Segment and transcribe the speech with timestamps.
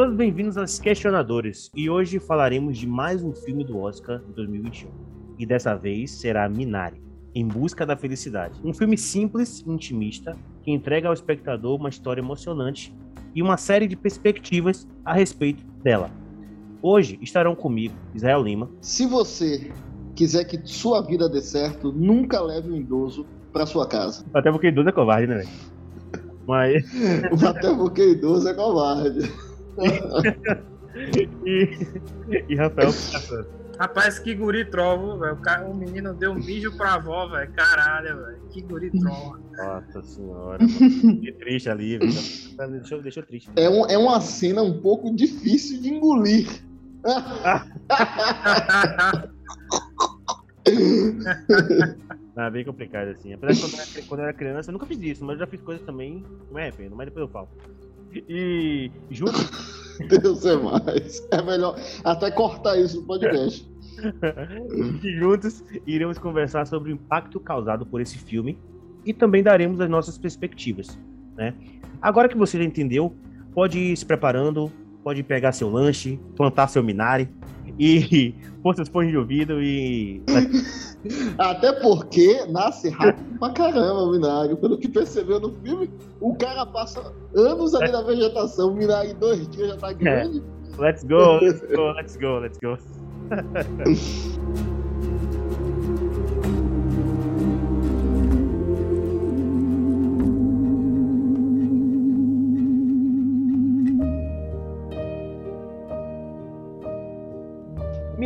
[0.00, 4.88] todos bem-vindos aos Questionadores e hoje falaremos de mais um filme do Oscar de 2021.
[5.38, 7.02] E dessa vez será Minari,
[7.34, 8.58] Em Busca da Felicidade.
[8.64, 12.96] Um filme simples e intimista que entrega ao espectador uma história emocionante
[13.34, 16.10] e uma série de perspectivas a respeito dela.
[16.80, 18.70] Hoje estarão comigo Israel Lima.
[18.80, 19.70] Se você
[20.16, 24.24] quiser que sua vida dê certo, nunca leve um idoso para sua casa.
[24.32, 25.50] Até porque idoso é covarde, né, velho?
[26.48, 26.84] Mas.
[27.46, 29.49] Até porque idoso é covarde.
[31.46, 32.90] E, e Rafael
[33.80, 35.38] Rapaz, que guri trovo, velho.
[35.70, 37.50] O, menino deu mijo pra avó, velho.
[37.52, 38.40] Caralho, velho.
[38.50, 39.38] Que guri trovo.
[39.56, 40.58] Nossa senhora.
[41.22, 42.12] que triste ali, velho.
[42.72, 43.50] Deixou, deixou triste.
[43.56, 46.46] É, um, é uma cena um pouco difícil de engolir.
[52.36, 53.32] Ah, bem complicado assim.
[53.32, 55.40] Apesar de quando eu, era, quando eu era criança, eu nunca fiz isso, mas eu
[55.40, 56.24] já fiz coisas também.
[56.46, 57.48] Não me arrependo, mas depois eu falo.
[58.14, 59.50] E juntos.
[60.08, 61.26] Deus é mais.
[61.30, 63.68] É melhor até cortar isso no podcast.
[65.04, 68.58] e juntos iremos conversar sobre o impacto causado por esse filme
[69.04, 70.98] e também daremos as nossas perspectivas.
[71.36, 71.54] Né?
[72.00, 73.14] Agora que você já entendeu,
[73.52, 74.72] pode ir se preparando,
[75.04, 77.28] pode pegar seu lanche, plantar seu minari
[77.80, 78.34] e
[78.76, 80.22] seus fones de ouvido e.
[81.38, 84.54] Até porque nasce rápido pra caramba o Minari.
[84.56, 87.00] Pelo que percebeu no filme, o cara passa
[87.34, 90.42] anos ali na vegetação, o Minari em dois dias já tá grande.
[90.76, 90.80] É.
[90.80, 92.76] Let's go, let's go, let's go, let's go.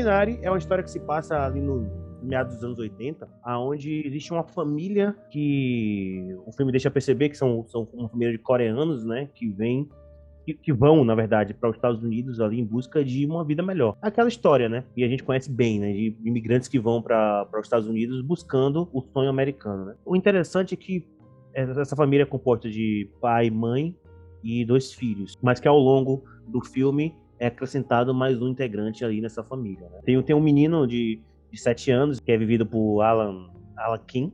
[0.05, 1.91] Minari é uma história que se passa ali no
[2.23, 7.65] meados dos anos 80, aonde existe uma família que o filme deixa perceber que são,
[7.69, 9.89] são uma família de coreanos, né, que vem
[10.45, 13.63] que, que vão, na verdade, para os Estados Unidos ali em busca de uma vida
[13.63, 13.97] melhor.
[14.03, 14.85] Aquela história, né?
[14.95, 15.91] E a gente conhece bem, né?
[15.91, 19.95] De imigrantes que vão para os Estados Unidos buscando o sonho americano, né?
[20.05, 21.09] O interessante é que
[21.55, 23.97] essa família é composta de pai, mãe
[24.43, 29.21] e dois filhos, mas que ao longo do filme é acrescentado mais um integrante ali
[29.21, 29.89] nessa família.
[29.89, 30.01] Né?
[30.05, 34.33] Tem, tem um menino de, de 7 anos que é vivido por Alan, Alan Kim,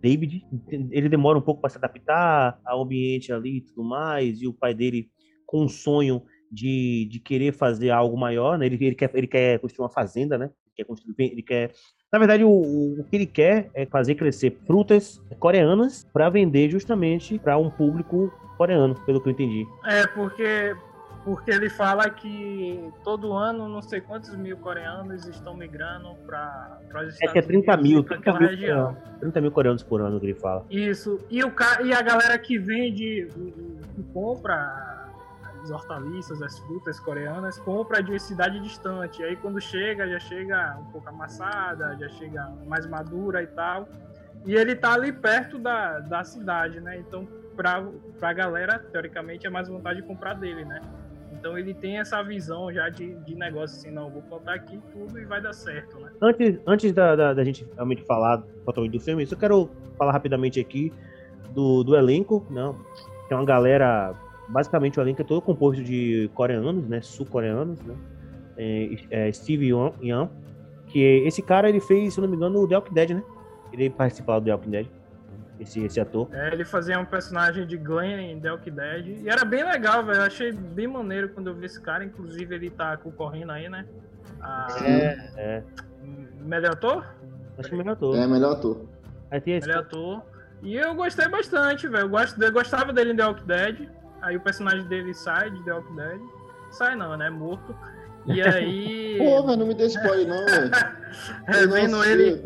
[0.00, 0.46] David.
[0.90, 4.52] Ele demora um pouco para se adaptar ao ambiente ali e tudo mais, e o
[4.52, 5.08] pai dele
[5.46, 8.66] com um sonho de, de querer fazer algo maior, né?
[8.66, 10.46] Ele, ele, quer, ele quer construir uma fazenda, né?
[10.66, 11.72] Ele quer construir, ele quer
[12.12, 17.38] na verdade, o, o, que ele quer é fazer crescer frutas coreanas para vender justamente
[17.38, 19.66] para um público coreano, pelo que eu entendi.
[19.84, 20.74] É, porque
[21.26, 27.14] porque ele fala que todo ano não sei quantos mil coreanos estão migrando para os
[27.14, 28.96] Estados É que é 30 mil, 30 mil, região.
[29.18, 30.64] 30 mil coreanos por ano que ele fala.
[30.70, 31.52] Isso, e, o,
[31.84, 33.26] e a galera que vende,
[33.96, 35.10] que compra
[35.64, 39.20] as hortaliças, as frutas coreanas, compra de uma cidade distante.
[39.24, 43.88] Aí quando chega, já chega um pouco amassada, já chega mais madura e tal.
[44.44, 46.98] E ele tá ali perto da, da cidade, né?
[46.98, 47.26] Então,
[47.56, 47.84] pra,
[48.20, 50.80] pra galera, teoricamente, é mais vontade de comprar dele, né?
[51.32, 55.18] Então ele tem essa visão já de, de negócio, assim, não, vou plantar aqui tudo
[55.18, 56.10] e vai dar certo, né?
[56.20, 60.60] Antes, antes da, da, da gente realmente falar totalmente do filme, eu quero falar rapidamente
[60.60, 60.92] aqui
[61.54, 62.78] do, do elenco, não, né?
[63.30, 64.14] é uma galera,
[64.48, 67.94] basicamente o elenco é todo composto de coreanos, né, sul-coreanos, né,
[68.56, 70.30] é, é Steve Young,
[70.86, 73.22] que esse cara ele fez, se não me engano, o The Walking Dead, né?
[73.72, 74.86] Ele participou do The Walking Dead
[75.58, 76.28] esse, esse ator.
[76.32, 79.06] É, ele fazia um personagem de Glenn em The Walking Dead.
[79.22, 80.18] E era bem legal, velho.
[80.18, 82.04] Eu achei bem maneiro quando eu vi esse cara.
[82.04, 83.86] Inclusive, ele tá concorrendo aí, né?
[84.40, 84.68] A...
[84.82, 85.62] É, é.
[86.40, 87.06] Melhor ator?
[87.58, 88.16] Acho que é melhor ator.
[88.16, 88.86] É, melhor ator.
[89.30, 89.66] Aí tem esse...
[89.66, 90.22] Melhor ator.
[90.62, 92.10] E eu gostei bastante, velho.
[92.10, 93.88] Eu, eu gostava dele em The Walking Dead.
[94.22, 96.20] Aí o personagem dele sai de The Walking Dead.
[96.70, 97.30] Sai não, né?
[97.30, 97.74] Morto.
[98.28, 99.18] E aí.
[99.18, 100.70] Pô, mas não me dê spoiler, não, velho.
[101.46, 102.42] revendo, ele,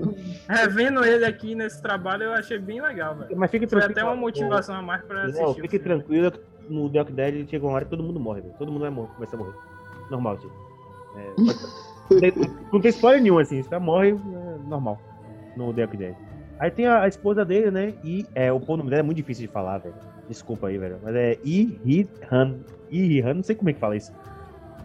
[0.49, 3.37] revendo ele aqui nesse trabalho, eu achei bem legal, velho.
[3.37, 5.43] Mas fique Foi até uma motivação a mais pra assistir.
[5.43, 6.33] Não, fique tranquilo,
[6.69, 8.55] no The Walking Dead chega uma hora que todo mundo morre, velho.
[8.59, 9.55] Todo mundo vai morrer, começa a morrer.
[10.11, 10.53] Normal, tipo.
[11.17, 12.33] É,
[12.73, 13.63] não tem spoiler nenhum, assim.
[13.63, 15.01] Você morre, é normal.
[15.57, 16.15] No The Walking Dead.
[16.59, 17.95] Aí tem a, a, esposa dele, né?
[18.05, 19.95] E é, o nome dela é muito difícil de falar, velho.
[20.29, 20.99] Desculpa aí, velho.
[21.03, 22.59] Mas é I Hee Han.
[22.91, 24.13] I Hee Han, não sei como é que fala isso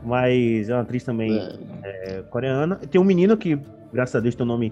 [0.06, 1.57] mas é uma atriz também é.
[1.84, 2.75] É, coreana.
[2.75, 3.60] Tem um menino que,
[3.92, 4.72] graças a Deus, tem um nome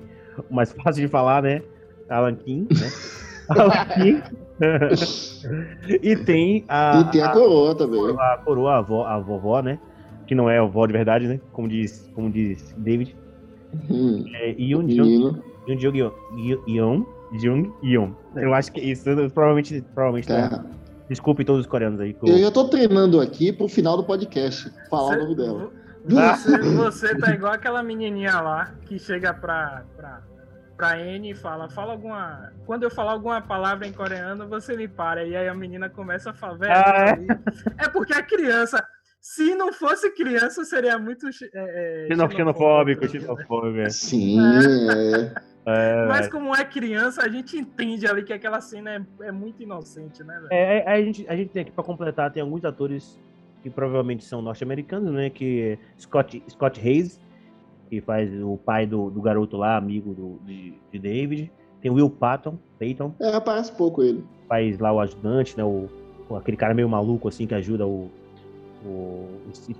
[0.49, 1.61] mais fácil de falar, né?
[2.09, 2.91] Alan Kim, né?
[3.49, 4.21] Alan Kim.
[6.01, 7.01] e tem a.
[7.01, 7.99] E tem a, a coroa também.
[8.17, 9.79] A coroa, a, avó, a vovó, né?
[10.27, 11.39] Que não é a vovó de verdade, né?
[11.51, 13.15] Como diz, como diz David.
[13.89, 15.41] Hum, é, Yoon Jung.
[15.67, 15.97] Yoon Jung
[16.67, 17.05] Yoon.
[17.81, 18.13] Jung.
[18.35, 19.03] Eu acho que isso
[19.33, 20.63] provavelmente, provavelmente tá, tá
[21.09, 22.15] Desculpe todos os coreanos aí.
[22.23, 25.71] Eu já tô treinando aqui pro final do podcast, falar Você- o nome dela.
[26.05, 30.21] Você, você tá igual aquela menininha lá que chega pra, pra,
[30.75, 32.51] pra N e fala, fala alguma.
[32.65, 35.23] Quando eu falar alguma palavra em coreano, você me para.
[35.23, 36.73] E aí a menina começa a falar, velho.
[36.73, 37.87] Ah, é?
[37.89, 38.85] porque a criança.
[39.21, 41.27] Se não fosse criança, seria muito.
[41.27, 43.21] É, é, Xeno- Xenofóbico, ligado?
[43.37, 43.79] xenofóbico.
[43.79, 43.89] é.
[43.89, 45.33] Sim, é.
[45.65, 46.31] É, Mas velho.
[46.31, 50.33] como é criança, a gente entende ali que aquela cena é, é muito inocente, né,
[50.35, 50.47] velho?
[50.51, 53.17] É, é, a, gente, a gente tem aqui pra completar, tem alguns atores
[53.61, 55.29] que provavelmente são norte-americanos, né?
[55.29, 57.17] Que é Scott, Scott Hayes,
[57.89, 61.49] que faz o pai do, do garoto lá, amigo do, de, de David.
[61.81, 64.23] Tem o Will Patton, Peyton, É, parece pouco ele.
[64.49, 65.63] faz lá o ajudante, né?
[65.63, 65.87] O,
[66.35, 68.09] aquele cara meio maluco assim que ajuda o,
[68.85, 69.29] o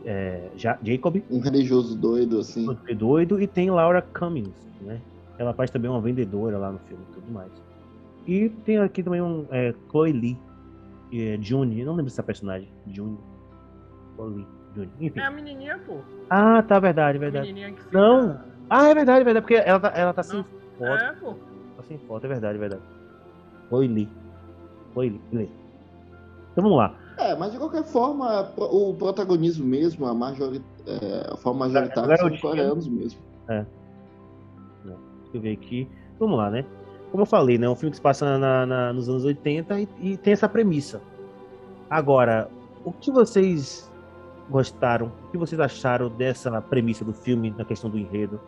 [0.05, 2.65] é, Ja- Jacob, Um religioso doido, assim.
[2.97, 4.99] doido, e tem Laura Cummings, né?
[5.43, 7.51] Ela faz também uma vendedora lá no filme e tudo mais.
[8.25, 10.39] E tem aqui também um é, Chloe Lee,
[11.11, 13.17] é June, eu não lembro dessa personagem, June.
[14.15, 14.89] Chloe Lee, June.
[15.01, 15.19] Enfim.
[15.19, 15.97] É a menininha, pô.
[16.29, 17.47] Ah, tá, verdade, A verdade.
[17.47, 17.97] menininha que fica...
[17.97, 18.39] Não.
[18.69, 20.43] Ah, é verdade, é verdade, porque ela tá, ela tá sem Não.
[20.45, 21.03] foto.
[21.03, 21.33] É, pô.
[21.75, 22.81] Tá sem foto, é verdade, é verdade.
[23.67, 24.09] Chloe Lee.
[24.93, 25.51] Chloe Lee, beleza.
[26.53, 26.95] Então vamos lá.
[27.17, 30.63] É, mas de qualquer forma, o protagonismo mesmo, a, majori...
[30.87, 32.41] é, a forma majoritária são Garotinha.
[32.41, 33.19] coreanos mesmo.
[35.33, 35.87] Deixa eu ver aqui.
[36.19, 36.63] Vamos lá, né?
[37.11, 37.67] Como eu falei, né?
[37.67, 41.01] Um filme que se passa na- na- nos anos 80 e, e tem essa premissa.
[41.89, 42.49] Agora,
[42.85, 43.91] o que vocês
[44.49, 45.11] gostaram?
[45.27, 48.39] O que vocês acharam dessa premissa do filme, na questão do enredo?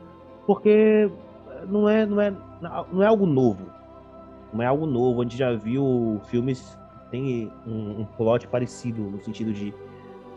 [0.46, 1.10] Porque
[1.68, 2.34] não é, não é,
[2.92, 3.66] não é algo novo.
[4.54, 5.22] Não é algo novo.
[5.22, 9.74] A gente já viu filmes que tem um, um plot parecido, no sentido de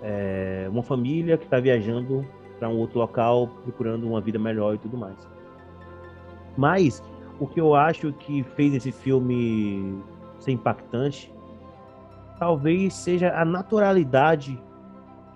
[0.02, 2.26] é, uma família que está viajando
[2.58, 5.16] para um outro local procurando uma vida melhor e tudo mais.
[6.58, 7.00] Mas
[7.38, 10.02] o que eu acho que fez esse filme
[10.40, 11.32] ser impactante
[12.36, 14.60] talvez seja a naturalidade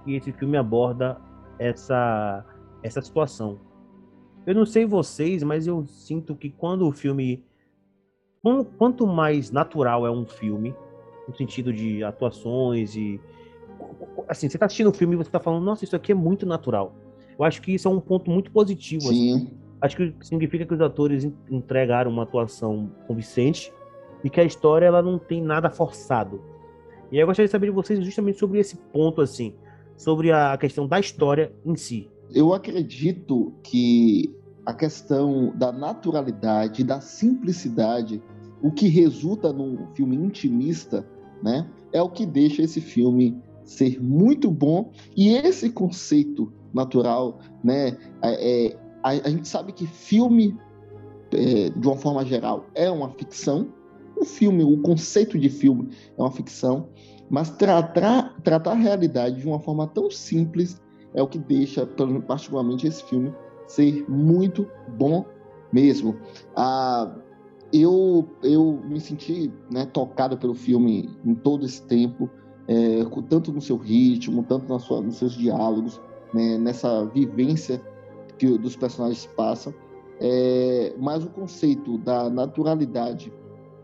[0.04, 1.16] que esse filme aborda
[1.60, 2.44] essa
[2.82, 3.60] essa situação.
[4.44, 7.44] Eu não sei vocês, mas eu sinto que quando o filme
[8.42, 10.74] quan- quanto mais natural é um filme,
[11.28, 13.20] no sentido de atuações e
[14.28, 16.44] assim, você tá assistindo o filme e você tá falando, nossa, isso aqui é muito
[16.44, 16.92] natural.
[17.38, 19.61] Eu acho que isso é um ponto muito positivo assim, Sim.
[19.82, 23.70] Acho que significa que os atores en- entregaram uma atuação convincente
[24.24, 26.40] e que a história ela não tem nada forçado.
[27.10, 29.54] E eu gostaria de saber de vocês justamente sobre esse ponto assim,
[29.96, 32.08] sobre a questão da história em si.
[32.34, 34.34] Eu acredito que
[34.64, 38.22] a questão da naturalidade, da simplicidade,
[38.62, 41.04] o que resulta num filme intimista,
[41.42, 44.92] né, é o que deixa esse filme ser muito bom.
[45.16, 50.58] E esse conceito natural, né, é, é- a, a gente sabe que filme,
[51.32, 53.68] é, de uma forma geral, é uma ficção.
[54.16, 56.88] O filme, o conceito de filme é uma ficção,
[57.28, 60.80] mas tratar, tratar a realidade de uma forma tão simples
[61.14, 61.86] é o que deixa,
[62.26, 63.34] particularmente, esse filme
[63.66, 64.66] ser muito
[64.96, 65.24] bom
[65.72, 66.16] mesmo.
[66.56, 67.14] Ah,
[67.72, 72.28] eu, eu me senti né, tocado pelo filme em todo esse tempo,
[72.68, 76.00] é, tanto no seu ritmo, tanto sua, nos seus diálogos,
[76.32, 77.80] né, nessa vivência
[78.42, 79.72] que dos personagens passam.
[80.20, 83.32] É, mas o conceito da naturalidade,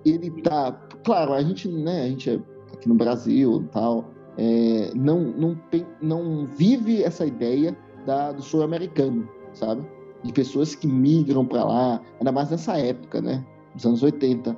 [0.04, 0.72] ele tá.
[1.04, 2.40] Claro, a gente, né, a gente é
[2.72, 4.04] aqui no Brasil tal,
[4.36, 5.56] é, não, não,
[6.02, 9.86] não vive essa ideia da, do sul-americano, sabe?
[10.24, 13.44] De pessoas que migram para lá, ainda mais nessa época, né?
[13.74, 14.56] Dos anos 80.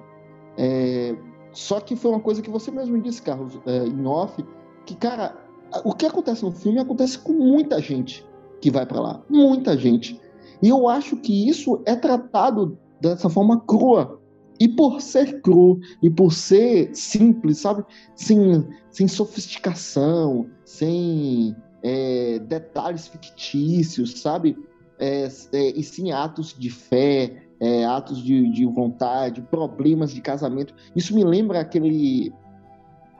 [0.56, 1.14] É,
[1.52, 4.42] só que foi uma coisa que você mesmo disse, Carlos, é, em off,
[4.86, 5.36] que, cara,
[5.84, 8.26] o que acontece no filme acontece com muita gente
[8.60, 9.22] que vai para lá.
[9.28, 10.20] Muita gente.
[10.62, 14.20] E eu acho que isso é tratado dessa forma crua.
[14.58, 17.82] E por ser cru, e por ser simples, sabe?
[18.14, 24.58] Sem, sem sofisticação, sem é, detalhes fictícios, sabe?
[24.98, 30.74] É, é, e sim atos de fé, é, atos de, de vontade, problemas de casamento.
[30.94, 32.30] Isso me lembra aquele.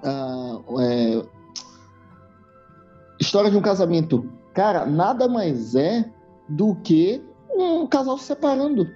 [0.05, 1.25] é,
[3.19, 4.31] história de um casamento.
[4.55, 6.05] Cara, nada mais é
[6.49, 7.23] do que
[7.55, 8.89] um casal se separando.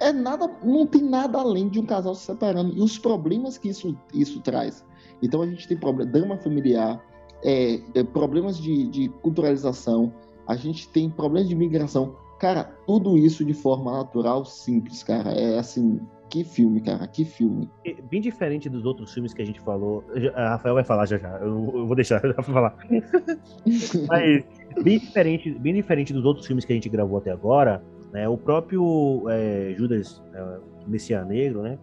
[0.00, 3.68] É nada, não tem nada além de um casal se separando e os problemas que
[3.68, 4.84] isso, isso traz.
[5.22, 7.04] Então a gente tem problema, drama familiar,
[7.44, 10.12] é, é, problemas de, de culturalização,
[10.46, 12.16] a gente tem problemas de migração.
[12.38, 15.30] Cara, tudo isso de forma natural, simples, cara.
[15.32, 16.00] É assim,
[16.30, 17.68] que filme, cara, que filme.
[17.84, 20.02] E, Bem diferente dos outros filmes que a gente falou.
[20.14, 21.36] já- A Rafael vai falar já já.
[21.38, 22.76] Eu, eu vou deixar o Rafael falar.
[24.08, 24.44] Mas
[24.82, 28.28] bem diferente, bem diferente dos outros filmes que a gente gravou até agora, né?
[28.28, 31.78] O próprio é, Judas, é, Messias Negro, né?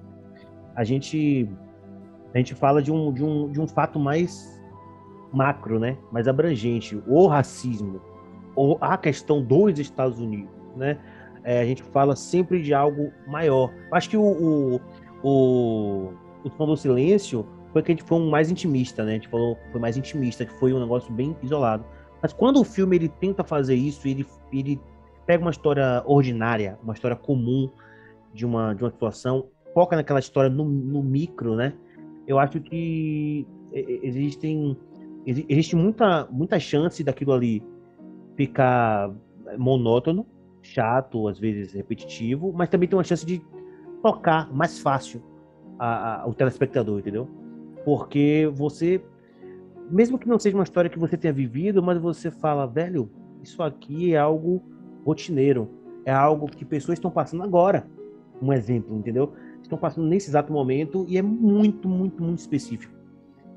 [0.75, 1.49] A gente
[2.33, 4.61] a gente fala de um, de um, de um fato mais
[5.31, 5.97] macro, né?
[6.11, 7.01] Mais abrangente.
[7.07, 8.01] O racismo,
[8.55, 10.97] ou a questão dos Estados Unidos, né?
[11.43, 13.71] É, a gente fala sempre de algo maior.
[13.91, 14.81] Acho que o, o,
[15.23, 16.13] o,
[16.43, 19.11] o Som do Silêncio foi que a gente foi um mais intimista, né?
[19.11, 21.85] A gente falou foi mais intimista, que foi um negócio bem isolado.
[22.21, 24.79] Mas quando o filme ele tenta fazer isso, ele, ele
[25.25, 27.69] pega uma história ordinária, uma história comum
[28.33, 31.73] de uma, de uma situação, foca naquela história no, no micro, né?
[32.25, 34.77] Eu acho que existem
[35.25, 37.61] existe muita, muita chance daquilo ali
[38.35, 39.11] ficar
[39.57, 40.25] monótono,
[40.61, 43.41] chato, às vezes repetitivo, mas também tem uma chance de
[44.01, 45.21] tocar mais fácil
[45.79, 47.27] a, a, o telespectador, entendeu?
[47.83, 49.01] Porque você,
[49.89, 53.09] mesmo que não seja uma história que você tenha vivido, mas você fala, velho,
[53.41, 54.61] isso aqui é algo
[55.05, 55.69] rotineiro,
[56.05, 57.87] é algo que pessoas estão passando agora.
[58.41, 59.33] Um exemplo, entendeu?
[59.61, 62.93] Estão passando nesse exato momento e é muito, muito, muito específico.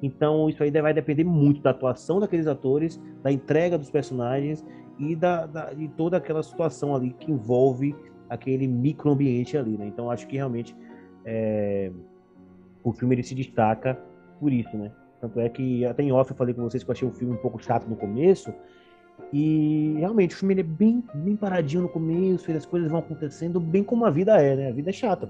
[0.02, 4.64] Então, isso aí vai depender muito da atuação daqueles atores, da entrega dos personagens
[4.98, 7.94] e da, da de toda aquela situação ali que envolve
[8.28, 9.86] aquele microambiente ali, né?
[9.86, 10.74] Então, acho que realmente
[11.24, 11.90] é,
[12.82, 13.98] o filme ele se destaca
[14.38, 14.90] por isso, né?
[15.20, 17.34] Tanto é que até em off eu falei com vocês que eu achei o filme
[17.34, 18.52] um pouco chato no começo.
[19.32, 23.60] E realmente o filme é bem, bem paradinho no começo, e as coisas vão acontecendo
[23.60, 24.68] bem como a vida é, né?
[24.68, 25.28] A vida é chata.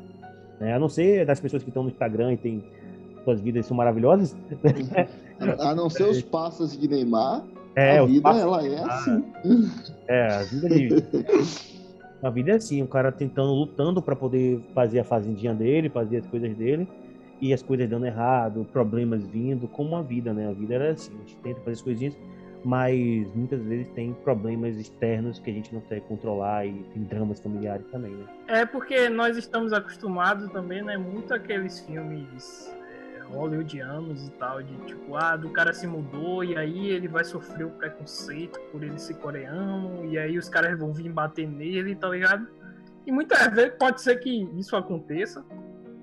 [0.61, 0.75] Né?
[0.75, 2.65] A não ser das pessoas que estão no Instagram e tem
[3.25, 4.37] suas vidas são maravilhosas.
[5.59, 7.45] a não ser os passos de Neymar,
[7.77, 8.43] é, a vida passos...
[8.43, 9.25] ela é assim.
[10.09, 10.89] É, a vida de...
[12.23, 16.19] A vida é assim, o cara tentando, lutando para poder fazer a fazendinha dele, fazer
[16.19, 16.87] as coisas dele,
[17.41, 20.49] e as coisas dando errado, problemas vindo, como a vida, né?
[20.49, 22.17] A vida era assim, a gente tenta fazer as coisinhas,
[22.65, 27.41] mas muitas vezes tem problemas externos que a gente não consegue controlar e tem dramas
[27.41, 28.27] familiares também, né?
[28.47, 30.97] É porque nós estamos acostumados também, né?
[30.99, 32.71] Muito aqueles filmes
[33.33, 37.65] hollywoodianos e tal, de tipo, ah, do cara se mudou e aí ele vai sofrer
[37.65, 42.09] o preconceito por ele ser coreano, e aí os caras vão vir bater nele, tá
[42.09, 42.49] ligado?
[43.07, 45.45] E muitas vezes pode ser que isso aconteça,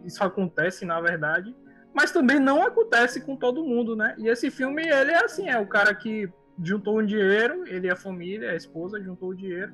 [0.08, 1.56] isso acontece na verdade,
[1.94, 4.16] mas também não acontece com todo mundo, né?
[4.18, 6.30] E esse filme, ele é assim, é o cara que
[6.64, 9.74] juntou um dinheiro, ele e a família, a esposa juntou o dinheiro,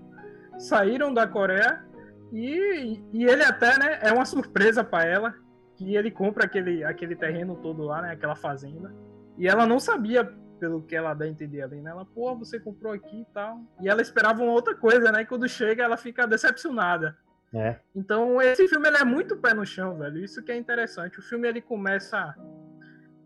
[0.57, 1.83] saíram da Coreia
[2.31, 5.35] e, e ele até, né, é uma surpresa para ela,
[5.75, 8.11] que ele compra aquele, aquele terreno todo lá, né?
[8.11, 8.93] Aquela fazenda.
[9.37, 10.23] E ela não sabia,
[10.59, 11.91] pelo que ela dá a entender ali, né?
[11.91, 13.59] Ela, pô, você comprou aqui e tal.
[13.81, 15.21] E ela esperava uma outra coisa, né?
[15.21, 17.17] E quando chega, ela fica decepcionada.
[17.53, 17.79] É.
[17.95, 20.23] Então, esse filme ele é muito pé no chão, velho.
[20.23, 21.19] Isso que é interessante.
[21.19, 22.35] O filme ele começa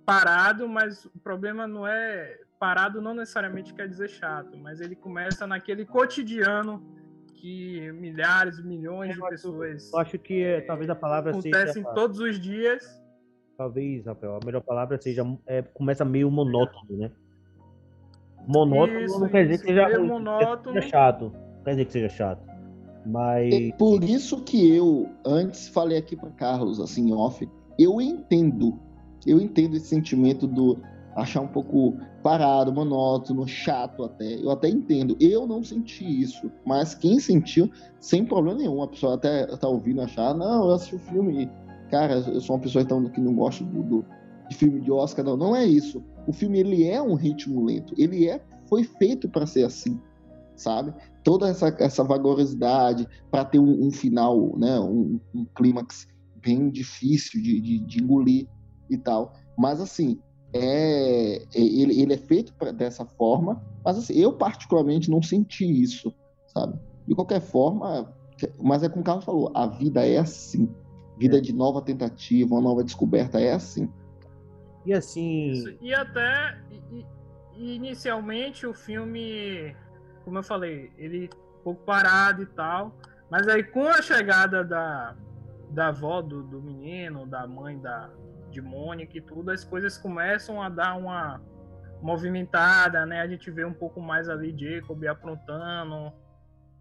[0.05, 5.45] parado, mas o problema não é parado não necessariamente quer dizer chato, mas ele começa
[5.45, 6.83] naquele cotidiano
[7.33, 9.91] que milhares, milhões de pessoas.
[9.93, 11.93] Eu acho que é, talvez a palavra acontecem seja.
[11.93, 12.83] todos os dias.
[13.57, 15.23] Talvez, Rafael, a melhor palavra seja.
[15.45, 17.11] É, começa meio monótono, né?
[18.47, 20.73] Monótono isso, não quer dizer que seja, monótono.
[20.73, 21.31] seja chato.
[21.57, 22.56] Não quer dizer que seja chato.
[23.07, 23.53] Mas.
[23.53, 27.47] É por isso que eu, antes, falei aqui para Carlos, assim, off,
[27.79, 28.77] eu entendo.
[29.25, 30.77] Eu entendo esse sentimento do
[31.15, 34.35] achar um pouco parado, monótono, chato até.
[34.35, 35.17] Eu até entendo.
[35.19, 40.01] Eu não senti isso, mas quem sentiu, sem problema nenhum, a pessoa até tá ouvindo
[40.01, 41.49] achar, não, eu assisti o filme,
[41.89, 44.05] cara, eu sou uma pessoa então, que não gosta do, do,
[44.47, 45.35] de filme de Oscar, não.
[45.35, 46.03] Não é isso.
[46.27, 47.93] O filme ele é um ritmo lento.
[47.97, 49.99] Ele é foi feito para ser assim,
[50.57, 50.93] sabe?
[51.23, 56.07] Toda essa, essa vagarosidade para ter um, um, final, né, um, um clímax
[56.41, 58.47] bem difícil de, de, de engolir
[58.89, 59.33] e tal.
[59.57, 60.19] Mas assim,
[60.53, 65.65] é, é, ele, ele é feito pra, dessa forma, mas assim, eu particularmente não senti
[65.65, 66.13] isso,
[66.47, 66.79] sabe?
[67.07, 68.13] De qualquer forma,
[68.61, 70.69] mas é como o Carlos falou, a vida é assim.
[71.17, 71.41] Vida é.
[71.41, 73.89] de nova tentativa, uma nova descoberta é assim.
[74.85, 75.51] E assim.
[75.51, 75.77] Isso.
[75.81, 76.57] E até
[76.91, 79.75] e, inicialmente o filme,
[80.27, 81.29] como eu falei, ele
[81.63, 82.93] pouco parado e tal.
[83.31, 85.15] Mas aí com a chegada da,
[85.69, 88.09] da avó do, do menino, da mãe da,
[88.51, 91.41] de Mônica e tudo, as coisas começam a dar uma
[92.01, 93.21] movimentada, né?
[93.21, 96.11] A gente vê um pouco mais ali Jacob aprontando.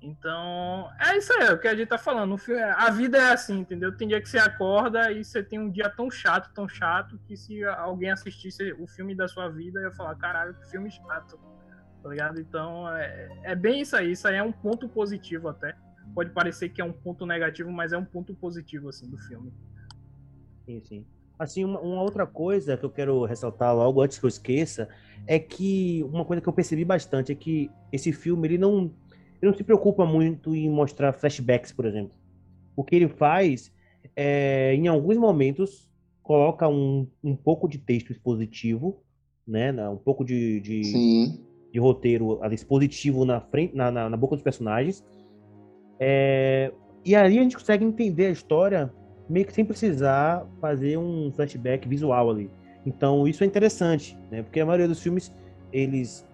[0.02, 2.36] Então, é isso aí, é o que a gente tá falando.
[2.76, 3.96] A vida é assim, entendeu?
[3.96, 7.36] Tem dia que você acorda e você tem um dia tão chato, tão chato, que
[7.36, 11.38] se alguém assistisse o filme da sua vida, ia falar, caralho, que filme chato.
[12.06, 12.40] Tá ligado?
[12.40, 14.12] Então, é, é bem isso aí.
[14.12, 15.74] Isso aí é um ponto positivo até.
[16.14, 19.52] Pode parecer que é um ponto negativo, mas é um ponto positivo, assim, do filme.
[20.64, 21.06] Sim, sim.
[21.36, 24.88] Assim, uma, uma, outra coisa que eu quero ressaltar logo antes que eu esqueça
[25.26, 28.82] é que uma coisa que eu percebi bastante é que esse filme ele não,
[29.42, 32.16] ele não se preocupa muito em mostrar flashbacks, por exemplo.
[32.76, 33.74] O que ele faz
[34.14, 35.90] é, em alguns momentos,
[36.22, 39.02] coloca um, um pouco de texto expositivo,
[39.44, 39.72] né?
[39.88, 40.82] Um pouco de, de,
[41.72, 45.04] de roteiro expositivo na, frente, na, na, na boca dos personagens.
[45.98, 46.72] É,
[47.04, 48.92] e aí a gente consegue entender a história
[49.28, 52.50] meio que sem precisar fazer um flashback visual ali.
[52.84, 54.42] Então isso é interessante, né?
[54.42, 55.32] Porque a maioria dos filmes,
[55.72, 56.26] eles,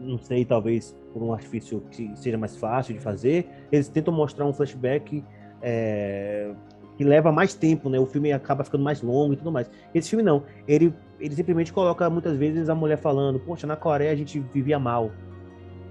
[0.00, 4.44] não sei, talvez por um artifício que seja mais fácil de fazer, eles tentam mostrar
[4.44, 5.22] um flashback
[5.62, 6.52] é,
[6.96, 7.98] que leva mais tempo, né?
[7.98, 9.70] O filme acaba ficando mais longo e tudo mais.
[9.94, 14.12] Esse filme não, ele, ele simplesmente coloca muitas vezes a mulher falando, poxa, na Coreia
[14.12, 15.10] a gente vivia mal.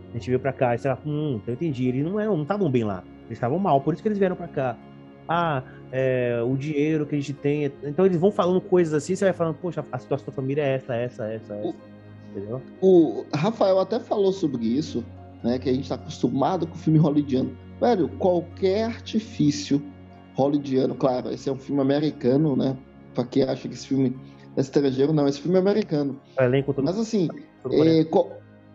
[0.09, 2.83] A gente veio pra cá, e fala, hum, então eu entendi, eles não estavam bem
[2.83, 4.77] lá, eles estavam mal, por isso que eles vieram pra cá
[5.27, 7.71] ah, é, o dinheiro que a gente tem.
[7.83, 10.75] Então eles vão falando coisas assim, você vai falando, poxa, a situação da família é
[10.75, 11.75] essa, essa, essa, essa.
[12.31, 12.61] Entendeu?
[12.81, 15.03] O Rafael até falou sobre isso,
[15.43, 15.59] né?
[15.59, 17.55] Que a gente tá acostumado com o filme hollywoodiano.
[17.79, 19.81] Velho, qualquer artifício
[20.35, 22.77] hollywoodiano, claro, esse é um filme americano, né?
[23.13, 24.17] Pra quem acha que esse filme
[24.55, 26.19] é estrangeiro, não, esse filme é americano.
[26.83, 27.29] Mas assim,
[27.71, 28.31] é, qual,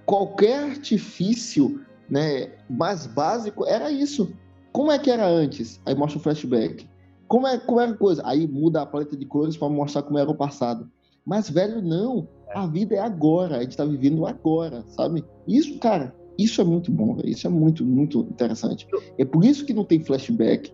[0.07, 4.33] qualquer artifício né, mais básico era isso
[4.79, 5.81] como é que era antes?
[5.85, 6.89] Aí mostra o flashback.
[7.27, 8.23] Como, é, como era a coisa?
[8.25, 10.89] Aí muda a paleta de cores para mostrar como era o passado.
[11.27, 12.29] Mas, velho, não.
[12.55, 13.57] A vida é agora.
[13.57, 15.25] A gente tá vivendo agora, sabe?
[15.47, 17.29] Isso, cara, isso é muito bom, véio.
[17.29, 18.87] Isso é muito, muito interessante.
[19.19, 20.73] É por isso que não tem flashback.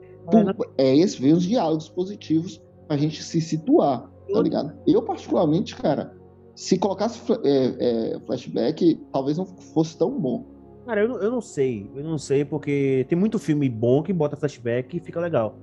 [0.78, 4.72] É esse, vem os diálogos positivos pra gente se situar, tá ligado?
[4.86, 6.14] Eu, particularmente, cara,
[6.54, 10.44] se colocasse é, é, flashback, talvez não fosse tão bom.
[10.86, 11.90] Cara, eu, eu não sei.
[11.94, 15.56] Eu não sei, porque tem muito filme bom que bota flashback e fica legal.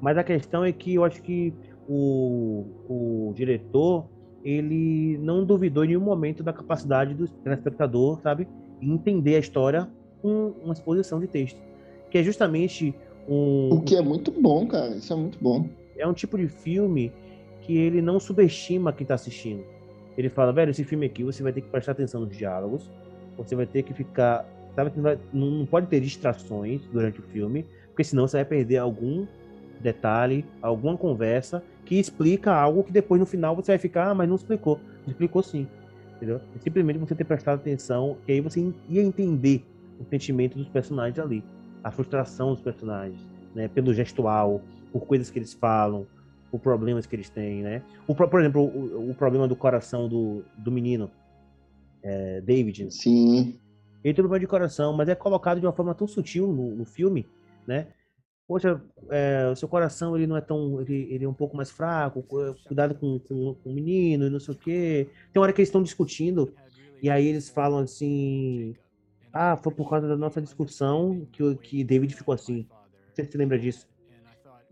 [0.00, 1.52] Mas a questão é que eu acho que
[1.88, 4.06] o, o diretor,
[4.44, 8.48] ele não duvidou em nenhum momento da capacidade do telespectador, sabe?
[8.80, 9.88] Entender a história
[10.20, 11.60] com uma exposição de texto.
[12.10, 12.94] Que é justamente
[13.28, 13.70] um.
[13.74, 14.94] O que é muito bom, cara.
[14.96, 15.68] Isso é muito bom.
[15.96, 17.12] É um tipo de filme
[17.62, 19.64] que ele não subestima quem tá assistindo.
[20.16, 22.90] Ele fala, velho, esse filme aqui você vai ter que prestar atenção nos diálogos,
[23.36, 24.46] você vai ter que ficar.
[24.74, 28.78] Sabe, não, vai, não pode ter distrações durante o filme, porque senão você vai perder
[28.78, 29.26] algum
[29.80, 34.28] detalhe, alguma conversa que explica algo que depois no final você vai ficar, ah, mas
[34.28, 34.78] não explicou.
[35.06, 35.66] Explicou sim.
[36.16, 36.40] Entendeu?
[36.56, 39.64] É simplesmente você ter prestado atenção, que aí você ia entender
[40.00, 41.44] o sentimento dos personagens ali,
[41.82, 43.20] a frustração dos personagens,
[43.54, 43.68] né?
[43.68, 44.60] Pelo gestual,
[44.92, 46.06] por coisas que eles falam,
[46.50, 47.82] por problemas que eles têm, né?
[48.06, 51.10] O, por exemplo, o, o problema do coração do, do menino,
[52.02, 52.90] é, David.
[52.90, 53.58] Sim.
[54.04, 56.84] Ele tem problema de coração, mas é colocado de uma forma tão sutil no, no
[56.84, 57.26] filme,
[57.66, 57.86] né?
[58.46, 60.80] Poxa, é, o seu coração ele não é tão.
[60.80, 62.22] Ele, ele é um pouco mais fraco,
[62.66, 65.08] cuidado com, com, com o menino e não sei o quê.
[65.32, 66.52] Tem hora que eles estão discutindo,
[67.00, 68.74] e aí eles falam assim.
[69.32, 72.68] Ah, foi por causa da nossa discussão que, que David ficou assim.
[73.12, 73.88] Você se lembra disso?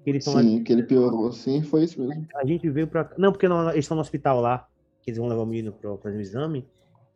[0.05, 0.65] Que eles Sim, lá...
[0.65, 2.27] que ele piorou, sim, foi isso mesmo.
[2.35, 3.11] A gente veio pra.
[3.19, 4.67] Não, porque não, eles estão no hospital lá,
[5.03, 6.67] que eles vão levar o menino pra fazer o exame.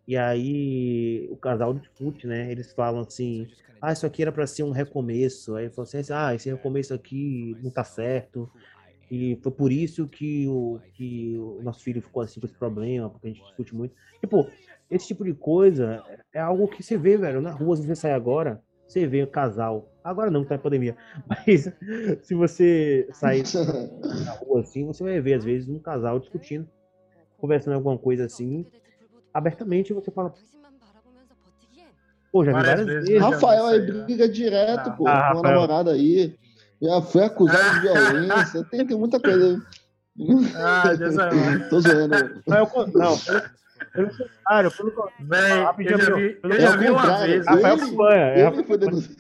[0.07, 2.51] E aí o casal discute, né?
[2.51, 3.47] Eles falam assim:
[3.81, 5.55] ah, isso aqui era para ser um recomeço.
[5.55, 8.51] Aí falou assim: ah, esse recomeço aqui não tá certo.
[9.11, 13.11] E foi por isso que o, que o nosso filho ficou assim com esse problema,
[13.11, 13.95] porque a gente discute muito.
[14.21, 14.49] Tipo,
[14.91, 18.13] esse tipo de coisa é algo que você vê, velho, na rua, se você sair
[18.13, 19.91] agora, você vê o casal.
[20.03, 20.97] Agora não, tá em pandemia.
[21.27, 21.71] Mas
[22.23, 23.43] se você sair
[24.25, 26.69] na rua assim, você vai ver, às vezes, um casal discutindo,
[27.39, 28.67] conversando alguma coisa assim,
[29.33, 30.33] abertamente você fala.
[32.31, 33.09] Pô, já vi várias, vezes.
[33.09, 36.37] vezes Rafael aí briga direto, ah, pô, ah, com a namorada aí.
[36.85, 38.63] Já foi acusado de violência.
[38.65, 39.57] Tem, tem muita coisa aí.
[40.55, 41.29] Ah, Deus é
[41.71, 42.43] Tô zoando.
[42.47, 43.17] Não, eu, não
[43.93, 45.75] pelo contrário, pelo contrário.
[45.79, 47.47] Eu já vi, eu já vi uma vez.
[47.47, 48.35] Rafael que apanha.
[48.37, 49.17] Ele foi denunciar.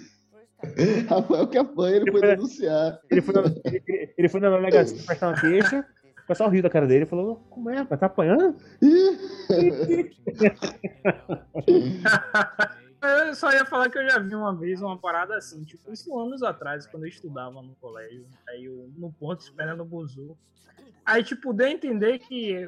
[1.09, 3.00] Rafael que apanha, ele, foi denunciar.
[3.11, 5.87] Ele foi, ele, ele foi na delegacia prestar uma queixa.
[6.22, 8.00] O pessoal riu da cara dele e falou: Como é, rapaz?
[8.00, 8.57] Tá apanhando?
[13.06, 16.16] eu só ia falar que eu já vi uma vez uma parada assim, tipo, isso
[16.18, 20.36] anos atrás, quando eu estudava no colégio, aí eu, no ponto esperando o buzu.
[21.04, 22.66] Aí, tipo, deu a entender que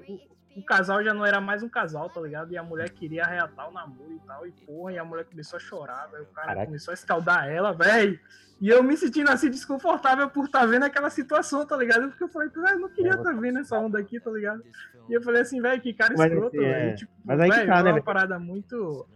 [0.54, 2.52] o, o, casal já não era mais um casal, tá ligado?
[2.52, 5.56] E a mulher queria reatar o namoro e tal, e porra, e a mulher começou
[5.56, 6.24] a chorar, velho.
[6.24, 6.66] O cara Caraca.
[6.66, 8.18] começou a escaldar ela, velho.
[8.60, 12.08] E eu me sentindo assim desconfortável por estar tá vendo aquela situação, tá ligado?
[12.08, 14.62] Porque eu falei, eu não queria estar tá vendo essa onda aqui, tá ligado?
[15.08, 16.66] E eu falei assim, velho, que cara escroto, velho.
[16.66, 16.94] É...
[16.94, 19.06] Tipo, Mas aí véio, que tá, né, é uma parada muito.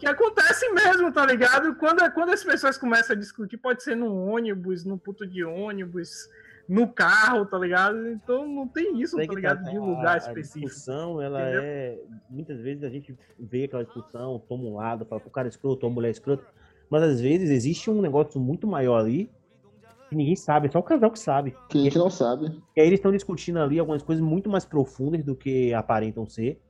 [0.00, 1.74] Que acontece mesmo, tá ligado?
[1.76, 6.28] Quando, quando as pessoas começam a discutir, pode ser no ônibus, no puto de ônibus,
[6.68, 8.08] no carro, tá ligado?
[8.08, 9.62] Então não tem isso, tá ligado?
[9.62, 10.66] Tá, de lugar a, específico.
[10.66, 11.60] A discussão, ela entendeu?
[11.62, 11.98] é.
[12.28, 15.86] Muitas vezes a gente vê aquela discussão, toma um lado, fala, o cara é escroto,
[15.86, 16.44] a mulher é escrota
[16.88, 19.30] mas às vezes existe um negócio muito maior ali
[20.10, 21.56] Ninguém sabe, é só o casal que sabe.
[21.68, 22.46] Que a gente não sabe.
[22.74, 26.60] E aí eles estão discutindo ali algumas coisas muito mais profundas do que aparentam ser,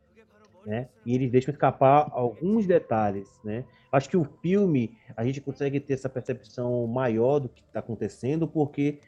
[0.66, 0.88] né?
[1.05, 3.64] E eles deixam escapar alguns detalhes, né?
[3.92, 8.46] Acho que o filme, a gente consegue ter essa percepção maior do que está acontecendo,
[8.46, 9.01] porque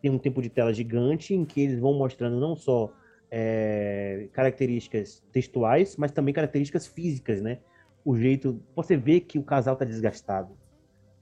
[0.00, 2.92] tem um tempo de tela gigante em que eles vão mostrando não só
[3.30, 7.58] é, características textuais, mas também características físicas, né?
[8.04, 8.62] O jeito.
[8.74, 10.56] Você vê que o casal está desgastado.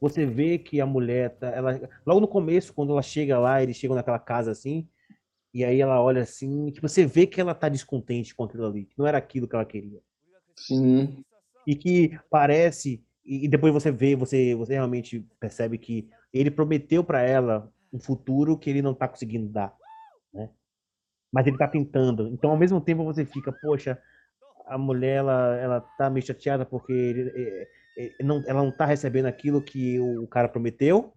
[0.01, 1.49] Você vê que a mulher tá.
[1.49, 4.87] Ela, logo no começo, quando ela chega lá, eles chegam naquela casa assim,
[5.59, 8.85] e aí ela olha assim, tipo, você vê que ela tá descontente com aquilo ali,
[8.85, 10.01] que não era aquilo que ela queria.
[10.57, 11.25] Sim.
[11.67, 13.05] E que parece.
[13.25, 18.57] E depois você vê, você, você realmente percebe que ele prometeu para ela um futuro
[18.57, 19.75] que ele não tá conseguindo dar,
[20.33, 20.49] né?
[21.33, 22.29] Mas ele tá tentando.
[22.29, 24.01] Então, ao mesmo tempo, você fica, poxa,
[24.65, 27.69] a mulher, ela, ela tá meio chateada porque ele, é,
[27.99, 31.13] é, não, ela não tá recebendo aquilo que o cara prometeu,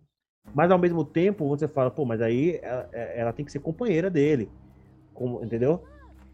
[0.54, 3.60] mas ao mesmo tempo você fala, pô, mas aí ela, é, ela tem que ser
[3.60, 4.50] companheira dele,
[5.14, 5.84] como, entendeu?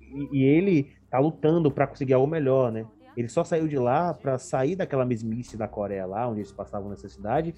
[0.02, 2.86] E, e ele tá lutando para conseguir algo melhor, né?
[3.16, 6.90] Ele só saiu de lá para sair daquela mesmice da Coreia lá, onde eles passavam
[6.90, 7.56] nessa cidade.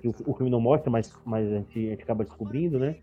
[0.00, 2.96] Que o, o filme não mostra, mas, mas a, gente, a gente acaba descobrindo, né?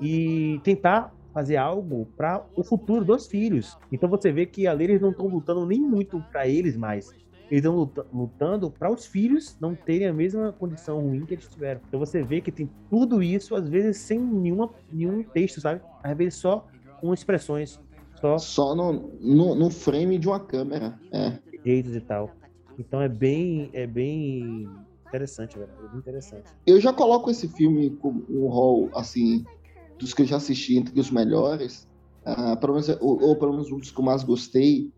[0.00, 3.76] E tentar fazer algo para o futuro dos filhos.
[3.90, 7.12] Então você vê que ali eles não estão lutando nem muito para eles mais.
[7.50, 11.80] Eles estão lutando para os filhos não terem a mesma condição ruim que eles tiveram.
[11.88, 15.80] Então você vê que tem tudo isso, às vezes sem nenhuma, nenhum texto, sabe?
[16.02, 16.66] Às vezes só
[17.00, 17.80] com expressões.
[18.20, 20.98] Só, só no, no, no frame de uma câmera.
[21.10, 21.38] É.
[21.64, 22.30] Jeitos e tal.
[22.78, 24.68] Então é bem, é bem
[25.08, 25.70] interessante, velho.
[25.84, 26.44] É bem interessante.
[26.64, 29.44] Eu já coloco esse filme com um rol, assim,
[29.98, 31.88] dos que eu já assisti entre os melhores,
[32.24, 34.90] uh, pelo menos, ou, ou, pelo menos um dos que eu mais gostei,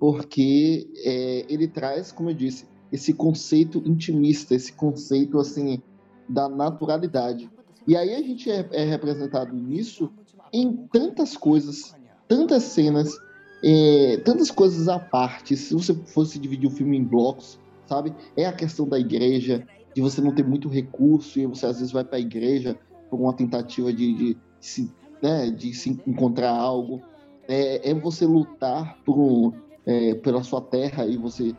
[0.00, 5.82] porque é, ele traz, como eu disse, esse conceito intimista, esse conceito assim
[6.26, 7.50] da naturalidade.
[7.86, 10.10] E aí a gente é, é representado nisso
[10.50, 11.94] em tantas coisas,
[12.26, 13.14] tantas cenas,
[13.62, 15.54] é, tantas coisas à parte.
[15.54, 18.14] Se você fosse dividir o filme em blocos, sabe?
[18.34, 21.92] É a questão da igreja, de você não ter muito recurso e você às vezes
[21.92, 22.78] vai para a igreja
[23.10, 24.90] por uma tentativa de, de, se,
[25.22, 27.02] né, de se encontrar algo,
[27.46, 29.52] é, é você lutar por um,
[29.86, 31.54] é, pela sua terra e você,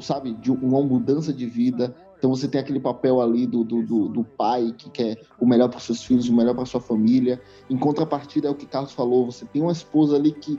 [0.00, 1.94] sabe, de uma mudança de vida.
[2.18, 5.68] Então você tem aquele papel ali do, do, do, do pai que quer o melhor
[5.68, 7.40] para seus filhos, o melhor para sua família.
[7.68, 10.58] Em contrapartida, é o que Carlos falou, você tem uma esposa ali que,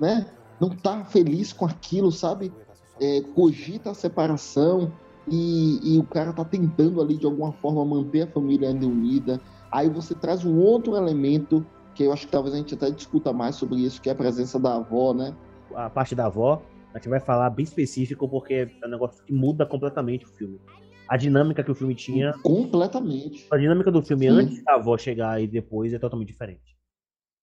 [0.00, 0.26] né,
[0.60, 2.52] não tá feliz com aquilo, sabe?
[3.00, 4.92] É, cogita a separação
[5.28, 9.40] e, e, o cara tá tentando ali de alguma forma manter a família ainda unida.
[9.70, 11.64] Aí você traz um outro elemento
[11.94, 14.16] que eu acho que talvez a gente até discuta mais sobre isso, que é a
[14.16, 15.34] presença da avó, né?
[15.76, 19.32] A parte da avó, a gente vai falar bem específico porque é um negócio que
[19.32, 20.60] muda completamente o filme.
[21.08, 22.32] A dinâmica que o filme tinha.
[22.42, 23.46] Completamente.
[23.50, 24.32] A dinâmica do filme Sim.
[24.32, 26.76] antes da avó chegar e depois é totalmente diferente.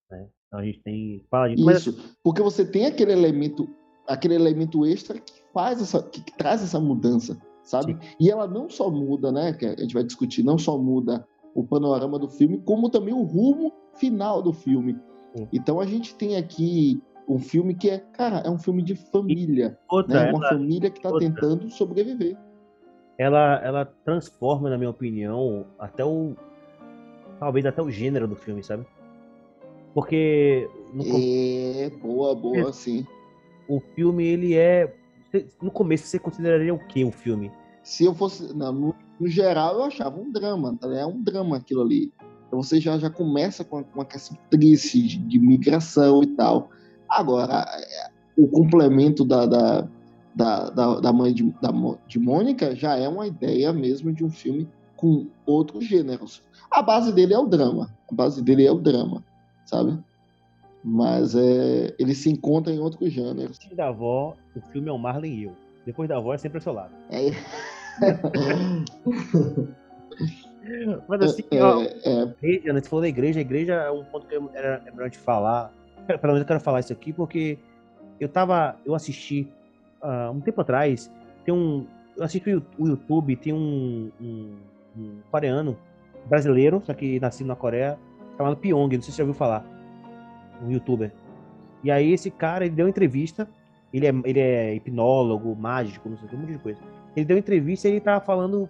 [0.10, 0.28] Né?
[0.48, 1.26] Então a gente tem.
[1.30, 1.70] Fala disso.
[1.70, 2.17] Isso, mas...
[2.24, 3.70] porque você tem aquele elemento,
[4.08, 6.02] aquele elemento extra que faz essa.
[6.02, 7.94] que, que traz essa mudança, sabe?
[7.94, 8.15] Sim.
[8.20, 9.54] E ela não só muda, né?
[9.54, 13.24] Que a gente vai discutir, não só muda o panorama do filme, como também o
[13.24, 14.98] rumo final do filme.
[15.36, 15.48] Sim.
[15.54, 19.78] Então a gente tem aqui um filme que é, cara, é um filme de família.
[19.89, 20.32] Outra, né?
[20.32, 22.38] Uma ela, família que está tentando sobreviver.
[23.17, 26.36] Ela, ela transforma, na minha opinião, até o.
[27.39, 28.86] Talvez até o gênero do filme, sabe?
[29.94, 30.70] Porque.
[30.94, 33.06] No é, boa, boa, sim.
[33.67, 34.94] O filme, ele é.
[35.62, 37.50] No começo, você consideraria o que o filme?
[37.82, 38.54] Se eu fosse.
[38.54, 40.94] Não, no, no geral, eu achava um drama, tá?
[40.94, 42.12] é um drama aquilo ali.
[42.48, 46.70] Então você já, já começa com uma questão triste de, de migração e tal.
[47.12, 47.65] Agora,
[48.38, 49.88] o complemento da, da,
[50.34, 51.71] da, da, da mãe de, da,
[52.08, 56.41] de Mônica já é uma ideia mesmo de um filme com outros gêneros.
[56.69, 57.89] A base dele é o drama.
[58.10, 59.21] A base dele é o drama,
[59.65, 60.00] sabe?
[60.84, 63.60] Mas é, ele se encontra em outros gêneros.
[63.74, 65.52] Da avó, o filme é o Marley e eu.
[65.86, 66.93] Depois da avó é sempre o seu lado.
[67.10, 67.32] É.
[71.08, 72.80] Mas assim, é, ó, é, igreja, né?
[72.82, 75.74] Você falou da igreja, a igreja é um ponto que era melhor de falar.
[76.08, 77.58] Pelo menos eu quero falar isso aqui porque
[78.20, 78.76] eu tava.
[78.86, 79.48] Eu assisti
[80.02, 81.12] uh, um tempo atrás.
[81.46, 81.86] Tem um.
[82.18, 84.56] Eu assisti o YouTube, tem um, um,
[84.98, 85.78] um coreano
[86.26, 87.98] brasileiro, só que nascido na Coreia,
[88.38, 89.66] chamado Pyong, não sei se você já ouviu falar.
[90.62, 91.12] Um youtuber.
[91.84, 93.48] E aí esse cara, ele deu entrevista.
[93.94, 96.80] Ele é, ele é hipnólogo, mágico, não sei, um monte de coisa.
[97.16, 98.70] Ele deu entrevista e ele tava falando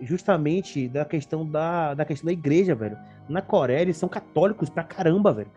[0.00, 2.96] justamente da questão da, da questão da igreja, velho.
[3.28, 5.50] Na Coreia eles são católicos pra caramba, velho.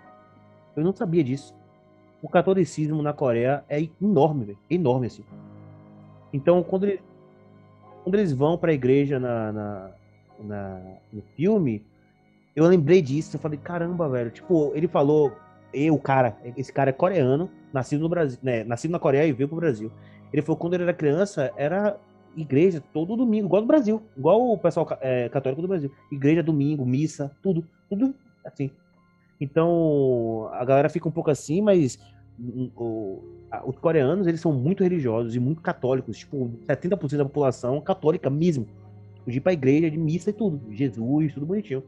[0.78, 1.56] Eu não sabia disso.
[2.22, 4.60] O catolicismo na Coreia é enorme, velho.
[4.70, 5.24] Enorme, assim.
[6.32, 7.02] Então, quando eles,
[8.04, 9.92] quando eles vão pra igreja na, na,
[10.40, 11.84] na, no filme,
[12.58, 14.32] Eu lembrei disso, eu falei, caramba, velho.
[14.32, 15.32] Tipo, ele falou,
[15.72, 18.64] eu, cara, esse cara é coreano, nascido no Brasil, né?
[18.64, 19.92] Nascido na Coreia e veio pro Brasil.
[20.34, 22.00] Ele falou quando ele era criança, era
[22.36, 25.92] igreja todo domingo, igual do Brasil, igual o pessoal é, católico do Brasil.
[26.12, 28.72] Igreja, domingo, missa, tudo, tudo assim.
[29.40, 32.00] Então, a galera fica um pouco assim, mas
[32.76, 33.24] o,
[33.66, 38.68] os coreanos, eles são muito religiosos e muito católicos, tipo, 70% da população católica mesmo.
[39.26, 41.84] De ir pra igreja, de missa e tudo, Jesus, tudo bonitinho.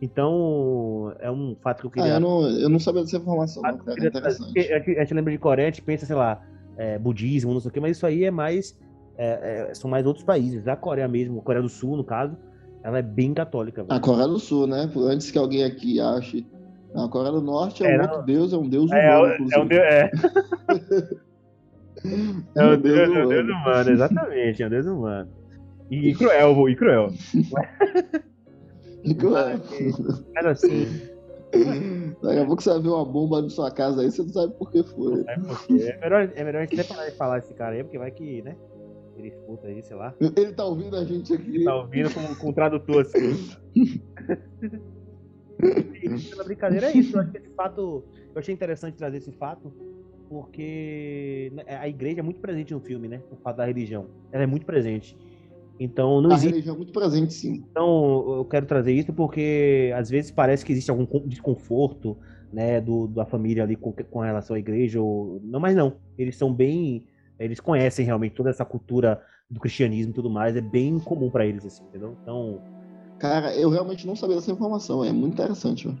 [0.00, 2.14] Então, é um fato que eu queria.
[2.14, 4.04] Ah, eu, não, eu não sabia dessa informação, não, cara.
[4.04, 4.58] É interessante.
[4.58, 6.40] A gente, a gente lembra de Coreia, a gente pensa, sei lá,
[6.76, 8.78] é, budismo, não sei o quê, mas isso aí é mais.
[9.16, 10.66] É, é, são mais outros países.
[10.68, 12.36] A Coreia mesmo, a Coreia do Sul, no caso,
[12.84, 13.82] ela é bem católica.
[13.82, 13.94] Velho.
[13.94, 14.88] A Coreia do Sul, né?
[14.96, 16.46] Antes que alguém aqui ache.
[17.04, 19.48] A Coreia do Norte é, um outro deus, é um deus é, humano.
[19.52, 19.82] É, um deus.
[19.82, 20.10] É.
[22.56, 23.28] é um deus, deus, humano.
[23.28, 25.28] deus humano, exatamente, é um deus humano.
[25.90, 27.08] E, e cruel, e cruel.
[30.34, 30.86] Mas assim.
[32.22, 34.52] Daqui a pouco você vai ver uma bomba na sua casa aí, você não sabe
[34.54, 35.24] por que foi.
[35.24, 35.88] Não por quê.
[35.88, 38.10] É melhor, é melhor a gente até parar de falar esse cara aí, porque vai
[38.10, 38.54] que, né?
[39.16, 40.14] Ele escuta aí, sei lá.
[40.20, 41.56] Ele tá ouvindo a gente aqui.
[41.56, 43.50] Ele tá ouvindo com, com tradutor assim.
[46.30, 47.16] pela brincadeira é isso.
[47.16, 48.04] Eu acho que esse fato.
[48.34, 49.72] Eu achei interessante trazer esse fato,
[50.28, 53.20] porque né, a igreja é muito presente no filme, né?
[53.30, 54.06] O fato da religião.
[54.30, 55.16] Ela é muito presente.
[55.80, 56.50] Então não a existe.
[56.50, 57.64] religião é muito presente, sim.
[57.70, 62.16] Então eu quero trazer isso porque às vezes parece que existe algum desconforto,
[62.52, 65.96] né, do, da família ali com, com relação à igreja ou não, mas não.
[66.16, 67.06] Eles são bem,
[67.38, 71.46] eles conhecem realmente toda essa cultura do cristianismo e tudo mais, é bem comum para
[71.46, 72.16] eles assim, entendeu?
[72.22, 72.60] Então,
[73.18, 75.86] cara, eu realmente não sabia dessa informação, é muito interessante.
[75.86, 76.00] Mano.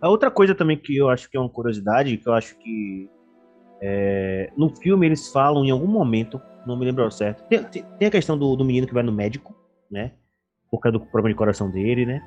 [0.00, 3.08] A outra coisa também que eu acho que é uma curiosidade, que eu acho que
[3.80, 7.42] é, no filme eles falam em algum momento não me lembro ao certo.
[7.48, 9.54] Tem, tem a questão do, do, menino que vai no médico,
[9.90, 10.12] né?
[10.70, 12.22] Por causa do problema de coração dele, né?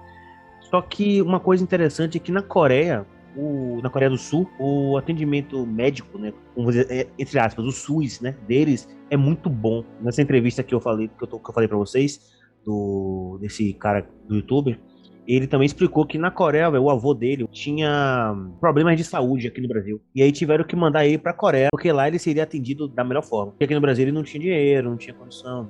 [0.61, 4.97] Só que uma coisa interessante é que na Coreia, o, na Coreia do Sul, o
[4.97, 6.33] atendimento médico, né?
[6.57, 8.35] Dizer, é, entre aspas, o SUS, né?
[8.47, 9.83] Deles é muito bom.
[10.01, 12.33] Nessa entrevista que eu falei, que eu, tô, que eu falei para vocês,
[12.65, 14.79] do, desse cara do youtuber,
[15.27, 19.61] ele também explicou que na Coreia, véio, o avô dele tinha problemas de saúde aqui
[19.61, 20.01] no Brasil.
[20.15, 23.23] E aí tiveram que mandar ele pra Coreia, porque lá ele seria atendido da melhor
[23.23, 23.51] forma.
[23.51, 25.67] Porque aqui no Brasil ele não tinha dinheiro, não tinha condição,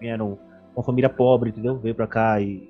[0.00, 0.38] vieram
[0.74, 1.78] uma família pobre, entendeu?
[1.78, 2.68] Veio pra cá e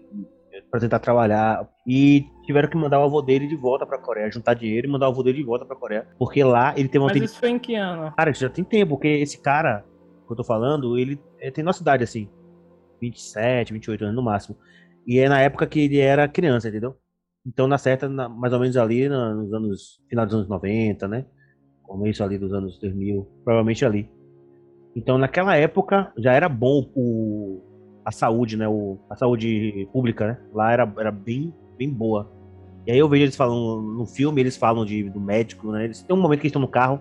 [0.71, 1.67] para tentar trabalhar.
[1.87, 5.09] E tiveram que mandar o avô dele de volta pra Coreia, juntar dinheiro e mandar
[5.09, 6.07] o avô dele de volta pra Coreia.
[6.19, 7.09] Porque lá ele tem uma.
[7.09, 8.13] Mas isso foi em que ano?
[8.17, 9.85] Cara, isso já tem tempo, porque esse cara
[10.27, 12.29] que eu tô falando, ele, ele tem nossa idade assim.
[13.01, 14.57] 27, 28 anos no máximo.
[15.07, 16.97] E é na época que ele era criança, entendeu?
[17.47, 20.01] Então, na certa, na, mais ou menos ali nos anos.
[20.09, 21.25] Final dos anos 90, né?
[21.83, 24.11] Começo ali dos anos 2000, provavelmente ali.
[24.95, 27.63] Então, naquela época, já era bom o,
[28.05, 28.69] a saúde, né?
[28.69, 30.39] O, a saúde pública, né?
[30.53, 32.31] Lá era, era bem, bem boa.
[32.87, 35.85] E aí eu vejo eles falando, no filme, eles falam de, do médico, né?
[35.85, 37.01] Eles, tem um momento que eles estão no carro,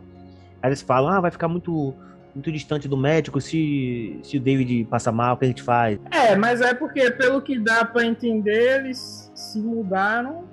[0.62, 1.94] aí eles falam, ah, vai ficar muito
[2.38, 6.00] muito distante do médico, se, se o David passa mal, o que a gente faz?
[6.12, 10.44] É, mas é porque, pelo que dá para entender, eles se mudaram,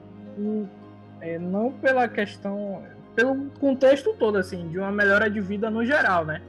[1.20, 2.82] é, não pela questão,
[3.14, 6.40] pelo contexto todo, assim, de uma melhora de vida no geral, né?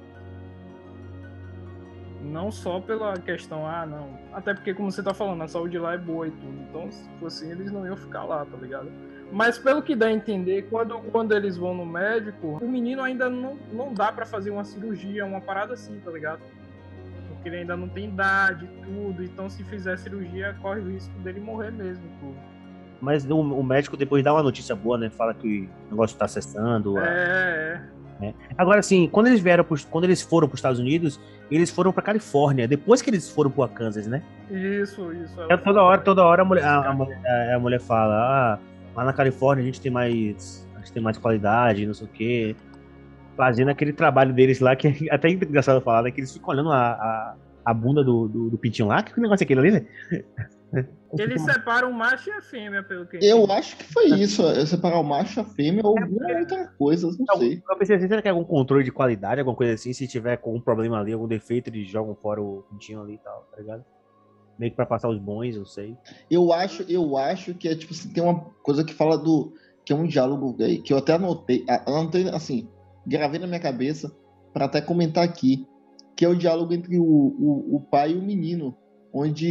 [2.24, 4.18] Não só pela questão, ah, não.
[4.32, 6.58] Até porque, como você tá falando, a saúde lá é boa e tudo.
[6.70, 8.90] Então, se fosse eles não iam ficar lá, tá ligado?
[9.32, 13.30] Mas pelo que dá a entender, quando, quando eles vão no médico, o menino ainda
[13.30, 16.40] não, não dá para fazer uma cirurgia, uma parada assim, tá ligado?
[17.30, 19.24] Porque ele ainda não tem idade tudo.
[19.24, 22.36] Então se fizer cirurgia, corre o risco dele morrer mesmo, tudo.
[23.02, 25.10] Mas o, o médico depois dá uma notícia boa, né?
[25.10, 26.98] Fala que o negócio tá acessando.
[27.00, 27.96] É, é.
[28.22, 28.34] É.
[28.58, 31.20] Agora, assim, quando eles vieram, pro, quando eles foram para os Estados Unidos,
[31.52, 34.24] eles foram para Califórnia, depois que eles foram para Kansas, né?
[34.50, 35.36] Isso, isso.
[35.50, 38.60] É, toda hora, toda hora a mulher, a, a, a mulher fala, ah,
[38.96, 40.68] Lá na Califórnia a gente tem mais.
[40.76, 42.56] A gente tem mais qualidade, não sei o quê.
[43.36, 46.12] Fazendo aquele trabalho deles lá, que é até engraçado falar, né?
[46.12, 49.04] Que eles ficam olhando a, a, a bunda do, do, do, pintinho lá.
[49.04, 49.86] Que negócio é aquele ali, né?
[51.18, 53.18] Eles separam o macho e a fêmea, pelo que.
[53.22, 56.40] Eu acho que foi isso, é separar o macho e a fêmea ou alguma é,
[56.40, 57.62] outra coisa, não, sei.
[57.70, 59.94] Eu pensei assim, será que é algum controle de qualidade, alguma coisa assim?
[59.94, 63.18] Se tiver com algum problema ali, algum defeito, eles jogam fora o pintinho ali e
[63.20, 63.86] tal, tá ligado?
[64.58, 65.96] Meio que para passar os bons, eu sei.
[66.30, 69.54] Eu acho, eu acho que é tipo assim, tem uma coisa que fala do
[69.86, 72.68] que é um diálogo aí, que eu até anotei, anotei assim,
[73.06, 74.12] gravei na minha cabeça
[74.52, 75.68] para até comentar aqui,
[76.16, 78.76] que é o diálogo entre o, o, o, pai e o menino,
[79.14, 79.46] onde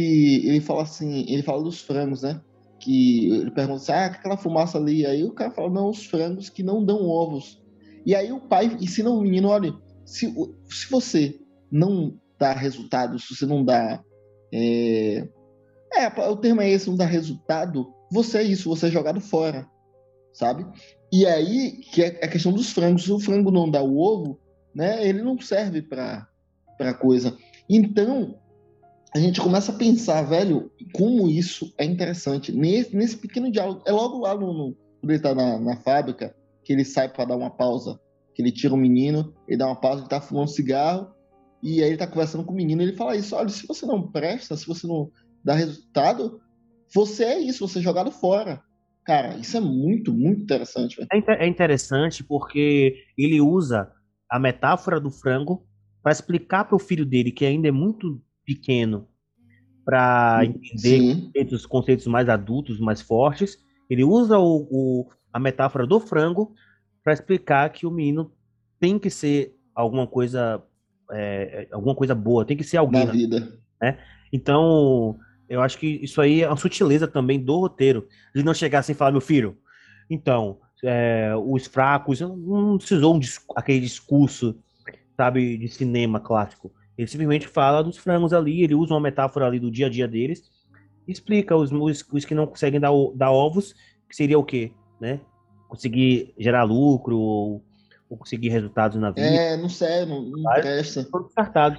[0.47, 2.41] ele fala assim, ele fala dos frangos, né?
[2.79, 6.49] Que ele pergunta assim, ah, aquela fumaça ali, aí o cara fala, não, os frangos
[6.49, 7.63] que não dão ovos.
[8.05, 10.33] E aí o pai ensina o menino, olha, se,
[10.69, 11.39] se você
[11.71, 14.03] não dá resultado, se você não dá
[14.53, 15.27] é,
[15.95, 17.93] É, o termo é esse, não dá resultado.
[18.11, 19.67] Você é isso, você é jogado fora,
[20.33, 20.65] sabe?
[21.11, 23.03] E aí, que é a questão dos frangos.
[23.03, 24.39] Se o frango não dá o ovo,
[24.73, 26.27] né, ele não serve para
[26.99, 27.37] coisa.
[27.69, 28.37] Então,
[29.15, 32.51] a gente começa a pensar, velho, como isso é interessante.
[32.51, 36.35] Nesse, nesse pequeno diálogo, é logo lá no, no quando ele tá na, na fábrica,
[36.63, 37.99] que ele sai para dar uma pausa,
[38.33, 41.14] que ele tira o um menino, ele dá uma pausa, ele tá fumando cigarro,
[41.65, 44.11] e aí ele tá conversando com o menino, ele fala isso, olha, se você não
[44.11, 45.09] presta, se você não
[45.43, 46.39] dá resultado,
[46.93, 48.61] você é isso, você é jogado fora.
[49.03, 51.01] Cara, isso é muito, muito interessante.
[51.11, 53.91] É, é interessante porque ele usa
[54.29, 55.65] a metáfora do frango
[56.03, 59.07] para explicar para o filho dele, que ainda é muito pequeno,
[59.83, 63.57] para entender conceitos, conceitos, mais adultos, mais fortes.
[63.89, 66.53] Ele usa o, o a metáfora do frango
[67.03, 68.31] para explicar que o menino
[68.79, 70.63] tem que ser alguma coisa,
[71.11, 73.59] é, alguma coisa boa, tem que ser alguém na vida.
[73.81, 73.97] Né?
[74.31, 78.07] Então, eu acho que isso aí é uma sutileza também do roteiro.
[78.33, 79.57] De não chegar assim e falar, meu filho,
[80.09, 83.19] então, é, os fracos, não precisou um,
[83.55, 84.55] aquele discurso,
[85.15, 86.71] sabe, de cinema clássico.
[86.97, 90.07] Ele simplesmente fala dos frangos ali, ele usa uma metáfora ali do dia a dia
[90.07, 90.43] deles,
[91.07, 93.73] explica os, os, os que não conseguem dar, dar ovos,
[94.07, 95.19] que seria o quê, né?
[95.67, 97.63] Conseguir gerar lucro ou,
[98.09, 99.25] ou conseguir resultados na vida.
[99.25, 101.07] É, não sei, não, não presta.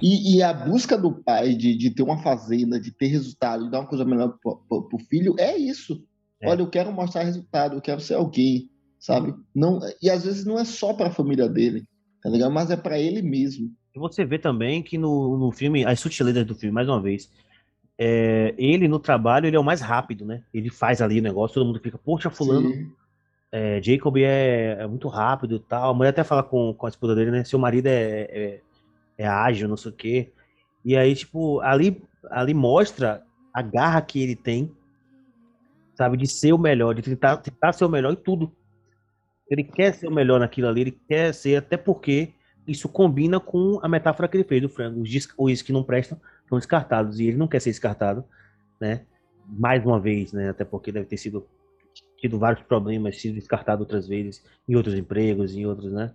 [0.01, 3.71] E, e, a busca do pai de, de ter uma fazenda, de ter resultado, de
[3.71, 6.03] dar uma coisa melhor pro, pro, pro filho, é isso.
[6.41, 6.49] É.
[6.49, 9.33] Olha, eu quero mostrar resultado, eu quero ser alguém, sabe?
[9.55, 11.85] Não, e às vezes não é só para a família dele,
[12.21, 12.51] tá ligado?
[12.51, 13.71] Mas é para ele mesmo.
[13.95, 17.31] E você vê também que no, no filme, as sutilezas do filme, mais uma vez,
[17.97, 20.43] é, ele no trabalho, ele é o mais rápido, né?
[20.53, 22.69] Ele faz ali o negócio, todo mundo fica, poxa, fulano,
[23.51, 25.91] é, Jacob é, é, muito rápido e tal.
[25.91, 27.43] A mulher até fala com, com a esposa dele, né?
[27.43, 28.61] Seu marido é, é,
[29.17, 30.31] é ágil, não sei o quê.
[30.83, 34.71] E aí, tipo, ali, ali mostra a garra que ele tem,
[35.95, 38.51] sabe, de ser o melhor, de tentar, tentar ser o melhor em tudo.
[39.49, 42.33] Ele quer ser o melhor naquilo ali, ele quer ser, até porque
[42.67, 45.01] isso combina com a metáfora que ele fez do frango.
[45.01, 48.25] Os, os que não prestam são descartados, e ele não quer ser descartado,
[48.79, 49.05] né?
[49.47, 50.49] Mais uma vez, né?
[50.49, 51.47] Até porque deve ter sido
[52.17, 56.13] tido vários problemas, sido descartado outras vezes em outros empregos, em outros, né?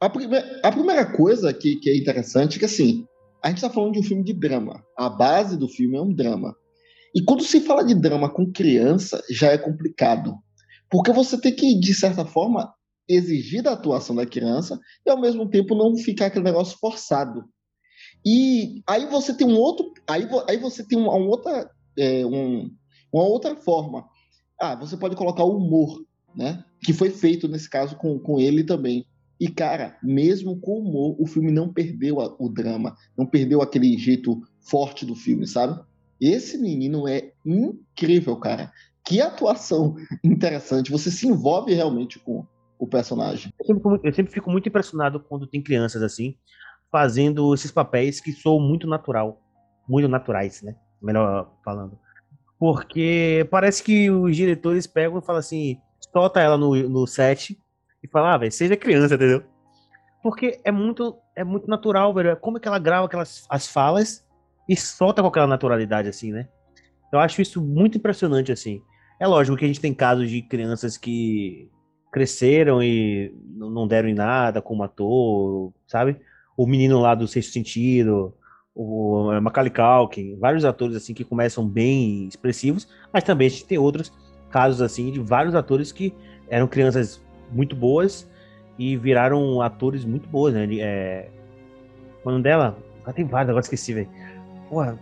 [0.00, 3.06] A, prime a primeira coisa que, que é interessante é que, assim,
[3.42, 4.84] a gente está falando de um filme de drama.
[4.96, 6.56] A base do filme é um drama.
[7.14, 10.34] E quando se fala de drama com criança, já é complicado.
[10.90, 12.72] Porque você tem que, de certa forma,
[13.08, 17.44] exigir da atuação da criança e, ao mesmo tempo, não ficar aquele negócio forçado.
[18.26, 19.92] E aí você tem um outro.
[20.08, 22.70] Aí, aí você tem uma, outra, é, um,
[23.12, 24.06] uma outra forma.
[24.60, 26.64] Ah, você pode colocar o humor, né?
[26.82, 29.06] Que foi feito nesse caso com, com ele também.
[29.40, 33.96] E, cara, mesmo com humor, o filme não perdeu a, o drama, não perdeu aquele
[33.98, 35.80] jeito forte do filme, sabe?
[36.20, 38.72] Esse menino é incrível, cara.
[39.04, 40.90] Que atuação interessante.
[40.90, 42.46] Você se envolve realmente com
[42.78, 43.52] o personagem.
[43.60, 46.36] Eu sempre, eu sempre fico muito impressionado quando tem crianças assim,
[46.90, 49.40] fazendo esses papéis que são muito natural,
[49.88, 50.76] muito naturais, né?
[51.02, 51.98] Melhor falando.
[52.58, 55.78] Porque parece que os diretores pegam e falam assim,
[56.12, 57.58] solta ela no, no set
[58.02, 59.42] e fala, ah, velho, seja criança, entendeu?
[60.22, 62.36] Porque é muito, é muito natural, velho.
[62.36, 64.24] Como é que ela grava aquelas as falas
[64.68, 66.48] e solta com aquela naturalidade, assim, né?
[67.12, 68.80] Eu acho isso muito impressionante, assim.
[69.20, 71.70] É lógico que a gente tem casos de crianças que
[72.12, 76.20] cresceram e não deram em nada como ator, sabe?
[76.56, 78.34] O menino lá do Sexto Sentido,
[78.74, 83.78] o Macaulay Culkin, vários atores assim que começam bem expressivos, mas também a gente tem
[83.78, 84.12] outros
[84.50, 86.12] casos assim de vários atores que
[86.48, 88.28] eram crianças muito boas
[88.78, 90.66] e viraram atores muito boas, né?
[90.78, 91.28] É...
[92.24, 92.76] O nome dela?
[93.06, 94.08] Ah, tem vários, agora esqueci, velho.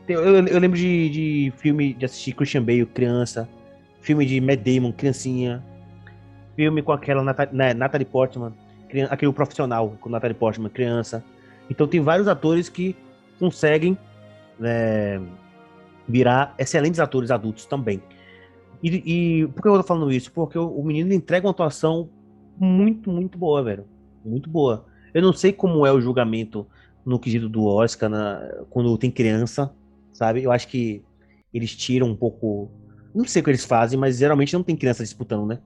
[0.09, 3.49] Eu, eu, lembro de, de filme, de assistir Christian Bale, criança,
[4.01, 5.65] filme de Matt Damon, criancinha,
[6.55, 8.53] filme com aquela Natalie, né, Natalie Portman,
[9.09, 11.25] aquele profissional com Natalie Portman, criança.
[11.71, 12.95] Então tem vários atores que
[13.43, 13.99] conseguem
[14.63, 15.21] é,
[16.07, 18.01] virar excelentes atores adultos também.
[18.81, 20.31] E, e, por que eu tô falando isso?
[20.31, 22.09] Porque o, o, menino entrega uma atuação
[22.57, 23.85] muito, muito boa, velho.
[24.25, 24.87] Muito boa.
[25.13, 26.65] Eu não sei como é o julgamento
[27.05, 28.41] no quesito do Oscar na,
[28.71, 29.75] quando tem criança,
[30.13, 30.45] sabe?
[30.45, 31.03] Eu acho que
[31.53, 32.71] eles tiram um pouco.
[33.13, 35.59] Não sei o que eles fazem, mas geralmente não tem criança disputando, né?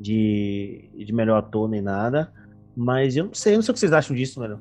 [0.00, 2.32] De, de melhor ator nem nada.
[2.74, 4.58] Mas eu não sei, eu não sei o que vocês acham disso, velho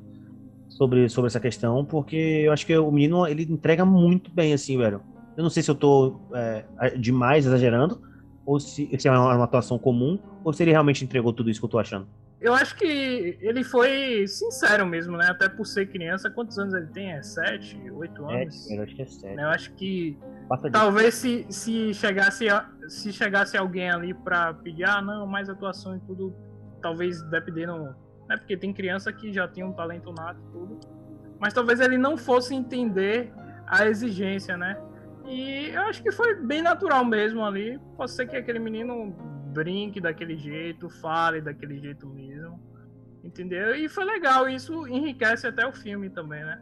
[0.77, 4.77] sobre, sobre essa questão, porque eu acho que o menino ele entrega muito bem, assim,
[4.77, 5.01] velho.
[5.37, 6.65] Eu não sei se eu tô é,
[6.97, 8.01] demais exagerando,
[8.45, 11.59] ou se, se é uma, uma atuação comum, ou se ele realmente entregou tudo isso
[11.59, 12.07] que eu tô achando.
[12.39, 15.27] Eu acho que ele foi sincero mesmo, né?
[15.29, 17.11] Até por ser criança, quantos anos ele tem?
[17.11, 18.69] É sete, oito anos?
[18.69, 19.39] É, eu acho que é sete.
[19.39, 20.17] Eu acho que
[20.51, 20.69] Passa.
[20.69, 22.47] Talvez se, se, chegasse,
[22.89, 26.35] se chegasse alguém ali pra pedir, ah, não, mais atuação e tudo,
[26.81, 27.95] talvez dependendo.
[28.31, 30.79] Né, porque tem criança que já tem um talento nato e tudo.
[31.37, 33.29] Mas talvez ele não fosse entender
[33.67, 34.81] a exigência, né?
[35.25, 37.77] E eu acho que foi bem natural mesmo ali.
[37.97, 39.13] Pode ser que aquele menino
[39.53, 42.57] brinque daquele jeito, fale daquele jeito mesmo.
[43.21, 43.75] Entendeu?
[43.75, 46.61] E foi legal, isso enriquece até o filme também, né?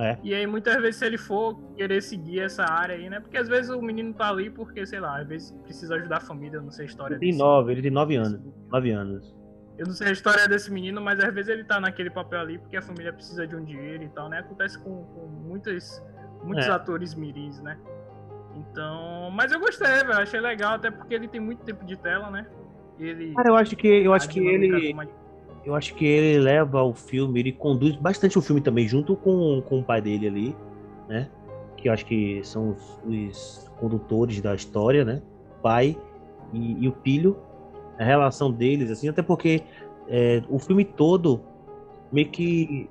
[0.00, 0.18] É.
[0.24, 3.20] E aí, muitas vezes, se ele for querer seguir essa área aí, né?
[3.20, 6.20] Porque às vezes o menino tá ali porque, sei lá, às vezes precisa ajudar a
[6.20, 8.40] família, não sei a história Ele tem nove, ele tem nove anos.
[8.68, 9.37] Nove anos.
[9.78, 12.58] Eu não sei a história desse menino, mas às vezes ele tá naquele papel ali
[12.58, 14.40] porque a família precisa de um dinheiro e tal, né?
[14.40, 16.02] Acontece com, com muitas,
[16.42, 16.70] muitos É.
[16.70, 17.78] atores mirins, né?
[18.56, 19.30] Então.
[19.32, 20.18] Mas eu gostei, velho.
[20.18, 22.44] Achei legal, até porque ele tem muito tempo de tela, né?
[22.98, 23.32] Ele.
[23.34, 24.96] Cara, eu acho que eu acho que ele
[25.64, 29.60] eu acho que ele leva o filme, ele conduz bastante o filme também junto com,
[29.62, 30.56] com o pai dele ali,
[31.08, 31.28] né?
[31.76, 35.22] Que eu acho que são os, os condutores da história, né?
[35.58, 35.96] O pai
[36.52, 37.36] e, e o filho,
[37.98, 39.62] a relação deles assim, até porque
[40.08, 41.40] é, o filme todo
[42.12, 42.88] meio que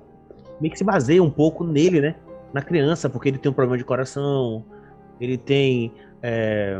[0.60, 2.14] meio que se baseia um pouco nele, né?
[2.52, 4.64] Na criança, porque ele tem um problema de coração,
[5.20, 5.92] ele tem
[6.22, 6.78] é,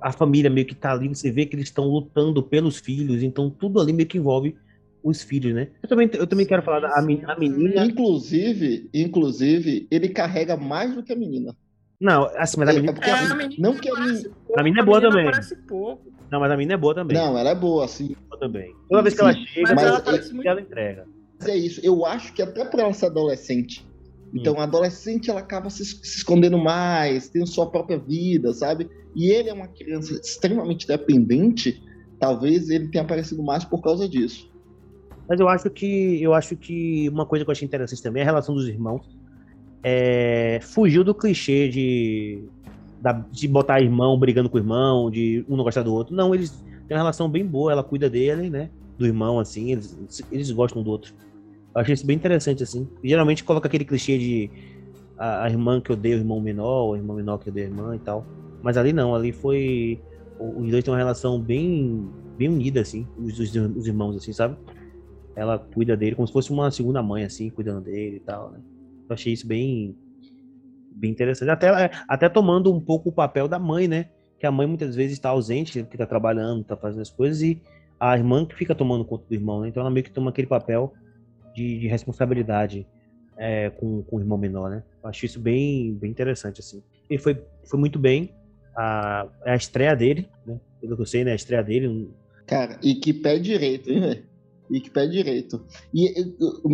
[0.00, 3.50] a família meio que tá ali, você vê que eles estão lutando pelos filhos, então
[3.50, 4.56] tudo ali meio que envolve
[5.02, 5.68] os filhos, né?
[5.82, 7.84] Eu também, eu também quero falar da a, men- a menina.
[7.84, 11.54] Inclusive, inclusive, ele carrega mais do que a menina.
[12.00, 14.30] Não, assim, mas a É, menina, porque É, a- a menina não que a menina-
[14.56, 15.28] A menina é boa menina também.
[15.28, 16.15] aparece pouco.
[16.30, 17.16] Não, mas a menina é boa também.
[17.16, 18.08] Não, ela é boa, assim.
[18.28, 18.72] Boa também.
[18.88, 21.04] Toda vez que ela Sim, chega, mas ela, ela muito- ela entrega.
[21.38, 21.80] Mas é isso.
[21.82, 23.84] Eu acho que até por ela ser adolescente.
[24.34, 28.88] Então, a adolescente ela acaba se, se escondendo mais, tem sua própria vida, sabe?
[29.14, 31.80] E ele é uma criança extremamente dependente.
[32.18, 34.44] Talvez ele tenha aparecido mais por causa disso.
[35.28, 38.24] Mas eu acho que eu acho que uma coisa que eu achei interessante também é
[38.24, 39.02] a relação dos irmãos.
[39.82, 42.44] É, fugiu do clichê de,
[43.00, 46.14] da- de botar irmão brigando com o irmão, de um não gostar do outro.
[46.14, 46.50] Não, eles
[46.86, 48.70] têm uma relação bem boa, ela cuida dele, né?
[48.98, 49.96] Do irmão, assim, eles,
[50.30, 51.12] eles gostam do outro.
[51.74, 52.88] Eu achei isso bem interessante, assim.
[53.02, 54.50] E, geralmente coloca aquele clichê de
[55.18, 57.94] a, a irmã que odeia o irmão menor, o irmão menor que odeia a irmã
[57.96, 58.24] e tal.
[58.62, 60.00] Mas ali não, ali foi.
[60.38, 64.56] Os dois têm uma relação bem, bem unida, assim, os, os, os irmãos, assim, sabe?
[65.36, 68.60] ela cuida dele como se fosse uma segunda mãe, assim, cuidando dele e tal, né?
[69.08, 69.94] Eu achei isso bem,
[70.96, 71.50] bem interessante.
[71.50, 74.08] Até, até tomando um pouco o papel da mãe, né?
[74.38, 77.62] Que a mãe muitas vezes está ausente, que tá trabalhando, tá fazendo as coisas, e
[77.98, 79.68] a irmã que fica tomando conta do irmão, né?
[79.68, 80.92] Então ela meio que toma aquele papel
[81.54, 82.86] de, de responsabilidade
[83.36, 84.82] é, com, com o irmão menor, né?
[85.02, 86.82] Eu acho isso bem, bem interessante, assim.
[87.08, 88.34] E foi, foi muito bem.
[88.76, 90.60] A, é a estreia dele, né?
[90.80, 91.32] Pelo que eu sei, né?
[91.32, 92.10] A estreia dele,
[92.46, 94.24] Cara, e que pé direito, hein, velho?
[94.70, 95.64] E que pé direito.
[95.92, 96.12] E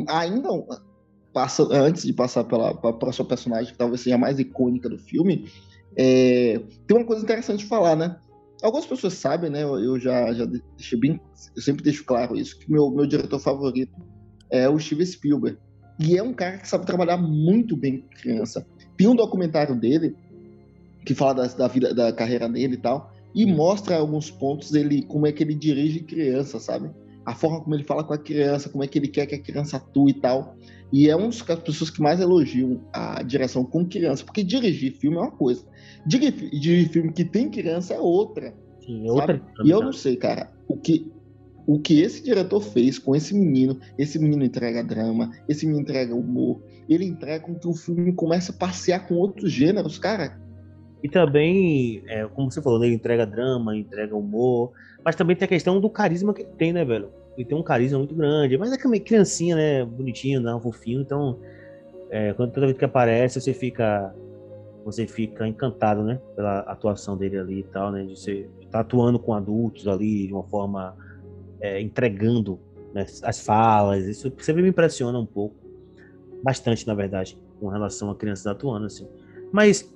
[0.09, 0.49] ainda
[1.33, 4.99] passa, antes de passar pela, pela próxima personagem, que talvez seja a mais icônica do
[4.99, 5.51] filme,
[5.97, 8.17] é, tem uma coisa interessante de falar, né?
[8.63, 9.63] Algumas pessoas sabem, né?
[9.63, 11.21] Eu, eu já, já deixei bem.
[11.55, 13.93] Eu sempre deixo claro isso, que meu, meu diretor favorito
[14.51, 15.59] é o Steven Spielberg.
[15.99, 18.67] E é um cara que sabe trabalhar muito bem com criança.
[18.97, 20.15] Tem um documentário dele
[21.05, 25.03] que fala da, da vida, da carreira dele e tal, e mostra alguns pontos dele,
[25.03, 26.91] como é que ele dirige criança, sabe?
[27.25, 29.43] A forma como ele fala com a criança, como é que ele quer que a
[29.43, 30.57] criança atue e tal.
[30.93, 35.17] E é uma das pessoas que mais elogiam a direção com criança, porque dirigir filme
[35.17, 35.65] é uma coisa,
[36.05, 38.55] dirigir, dirigir filme que tem criança é outra.
[38.79, 39.43] assim, é outra.
[39.65, 41.11] E eu não sei, cara, o que
[41.65, 46.15] o que esse diretor fez com esse menino, esse menino entrega drama, esse menino entrega
[46.15, 50.41] humor, ele entrega com que o filme comece a passear com outros gêneros, cara.
[51.03, 54.73] E também, é, como você falou, né, ele entrega drama, entrega humor,
[55.05, 57.11] mas também tem a questão do carisma que ele tem, né, velho?
[57.37, 59.85] Ele tem um carisma muito grande, mas é que é criancinha, né?
[59.85, 60.59] Bonitinho, né?
[60.63, 61.39] Fofinho, então
[62.11, 64.15] é, quando toda vez que aparece, você fica.
[64.85, 66.21] Você fica encantado, né?
[66.35, 68.05] Pela atuação dele ali e tal, né?
[68.05, 70.97] De ser tá atuando com adultos ali de uma forma
[71.61, 72.59] é, entregando
[72.93, 74.07] né, as falas.
[74.07, 75.55] Isso sempre me impressiona um pouco.
[76.43, 79.07] Bastante, na verdade, com relação a crianças atuando, assim.
[79.53, 79.89] Mas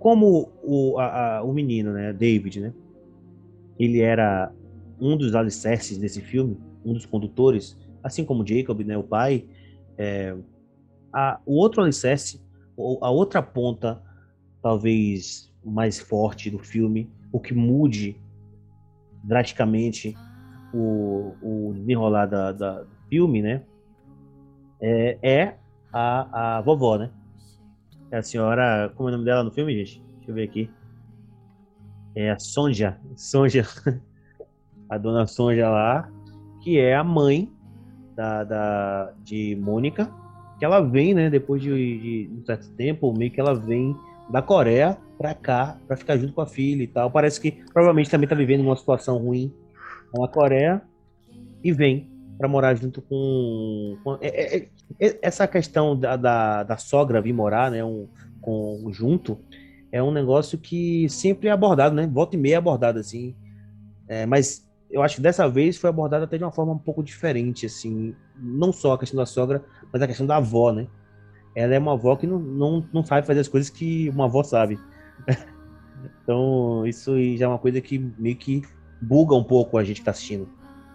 [0.00, 2.72] como o, a- a- o menino, né, David, né,
[3.78, 4.50] ele era
[5.00, 9.46] um dos alicerces desse filme, um dos condutores, assim como Jacob, né, o pai,
[9.96, 10.34] é,
[11.12, 12.42] a, o outro alicerce,
[13.02, 14.02] a outra ponta,
[14.62, 18.16] talvez mais forte do filme, o que mude
[19.22, 20.16] drasticamente
[20.72, 23.64] o, o desenrolar da, da- do filme, né,
[24.80, 25.58] é, é
[25.92, 27.10] a, a vovó, né,
[28.10, 28.90] é a senhora.
[28.96, 30.02] Como é o nome dela no filme, gente?
[30.16, 30.70] Deixa eu ver aqui.
[32.14, 33.00] É a Sonja.
[33.16, 33.64] Sonja.
[34.88, 36.08] A dona Sonja lá,
[36.62, 37.50] que é a mãe
[38.16, 40.10] da, da, de Mônica.
[40.58, 41.30] Que ela vem, né?
[41.30, 43.96] Depois de, de um certo tempo, meio que ela vem
[44.28, 47.10] da Coreia pra cá, pra ficar junto com a filha e tal.
[47.10, 49.52] Parece que provavelmente também tá vivendo uma situação ruim
[50.14, 50.82] na Coreia
[51.62, 53.98] e vem para morar junto com.
[54.04, 54.68] com é, é,
[55.00, 58.08] é, essa questão da, da, da, sogra vir morar, né, um,
[58.40, 59.38] com, junto,
[59.90, 62.06] é um negócio que sempre é abordado, né?
[62.06, 63.34] Volta e meia é abordado, assim.
[64.06, 67.02] É, mas eu acho que dessa vez foi abordado até de uma forma um pouco
[67.02, 68.14] diferente, assim.
[68.36, 69.62] Não só a questão da sogra,
[69.92, 70.86] mas a questão da avó, né?
[71.54, 74.42] Ela é uma avó que não, não, não sabe fazer as coisas que uma avó
[74.42, 74.78] sabe.
[76.22, 78.62] então, isso já é uma coisa que meio que
[79.00, 80.48] buga um pouco a gente que tá assistindo.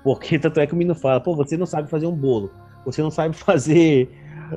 [0.04, 2.52] Porque tanto é que o menino fala, pô, você não sabe fazer um bolo,
[2.86, 4.10] você não sabe fazer.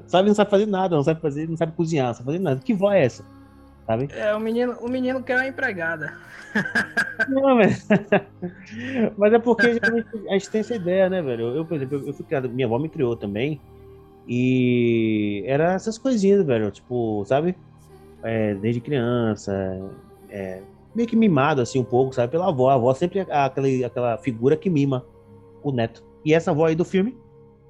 [0.07, 2.61] Sabe, não sabe fazer nada, não sabe fazer, não sabe cozinhar, não sabe fazer nada.
[2.61, 3.25] Que vó é essa?
[3.87, 4.09] Sabe?
[4.13, 6.15] É, o menino, o menino quer uma empregada.
[7.29, 7.87] Não, mas...
[9.17, 9.81] mas é porque
[10.29, 11.55] a gente, tem essa ideia, né, velho?
[11.55, 13.61] Eu, por exemplo, eu fui criado, minha avó me criou também.
[14.27, 16.71] E era essas coisinhas, velho.
[16.71, 17.57] Tipo, sabe?
[18.23, 19.53] É, desde criança.
[20.29, 20.61] É,
[20.95, 22.33] meio que mimado, assim, um pouco, sabe?
[22.33, 22.71] Pela avó.
[22.71, 25.07] A avó sempre é aquela, aquela figura que mima
[25.63, 26.05] o neto.
[26.25, 27.17] E essa avó aí do filme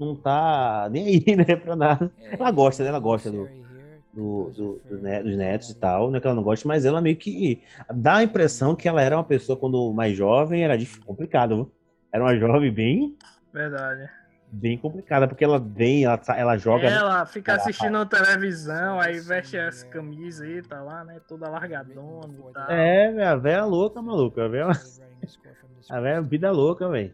[0.00, 2.10] não tá nem aí, né, pra nada.
[2.22, 2.88] É, ela gosta, né?
[2.88, 3.48] Ela gosta do,
[4.16, 6.86] do, do, do net, dos netos e tal, não é que ela não gosta, mas
[6.86, 7.62] ela meio que
[7.94, 11.72] dá a impressão que ela era uma pessoa, quando mais jovem, era complicado, viu?
[12.10, 13.14] Era uma jovem bem.
[13.52, 14.08] Verdade.
[14.50, 16.88] Bem complicada, porque ela vem, ela, ela joga.
[16.88, 17.26] Ela né?
[17.26, 18.06] fica ela assistindo ela...
[18.06, 21.20] televisão, aí veste as camisas e tá lá, né?
[21.28, 22.70] Toda largadona e tal.
[22.70, 24.46] É, a velha louca, maluca.
[24.46, 24.70] A velha,
[25.90, 27.12] a velha vida louca, velho.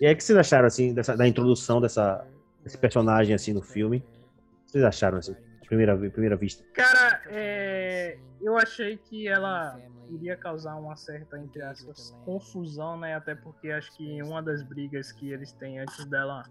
[0.00, 2.26] E aí, o que vocês acharam, assim, dessa, da introdução dessa,
[2.64, 3.98] desse personagem, assim, no filme?
[3.98, 5.36] O que vocês acharam, assim,
[5.66, 6.64] primeira, primeira vista?
[6.72, 9.78] Cara, é, eu achei que ela
[10.10, 13.14] iria causar uma certa, entre aspas, confusão, né?
[13.14, 16.42] Até porque acho que uma das brigas que eles têm antes dela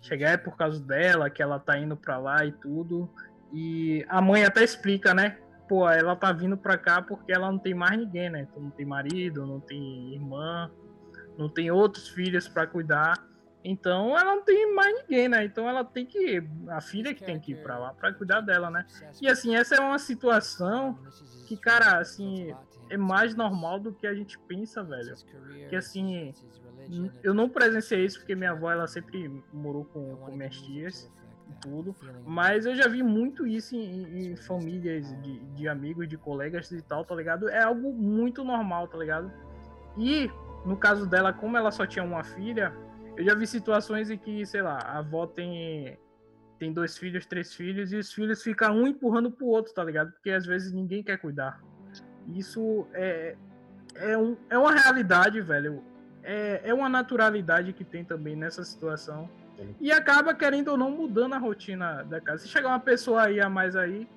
[0.00, 3.10] chegar é por causa dela, que ela tá indo pra lá e tudo.
[3.52, 5.38] E a mãe até explica, né?
[5.68, 8.46] Pô, ela tá vindo pra cá porque ela não tem mais ninguém, né?
[8.56, 10.70] Não tem marido, não tem irmã
[11.40, 13.14] não tem outros filhos para cuidar.
[13.62, 15.44] Então ela não tem mais ninguém, né?
[15.44, 16.42] Então ela tem que.
[16.68, 18.86] A filha que tem que ir pra lá pra cuidar dela, né?
[19.20, 20.98] E assim, essa é uma situação
[21.46, 22.54] que, cara, assim,
[22.88, 25.14] é mais normal do que a gente pensa, velho.
[25.68, 26.32] Que assim,
[27.22, 31.10] eu não presenciei isso porque minha avó ela sempre morou com, com minhas tias
[31.48, 31.94] e tudo.
[32.24, 36.80] Mas eu já vi muito isso em, em famílias de, de amigos, de colegas e
[36.80, 37.48] tal, tá ligado?
[37.48, 39.30] É algo muito normal, tá ligado?
[39.98, 40.30] E
[40.64, 42.74] no caso dela, como ela só tinha uma filha,
[43.16, 45.98] eu já vi situações em que, sei lá, a avó tem,
[46.58, 50.12] tem dois filhos, três filhos, e os filhos ficam um empurrando pro outro, tá ligado?
[50.12, 51.60] Porque às vezes ninguém quer cuidar.
[52.34, 53.36] Isso é,
[53.94, 55.82] é, um, é uma realidade, velho.
[56.22, 59.28] É, é uma naturalidade que tem também nessa situação.
[59.78, 62.42] E acaba, querendo ou não, mudando a rotina da casa.
[62.42, 64.08] Se chegar uma pessoa aí a mais aí,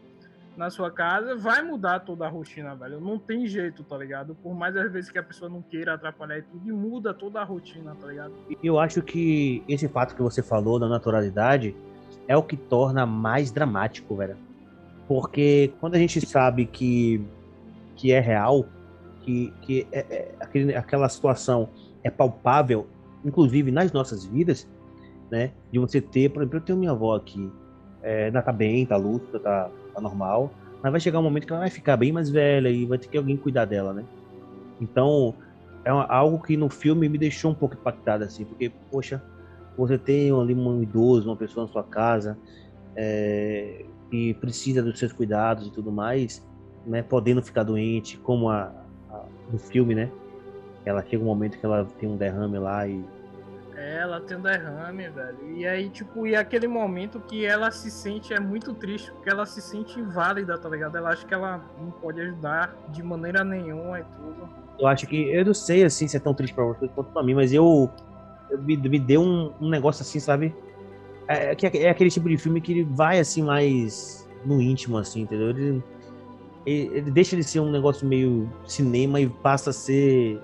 [0.56, 2.99] na sua casa, vai mudar toda a rotina, velho.
[2.99, 4.36] Não tem jeito, tá ligado?
[4.36, 7.43] Por mais às vezes que a pessoa não queira atrapalhar e tudo, muda toda a
[7.43, 8.34] rotina, tá ligado?
[8.64, 11.76] Eu acho que esse fato que você falou da naturalidade
[12.28, 14.38] é o que torna mais dramático, velho.
[15.08, 17.26] Porque quando a gente sabe que,
[17.95, 18.66] que é real,
[19.22, 21.70] que, que é, é, aquele, aquela situação
[22.04, 22.88] é palpável,
[23.26, 24.68] inclusive nas nossas vidas,
[25.32, 25.51] né?
[25.72, 27.51] De você ter, por exemplo, eu tenho minha avó aqui,
[28.01, 29.70] é, ainda tá bem, tá lúcida, tá
[30.02, 30.52] normal.
[30.82, 33.08] Mas vai chegar um momento que ela vai ficar bem mais velha e vai ter
[33.08, 34.04] que alguém cuidar dela, né?
[34.82, 35.34] Então,
[35.86, 39.24] é uma, algo que no filme me deixou um pouco impactado, assim, porque, poxa,
[39.78, 42.38] você tem ali um idoso, uma pessoa na sua casa,
[42.96, 46.46] é, que precisa dos seus cuidados e tudo mais,
[46.86, 47.02] né?
[47.02, 48.72] Podendo ficar doente, como a,
[49.10, 50.12] a, no filme, né?
[50.86, 53.04] Ela chega um momento que ela tem um derrame lá e
[53.84, 55.51] ela tem um derrame, velho.
[55.55, 59.45] E aí, tipo, e aquele momento que ela se sente, é muito triste, porque ela
[59.45, 60.97] se sente inválida, tá ligado?
[60.97, 64.49] Ela acha que ela não pode ajudar de maneira nenhuma e tudo.
[64.79, 67.23] Eu acho que, eu não sei, assim, se é tão triste pra você quanto pra
[67.23, 67.89] mim, mas eu,
[68.49, 70.55] eu me, me deu um, um negócio assim, sabe?
[71.27, 75.21] É, é, é, aquele tipo de filme que ele vai, assim, mais no íntimo, assim,
[75.21, 75.49] entendeu?
[75.49, 75.84] Ele,
[76.65, 80.41] ele, ele deixa de ser um negócio meio cinema e passa a ser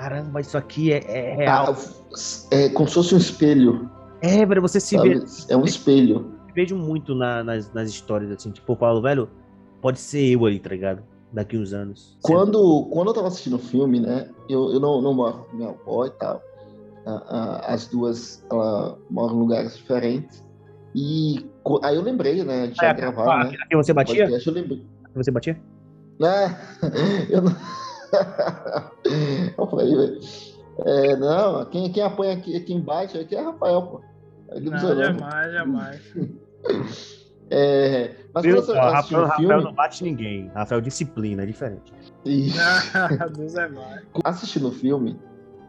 [0.00, 1.76] caramba, isso aqui é, é real.
[2.50, 3.90] É, é como se fosse um espelho.
[4.22, 5.22] É, velho, você se vê.
[5.48, 6.32] É um espelho.
[6.48, 9.28] Eu vejo muito na, nas, nas histórias, assim, tipo, eu falo, velho,
[9.82, 11.02] pode ser eu ali, tá ligado?
[11.32, 12.18] Daqui uns anos.
[12.22, 15.68] Quando, quando eu tava assistindo o filme, né, eu, eu não, não moro com minha
[15.68, 16.42] avó e tal.
[17.66, 20.44] as duas, ela moram em lugares diferentes.
[20.94, 21.46] E
[21.84, 22.62] aí eu lembrei, né?
[22.62, 23.56] A gente ia gravar, ah, né?
[23.62, 24.24] Aqui você batia?
[24.24, 24.84] Podcast, eu lembrei.
[25.04, 25.60] Aqui você batia?
[26.20, 27.54] É, eu não.
[29.58, 30.20] eu falei,
[30.84, 34.00] é, não, quem, quem apanha aqui, quem bate aqui é Rafael, pô.
[34.50, 36.14] É não, jamais, jamais.
[37.52, 40.48] É, mas quando Ó, assistiu Rafael, Rafael filme, não bate ninguém.
[40.54, 41.92] Rafael disciplina, é diferente.
[42.24, 44.06] Deus é mais.
[44.22, 45.18] assistindo o filme,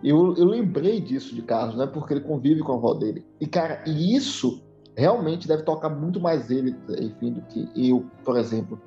[0.04, 1.88] eu, eu lembrei disso de Carlos, né?
[1.88, 3.26] Porque ele convive com a avó dele.
[3.40, 4.64] E, cara, e isso
[4.96, 8.80] realmente deve tocar muito mais ele, enfim, do que eu, por exemplo.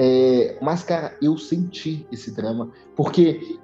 [0.00, 3.58] É, mas, cara, eu senti esse drama, porque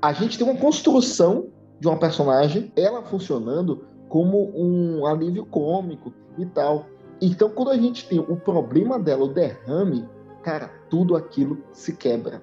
[0.00, 1.48] a gente tem uma construção
[1.80, 6.86] de uma personagem, ela funcionando como um alívio cômico e tal.
[7.20, 10.08] Então, quando a gente tem o problema dela, o derrame,
[10.44, 12.40] cara, tudo aquilo se quebra,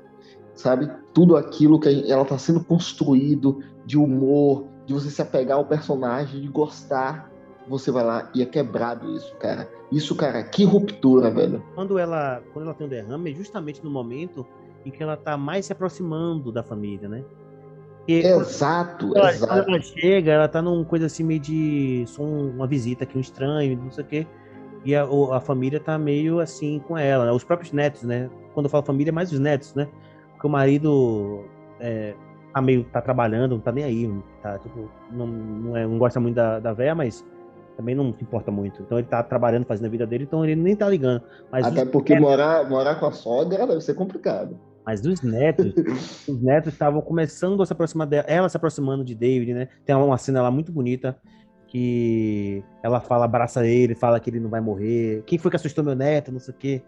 [0.53, 0.91] sabe?
[1.13, 6.41] Tudo aquilo que ela está sendo construído de humor, de você se apegar ao personagem,
[6.41, 7.31] de gostar,
[7.65, 9.69] você vai lá e é quebrado isso, cara.
[9.91, 11.63] Isso, cara, que ruptura, velho.
[11.73, 14.45] Quando ela, quando ela tem um derrame, é justamente no momento
[14.85, 17.23] em que ela tá mais se aproximando da família, né?
[17.99, 19.53] Porque Exato, ela, exato.
[19.53, 22.03] quando ela chega, ela tá numa coisa assim meio de.
[22.07, 24.27] Só um- uma visita aqui, um estranho, não sei o quê.
[24.85, 27.31] E a, a família tá meio assim com ela, né?
[27.31, 28.29] Os próprios netos, né?
[28.53, 29.87] Quando eu falo família, é mais os netos, né?
[30.31, 31.43] Porque o marido
[31.79, 32.13] é,
[32.53, 32.83] tá meio.
[32.85, 34.13] tá trabalhando, não tá nem aí.
[34.41, 37.25] Tá, tipo, não, não, é- não gosta muito da, da véia, mas
[37.77, 38.81] também não se importa muito.
[38.81, 41.21] Então ele tá trabalhando, fazendo a vida dele, então ele nem tá ligando.
[41.51, 44.59] Mas Até porque netos- morar, morar com a sogra deve ser complicado.
[44.85, 45.73] Mas os netos,
[46.27, 49.67] os netos estavam começando a se aproximar dela, ela se aproximando de David, né?
[49.85, 51.15] Tem uma cena lá muito bonita
[51.67, 55.23] que ela fala, abraça ele, fala que ele não vai morrer.
[55.25, 56.81] Quem foi que assustou meu neto, não sei o quê,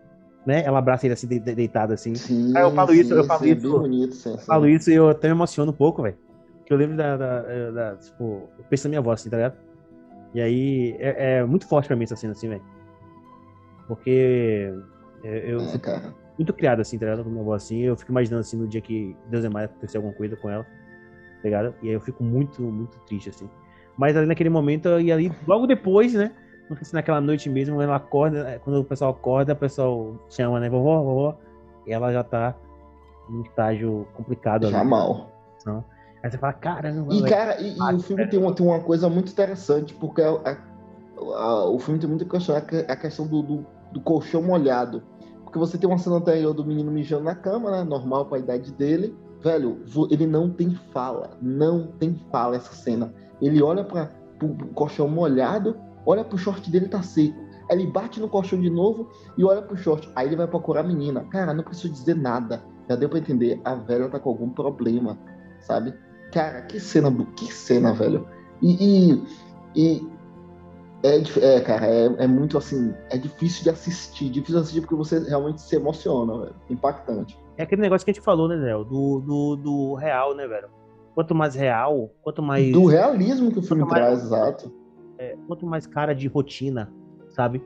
[0.45, 0.63] né?
[0.65, 2.15] Ela abraça ele assim, de- de- deitado assim.
[2.15, 3.79] Sim, Ah, eu falo isso, eu falo sim, É isso.
[3.79, 4.45] bonito, sim, Eu sim.
[4.45, 6.17] falo isso e eu até me emociono um pouco, velho.
[6.65, 9.57] Que eu lembro da, da, da- tipo, eu penso na minha voz, assim, tá ligado?
[10.33, 12.61] E aí é, é muito forte pra mim essa cena, assim, velho.
[13.87, 14.71] Porque
[15.23, 17.23] é, eu, É, muito criado, assim, tá ligado?
[17.23, 17.79] Com minha avó, assim.
[17.81, 20.63] Eu fico imaginando, assim, no dia que Deus é mais acontecer alguma coisa com ela,
[20.63, 21.73] tá ligado?
[21.81, 23.49] E aí eu fico muito, muito triste, assim.
[23.97, 26.31] Mas ali naquele momento, e ali, logo depois, né?
[26.83, 30.69] Se naquela noite mesmo, ela acorda, é, quando o pessoal acorda, o pesal chama, né?
[30.69, 31.37] Vovó, vovó.
[31.87, 32.55] E ela já tá
[33.27, 34.73] num estágio complicado ali.
[34.73, 34.83] Já
[35.65, 35.89] mal.
[36.21, 37.33] Aí você fala, caramba, E, velho.
[37.35, 38.27] cara, e, e o filme é.
[38.27, 40.57] tem uma, tem uma coisa muito interessante, porque a- a-
[41.37, 44.41] a- o filme tem muito a questão, a que- a questão do, do, do colchão
[44.41, 45.01] molhado.
[45.43, 47.83] Porque você tem uma cena anterior do menino mijando na cama, né?
[47.83, 49.15] Normal pra idade dele.
[49.41, 51.31] Velho, ele não tem fala.
[51.41, 53.11] Não tem fala essa cena.
[53.41, 57.35] Ele olha para pro colchão molhado, olha pro short dele tá seco.
[57.69, 60.09] Aí ele bate no colchão de novo e olha pro short.
[60.15, 61.23] Aí ele vai procurar a menina.
[61.31, 62.61] Cara, não preciso dizer nada.
[62.89, 63.59] Já deu pra entender.
[63.65, 65.17] A velha tá com algum problema,
[65.61, 65.93] sabe?
[66.31, 68.27] Cara, que cena, que cena, velho.
[68.61, 69.23] E, e,
[69.75, 70.07] e
[71.03, 74.95] é, é, cara, é, é muito assim, é difícil de assistir, difícil de assistir porque
[74.95, 76.55] você realmente se emociona, velho.
[76.69, 77.39] Impactante.
[77.57, 78.83] É aquele negócio que a gente falou, né, Léo?
[78.83, 80.67] Do, do, do real, né, velho?
[81.15, 82.71] Quanto mais real, quanto mais.
[82.71, 84.71] Do realismo que o filme Quanto mais- traz, exato.
[85.17, 86.91] é, quanto mais cara de rotina,
[87.29, 87.61] sabe?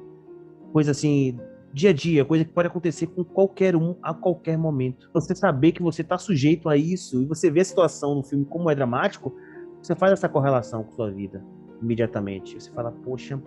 [0.72, 1.38] Coisa assim,
[1.74, 5.10] dia a dia, coisa que pode acontecer com qualquer um a qualquer momento.
[5.12, 8.46] Você saber que você tá sujeito a isso e você vê a situação no filme
[8.46, 9.36] como é dramático,
[9.82, 11.44] você faz essa correlação com sua vida
[11.82, 12.62] imediatamente.
[12.62, 13.42] Você fala, poxa,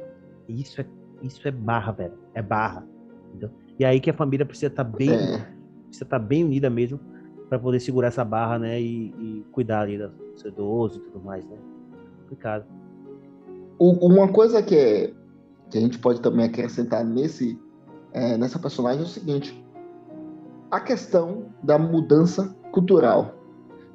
[0.48, 0.86] isso é,
[1.22, 2.18] isso é barra, velho.
[2.34, 2.84] É barra.
[3.28, 3.50] Entendeu?
[3.78, 5.46] E aí que a família precisa estar bem, É,
[5.84, 6.98] precisa estar bem unida mesmo
[7.48, 8.80] para poder segurar essa barra, né?
[8.80, 11.56] E, e cuidar ali do seu idoso e tudo mais, né?
[12.22, 12.66] Complicado.
[13.78, 15.14] uma coisa que, é,
[15.70, 17.58] que a gente pode também acrescentar nesse,
[18.16, 19.64] é, nessa personagem é o seguinte:
[20.70, 23.34] a questão da mudança cultural.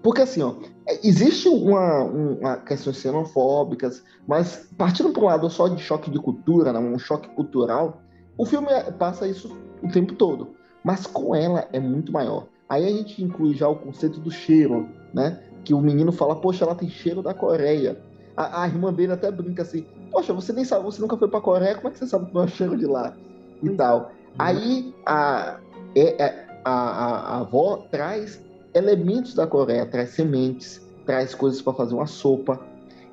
[0.04, 0.56] Porque assim, ó,
[1.04, 6.20] existe uma, um- uma questões xenofóbicas, mas partindo para um lado só de choque de
[6.20, 8.02] cultura, né, um choque cultural,
[8.38, 10.56] o filme é- passa isso o tempo todo.
[10.84, 12.48] Mas com ela é muito maior.
[12.68, 15.44] Aí a gente inclui já o conceito do cheiro, né?
[15.64, 18.02] Que o menino fala, poxa, ela tem cheiro da Coreia.
[18.36, 21.42] A, a irmã dele até brinca assim, poxa, você nem sabe, você nunca foi pra
[21.42, 23.16] Coreia, como é que você sabe qual é o cheiro de lá?
[23.62, 24.12] E tal.
[24.40, 25.60] Aí a,
[25.96, 28.42] é- é- a, a, a avó traz
[28.74, 32.60] elementos da Coreia, traz sementes, traz coisas para fazer uma sopa.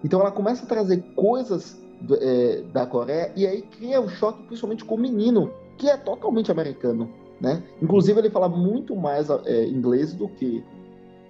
[0.05, 4.43] Então ela começa a trazer coisas do- é, da Coreia e aí cria um choque
[4.45, 7.11] principalmente com o menino, que é totalmente americano.
[7.41, 7.63] Né?
[7.81, 10.65] Inclusive ele fala muito mais é, inglês do que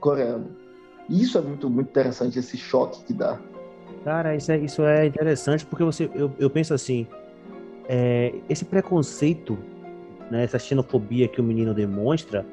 [0.00, 0.56] coreano.
[1.08, 3.38] E isso é muito, muito interessante, esse choque que dá.
[4.04, 7.06] Cara, isso é, isso é interessante porque você, eu, eu penso assim,
[7.88, 9.58] é, esse preconceito,
[10.30, 12.46] né, essa xenofobia que o menino demonstra,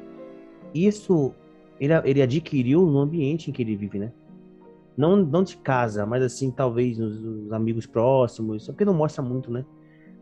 [0.74, 1.34] isso
[1.78, 4.12] ele, ele adquiriu no ambiente em que ele vive, né?
[4.96, 9.50] Não, não de casa, mas assim, talvez nos, nos amigos próximos, porque não mostra muito,
[9.50, 9.62] né?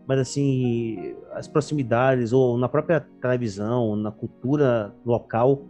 [0.04, 5.62] Mas assim, as proximidades, ou na própria televisão, na cultura local,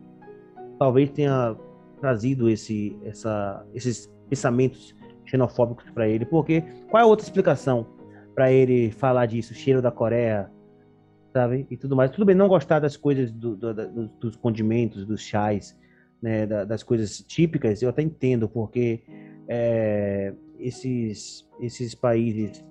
[0.78, 1.54] talvez tenha
[2.00, 6.24] trazido esse, essa, esses pensamentos xenofóbicos para ele.
[6.24, 7.86] Porque qual é a outra explicação
[8.34, 9.54] para ele falar disso?
[9.54, 10.50] Cheiro da Coreia,
[11.32, 11.66] sabe?
[11.70, 12.10] E tudo mais.
[12.10, 15.76] Tudo bem não gostar das coisas, do, do, do, dos condimentos, dos chás,
[16.20, 16.46] né?
[16.46, 19.02] Da, das coisas típicas, eu até entendo, porque
[19.48, 22.64] é, esses, esses países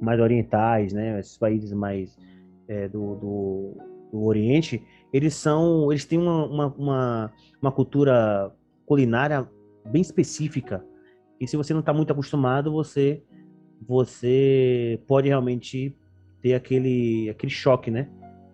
[0.00, 1.18] mais orientais, né?
[1.18, 2.16] Esses países mais
[2.68, 3.76] é, do, do,
[4.12, 4.82] do, Oriente,
[5.12, 8.52] eles são, eles têm uma, uma, uma, uma cultura
[8.86, 9.48] culinária
[9.86, 10.84] bem específica.
[11.40, 13.22] E se você não está muito acostumado, você
[13.86, 15.96] você pode realmente
[16.42, 18.08] ter aquele, aquele choque, né?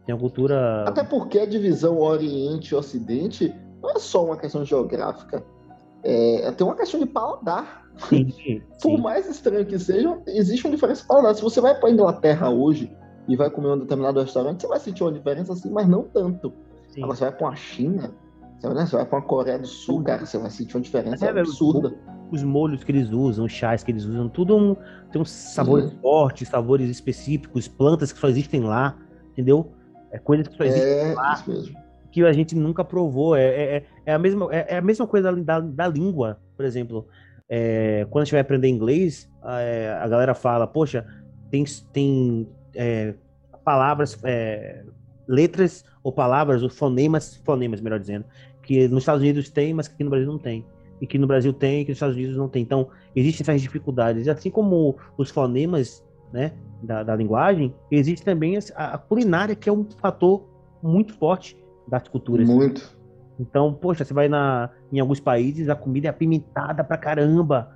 [0.07, 0.85] Tem uma cultura.
[0.87, 5.45] Até porque a divisão Oriente e Ocidente não é só uma questão geográfica.
[6.03, 7.85] É, tem uma questão de paladar.
[8.09, 8.63] Sim, sim.
[8.83, 11.35] Por mais estranho que seja, existe uma diferença de paladar.
[11.35, 12.95] Se você vai para a Inglaterra hoje
[13.27, 16.53] e vai comer um determinado restaurante, você vai sentir uma diferença assim, mas não tanto.
[16.89, 17.03] Sim.
[17.03, 18.15] Agora você vai para a China,
[18.73, 21.29] né, você vai para a Coreia do Sul, cara, você vai sentir uma diferença é,
[21.29, 21.93] absurda
[22.31, 24.77] os molhos que eles usam, os chás que eles usam, tudo um,
[25.13, 26.01] tem uns sabores uhum.
[26.01, 28.97] fortes, sabores específicos, plantas que só existem lá,
[29.33, 29.73] entendeu?
[30.11, 31.45] É coisas que só existem é, lá.
[32.11, 33.35] Que a gente nunca provou.
[33.35, 36.65] É, é, é, é a, mesma, é, é, a mesma coisa da, da língua, por
[36.65, 37.07] exemplo.
[37.49, 41.07] É, quando a gente vai aprender inglês, a, a galera fala, poxa,
[41.51, 42.49] tem, tem
[43.65, 44.19] palavras,
[45.29, 48.25] letras ou palavras, ou fonemas, fonemas, melhor dizendo,
[48.65, 50.65] que nos Estados Unidos tem, mas que aqui no Brasil não tem
[51.01, 52.63] e que no Brasil tem e que nos Estados Unidos não tem.
[52.63, 54.29] Então, existem essas dificuldades.
[54.29, 56.53] Assim como os fonemas né,
[56.83, 60.45] da, da linguagem, existe também a, a, culinária, que é um fator
[60.83, 61.57] muito forte
[61.87, 62.49] das culturas.
[62.49, 62.97] Muito.
[63.39, 67.71] Então, poxa, você vai na, em alguns países, a comida é apimentada pra caramba.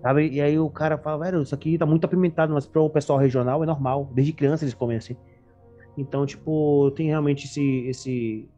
[0.00, 0.28] Sabe?
[0.28, 3.18] E aí o cara fala, velho, isso aqui tá muito apimentado, mas para o pessoal
[3.18, 4.10] regional é normal.
[4.14, 5.16] Desde criança eles comem assim.
[5.96, 8.48] Então, tipo, tem realmente esse, esse,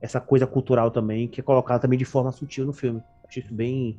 [0.00, 3.02] essa coisa cultural também, que é colocada também de forma sutil no filme.
[3.26, 3.98] Acho isso bem,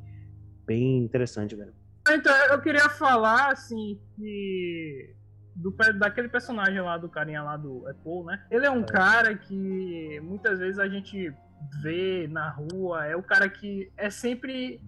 [0.65, 1.73] bem interessante, velho.
[2.09, 5.15] Então, eu queria falar, assim, que.
[5.55, 8.45] Do, daquele personagem lá, do carinha lá do Apple, né?
[8.51, 8.85] Ele é um é.
[8.85, 11.33] cara que muitas vezes a gente
[11.81, 14.79] vê na rua, é o cara que é sempre.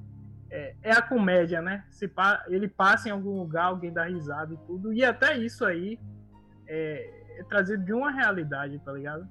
[0.51, 1.85] É, é a comédia, né?
[1.91, 2.11] Se
[2.47, 4.93] ele passa em algum lugar, alguém dá risada e tudo.
[4.93, 5.99] E até isso aí
[6.67, 9.27] é, é trazido de uma realidade, tá ligado?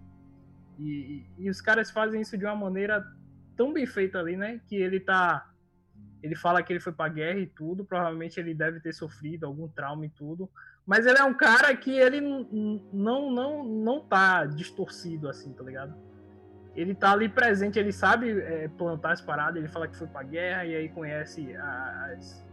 [0.79, 3.05] E, e, os caras fazem isso de uma maneira
[3.57, 4.61] tão bem feito ali, né?
[4.66, 5.51] Que ele tá.
[6.22, 7.85] Ele fala que ele foi pra guerra e tudo.
[7.85, 10.51] Provavelmente ele deve ter sofrido algum trauma e tudo.
[10.87, 15.95] Mas ele é um cara que ele não, não, não tá distorcido assim, tá ligado?
[16.74, 19.57] Ele tá ali presente, ele sabe é, plantar as paradas.
[19.57, 22.48] Ele fala que foi pra guerra e aí conhece as,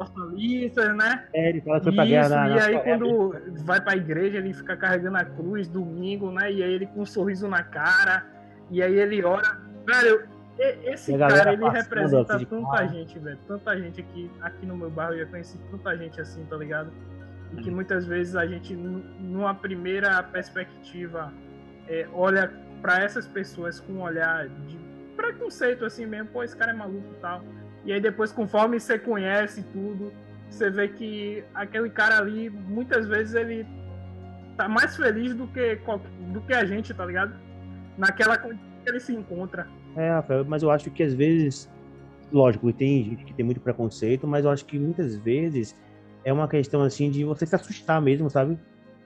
[0.00, 1.26] hortaliças, né?
[1.34, 2.28] É, ele fala pra Isso, guerra.
[2.28, 6.50] Na, e aí, quando vai pra igreja, ele fica carregando a cruz domingo, né?
[6.50, 8.26] E aí ele com um sorriso na cara.
[8.70, 9.60] E aí ele ora.
[9.86, 10.28] Velho,
[10.58, 13.38] esse cara, ele representa tanta gente, velho.
[13.46, 16.90] Tanta gente aqui, aqui no meu bairro, eu já conheci tanta gente assim, tá ligado?
[17.52, 21.32] E que muitas vezes a gente, numa primeira perspectiva,
[21.88, 24.78] é, olha para essas pessoas com um olhar de
[25.16, 27.42] preconceito, assim mesmo, pô, esse cara é maluco e tal.
[27.84, 30.12] E aí depois, conforme você conhece tudo,
[30.48, 33.66] você vê que aquele cara ali, muitas vezes, ele
[34.56, 35.78] tá mais feliz do que,
[36.32, 37.34] do que a gente, tá ligado?
[37.96, 39.66] Naquela condição que ele se encontra.
[39.96, 41.70] É, Rafael, mas eu acho que às vezes,
[42.32, 45.74] lógico, tem gente que tem muito preconceito, mas eu acho que muitas vezes
[46.24, 48.58] é uma questão assim de você se assustar mesmo, sabe?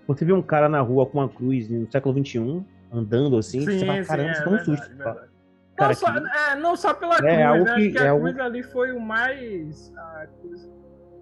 [0.07, 2.63] Você vê um cara na rua com uma cruz no século XXI,
[2.93, 4.89] andando assim, sim, você fala, caramba, sim, é, você um susto.
[4.89, 5.34] Verdade.
[5.77, 7.73] Cara, não, só, é, não só pela é, cruz, né?
[7.73, 9.93] Acho que, a cruz ali foi o mais.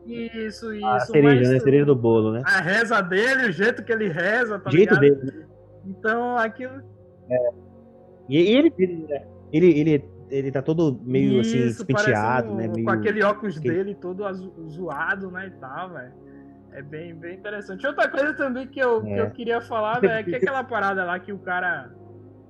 [0.06, 0.86] Isso, isso.
[0.86, 1.56] A cereja, né?
[1.56, 2.42] A cereja do bolo, né?
[2.44, 5.20] A reza dele, o jeito que ele reza, tá o jeito ligado?
[5.22, 5.38] dele.
[5.38, 5.46] Né?
[5.86, 6.82] Então, aquilo.
[7.30, 7.50] É.
[8.28, 9.24] E ele, ele, né?
[9.52, 12.68] Ele, ele, ele tá todo meio assim, Isso, assim, despenteado, um, né?
[12.68, 12.84] Meio...
[12.84, 13.74] Com aquele óculos aquele...
[13.74, 14.24] dele todo
[14.68, 15.46] zoado, né?
[15.46, 16.12] E tal, velho.
[16.72, 17.86] É bem, bem interessante.
[17.86, 19.14] Outra coisa também que eu, é.
[19.14, 21.90] que eu queria falar, velho, é que aquela parada lá que o cara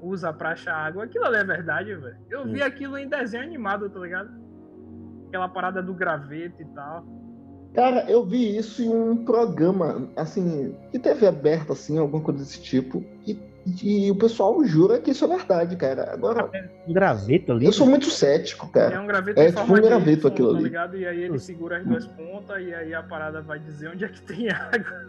[0.03, 2.17] usa pra achar água, aquilo ali é verdade, velho.
[2.29, 2.67] Eu vi hum.
[2.67, 4.31] aquilo em desenho animado, tá ligado?
[5.29, 7.07] Aquela parada do graveto e tal.
[7.73, 12.61] Cara, eu vi isso em um programa, assim, de TV aberta, assim, alguma coisa desse
[12.61, 13.03] tipo.
[13.65, 16.13] E o pessoal jura que isso é verdade, cara.
[16.13, 16.51] Agora.
[16.87, 17.67] Um graveto ali?
[17.67, 18.97] Eu sou muito cético, cara.
[18.97, 20.65] É um graveto é, tipo um graveto aquilo tá ali.
[20.65, 20.97] Ligado?
[20.97, 24.09] E aí ele segura as duas pontas e aí a parada vai dizer onde é
[24.09, 25.07] que tem água.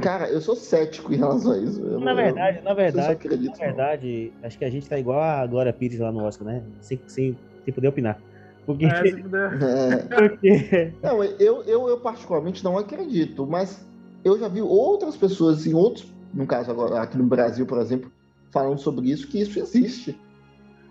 [0.00, 1.80] Cara, eu sou cético em relação a isso.
[1.82, 4.46] Eu na verdade, na verdade, acredito, na verdade, não.
[4.46, 6.62] acho que a gente tá igual a Glória Pires lá no Oscar, né?
[6.80, 8.20] Sem, sem, sem poder opinar.
[8.64, 8.86] Porque...
[8.86, 9.50] É, se puder.
[9.62, 9.96] É.
[9.96, 10.92] Porque...
[11.02, 13.84] Não, eu, eu, eu particularmente não acredito, mas
[14.24, 18.10] eu já vi outras pessoas em outros no caso agora aqui no Brasil, por exemplo,
[18.52, 20.18] falando sobre isso, que isso existe.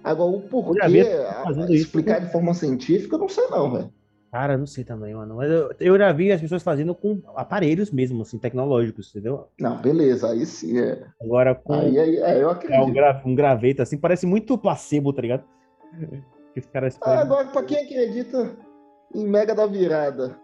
[0.03, 1.05] Agora, o porquê,
[1.69, 3.93] explicar de forma científica, eu não sei não, velho.
[4.33, 5.35] Cara, não sei também, mano.
[5.35, 9.47] Mas eu, eu já vi as pessoas fazendo com aparelhos mesmo, assim, tecnológicos, entendeu?
[9.59, 11.05] Não, beleza, aí sim é.
[11.21, 12.81] Agora com Aí, aí, é, eu é, acredito.
[12.81, 15.43] um, gra, um graveto, assim, parece muito placebo, tá ligado?
[16.53, 18.55] Que os caras Ah, agora, pra quem acredita
[19.13, 20.37] em Mega da Virada,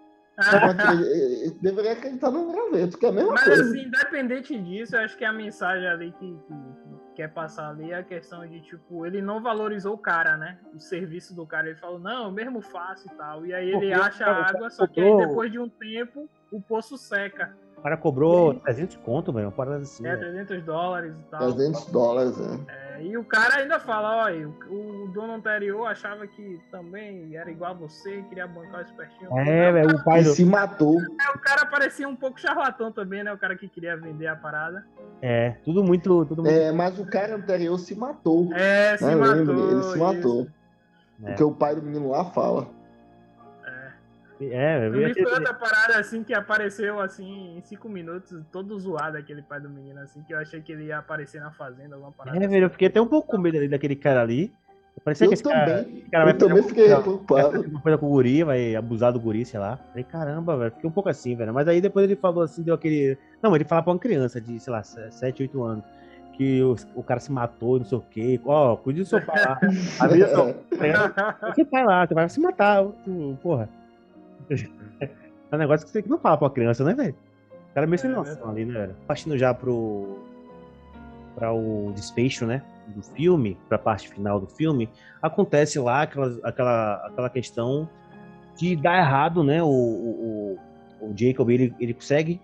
[1.61, 3.63] Deveria acreditar no graveto, que é a mesma Mas coisa.
[3.63, 7.91] assim, independente disso, eu acho que a mensagem ali que, que- que quer passar ali
[7.91, 10.57] é a questão de, tipo, ele não valorizou o cara, né?
[10.73, 11.67] O serviço do cara.
[11.69, 13.45] Ele falou, não, eu mesmo faço e tal.
[13.45, 16.29] E aí ele Porque acha cara a água, só que aí depois de um tempo,
[16.51, 17.53] o poço seca.
[17.77, 20.05] O cara cobrou 300 conto, velho, uma parada assim.
[20.05, 20.31] É, velho.
[20.31, 21.39] 300 dólares e tal.
[21.53, 22.65] 300 dólares, né?
[22.67, 27.50] É, e o cara ainda fala, olha, o, o dono anterior achava que também era
[27.50, 29.38] igual a você, queria bancar o espertinho.
[29.38, 30.30] É, velho, o pai do.
[30.30, 31.00] se matou.
[31.00, 33.32] É, o cara parecia um pouco charlatão também, né?
[33.34, 34.86] O cara que queria vender a parada.
[35.22, 36.26] É, tudo muito.
[36.26, 38.54] Tudo muito É, mas o cara anterior se matou.
[38.54, 39.16] É, se né?
[39.16, 39.36] matou.
[39.36, 39.54] Lembra?
[39.54, 40.00] Ele se isso.
[40.00, 40.47] matou.
[41.24, 41.28] É.
[41.28, 42.78] Porque o pai do menino lá fala.
[44.41, 49.17] É, eu vi foi outra parada assim que apareceu assim em cinco minutos, todo zoado
[49.17, 52.11] aquele pai do menino, assim, que eu achei que ele ia aparecer na fazenda, alguma
[52.13, 52.37] parada.
[52.37, 52.47] É, assim.
[52.53, 54.51] velho, eu fiquei até um pouco com medo ali daquele cara ali.
[55.03, 56.01] Parecia Eu que esse cara, também.
[56.11, 57.61] cara vai eu também fiquei uma- vai preocupado.
[57.61, 59.77] uma coisa com o guri, vai abusar do guri, sei lá.
[59.77, 61.53] Falei, caramba, velho, fiquei um pouco assim, velho.
[61.53, 63.17] Mas aí depois ele falou assim, deu aquele.
[63.41, 65.85] Não, ele falava pra uma criança de, sei lá, 7, 8 anos.
[66.33, 68.41] Que o, o cara se matou não sei o quê.
[68.45, 69.57] Ó, cuide do seu pai lá.
[69.99, 70.27] Avisa
[70.81, 71.55] ligado?
[71.55, 72.83] seu pai lá, você vai se matar.
[73.03, 73.69] tu- Porra.
[75.52, 77.16] É um negócio que você não fala pra uma criança, né, velho?
[77.72, 78.95] O cara é meio sem É, noção ali, né, velho?
[79.08, 80.20] Partindo já pro.
[81.36, 82.64] pra o desfecho, né?
[82.88, 84.89] Do filme, pra parte final do filme,
[85.22, 87.88] acontece lá aquela, aquela, aquela questão
[88.58, 89.62] de dar errado, né?
[89.62, 90.60] O, o, o
[91.02, 92.41] o Jacob, ele, ele consegue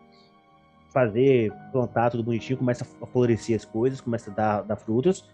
[0.93, 5.29] fazer, plantar tudo bonitinho, começa a florescer as coisas, começa a dar, dar frutos.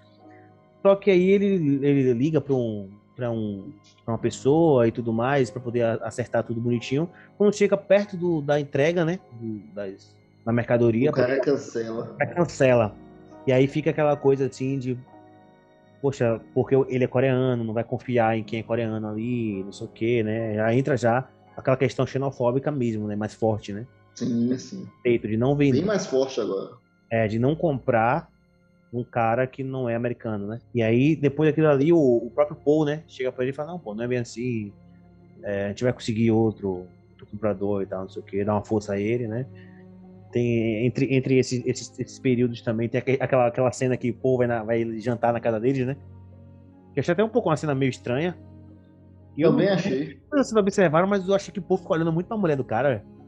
[0.81, 3.71] Só que aí ele, ele liga para um, pra um,
[4.05, 7.09] pra uma pessoa e tudo mais, para poder acertar tudo bonitinho.
[7.37, 9.19] Quando chega perto do, da entrega, né?
[9.33, 12.15] do- das, da mercadoria, O cara cancela.
[12.35, 12.95] cancela.
[13.45, 14.97] E aí fica aquela coisa assim de.
[16.01, 19.85] Poxa, porque ele é coreano, não vai confiar em quem é coreano ali, não sei
[19.85, 20.55] o quê, né?
[20.55, 23.15] Já entra já aquela questão xenofóbica mesmo, né?
[23.15, 23.85] Mais forte, né?
[24.15, 24.87] Sim, sim.
[25.03, 26.71] Feito de não Bem vender, mais forte agora.
[27.09, 28.30] é, de não comprar
[28.93, 30.59] um cara que não é americano, né?
[30.73, 33.03] E aí, depois daquilo ali, o, o próprio Paul, né?
[33.07, 34.73] Chega pra ele e fala, não, pô, não é bem assim.
[35.43, 38.53] É, a gente vai conseguir outro, outro comprador e tal, não sei o quê, dá
[38.53, 39.45] uma força a ele, né?
[40.31, 44.13] Tem, entre entre esses, esses, esses períodos também, tem aque- aquela, aquela cena que o
[44.13, 45.95] Paul vai, na- vai jantar na casa deles, né?
[46.93, 48.37] Que achei até um pouco uma cena meio estranha.
[49.35, 50.19] E eu Também não- achei.
[50.29, 52.89] vocês observaram, mas eu achei que o Paul ficou olhando muito pra mulher do cara,
[52.89, 53.20] velho.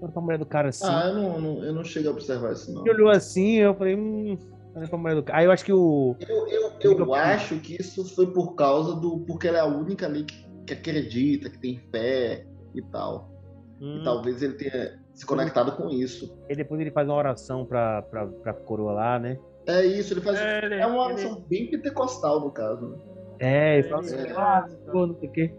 [0.00, 0.86] Olhando pra mulher do cara assim.
[0.86, 2.82] Ah, eu não, não- eu não cheguei a observar isso, não.
[2.82, 4.36] Ele olhou assim, eu falei, hum,
[4.74, 5.38] olha pra mulher do cara.
[5.38, 6.14] Aí eu acho que o.
[6.28, 9.20] Eu, eu, eu acho que isso foi por causa do.
[9.20, 12.44] Porque ela é a única ali que, que acredita, que tem fé
[12.74, 13.30] e tal.
[13.80, 16.36] hum, E talvez ele tenha se conectado com isso.
[16.48, 19.38] Aí depois ele faz uma oração pra, pra, pra coroa lá, né?
[19.66, 20.38] É isso, ele faz.
[20.38, 22.86] É, É, ele- uma ele- oração bem pentecostal, no caso.
[22.90, 22.96] Né?
[23.38, 25.54] É, ele fala ele- assim, ele- ah, não sei o quê.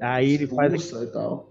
[0.00, 0.72] Aí ele faz.
[0.72, 1.48] Expulsa e tal.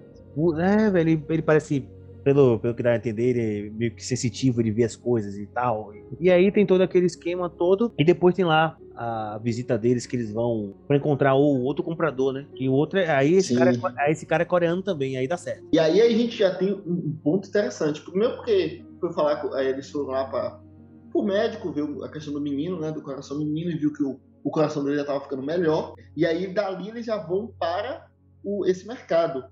[0.60, 1.88] É, velho, ele, ele parece,
[2.24, 5.36] pelo, pelo que dá a entender, ele é meio que sensitivo, ele vê as coisas
[5.36, 5.91] e tal.
[6.19, 7.93] E aí tem todo aquele esquema todo.
[7.97, 12.34] E depois tem lá a visita deles que eles vão pra encontrar o outro comprador,
[12.34, 12.45] né?
[12.55, 13.09] Que o outro é.
[13.09, 13.57] Aí esse, Sim.
[13.57, 15.63] cara, é- esse cara é coreano também, aí dá certo.
[15.74, 18.01] E aí a gente já tem um ponto interessante.
[18.01, 19.53] Primeiro porque foi falar com.
[19.53, 20.61] Aí eles foram lá para
[21.13, 22.91] o médico, viu a questão do menino, né?
[22.91, 25.95] Do coração do menino, e viu que o, o coração dele já estava ficando melhor.
[26.15, 28.05] E aí dali eles já vão para
[28.43, 29.43] o, esse mercado.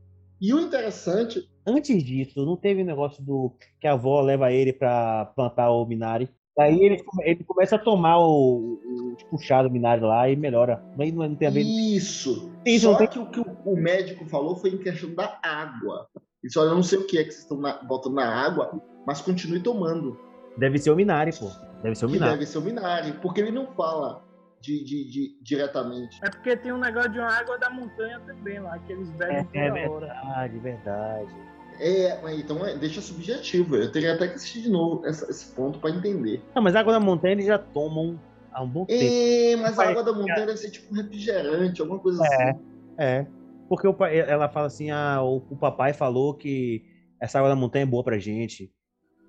[0.42, 1.50] E o interessante.
[1.66, 6.30] Antes disso, não teve negócio do que a avó leva ele pra plantar o Minari.
[6.58, 10.36] Daí ele, ele começa a tomar o, o tipo, o chá do Minari lá e
[10.36, 10.84] melhora.
[10.98, 11.62] Mas não, não tem a ver.
[11.62, 12.52] Isso!
[12.66, 16.08] Isso, Só tem- que o que o, o médico falou foi em questão da água.
[16.44, 18.82] Ele olha, eu não sei o que é que vocês estão na- botando na água,
[19.06, 20.18] mas continue tomando.
[20.58, 21.50] Deve ser o Minari, pô.
[21.82, 22.32] Deve ser o Que Minari.
[22.34, 23.14] deve ser o Minari.
[23.22, 24.22] Porque ele não fala
[24.62, 26.20] de, de- de- diretamente.
[26.24, 29.38] É porque tem um negócio de uma água da montanha também lá, que eles bebem
[29.38, 30.06] É, toda é hora.
[30.08, 31.32] verdade, verdade.
[31.80, 33.76] É, mas então é, deixa subjetivo.
[33.78, 36.44] Eu teria até que assistir de novo essa- esse ponto pra entender.
[36.54, 38.20] Não, mas a água da montanha eles já tomam
[38.52, 39.02] há um bom tempo.
[39.02, 42.50] É, mas a água da montanha deve ser tipo um refrigerante, alguma coisa É.
[42.50, 42.60] assim.
[42.98, 43.28] É.
[43.70, 46.84] Porque o pai- ela fala assim: ah, o, o papai falou que
[47.22, 48.74] essa água da montanha é boa pra gente.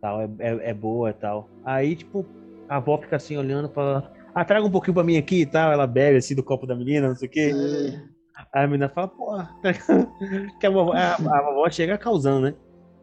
[0.00, 1.48] Tal, é, é, é boa e tal.
[1.62, 2.26] Aí, tipo,
[2.68, 4.12] a avó fica assim olhando fala.
[4.34, 5.72] Ah, traga um pouquinho pra mim aqui e tal.
[5.72, 7.52] Ela bebe assim do copo da menina, não sei o quê.
[7.54, 8.10] É.
[8.52, 9.36] Aí a menina fala, pô,
[10.60, 12.54] que a vovó, a, a vovó chega causando, né?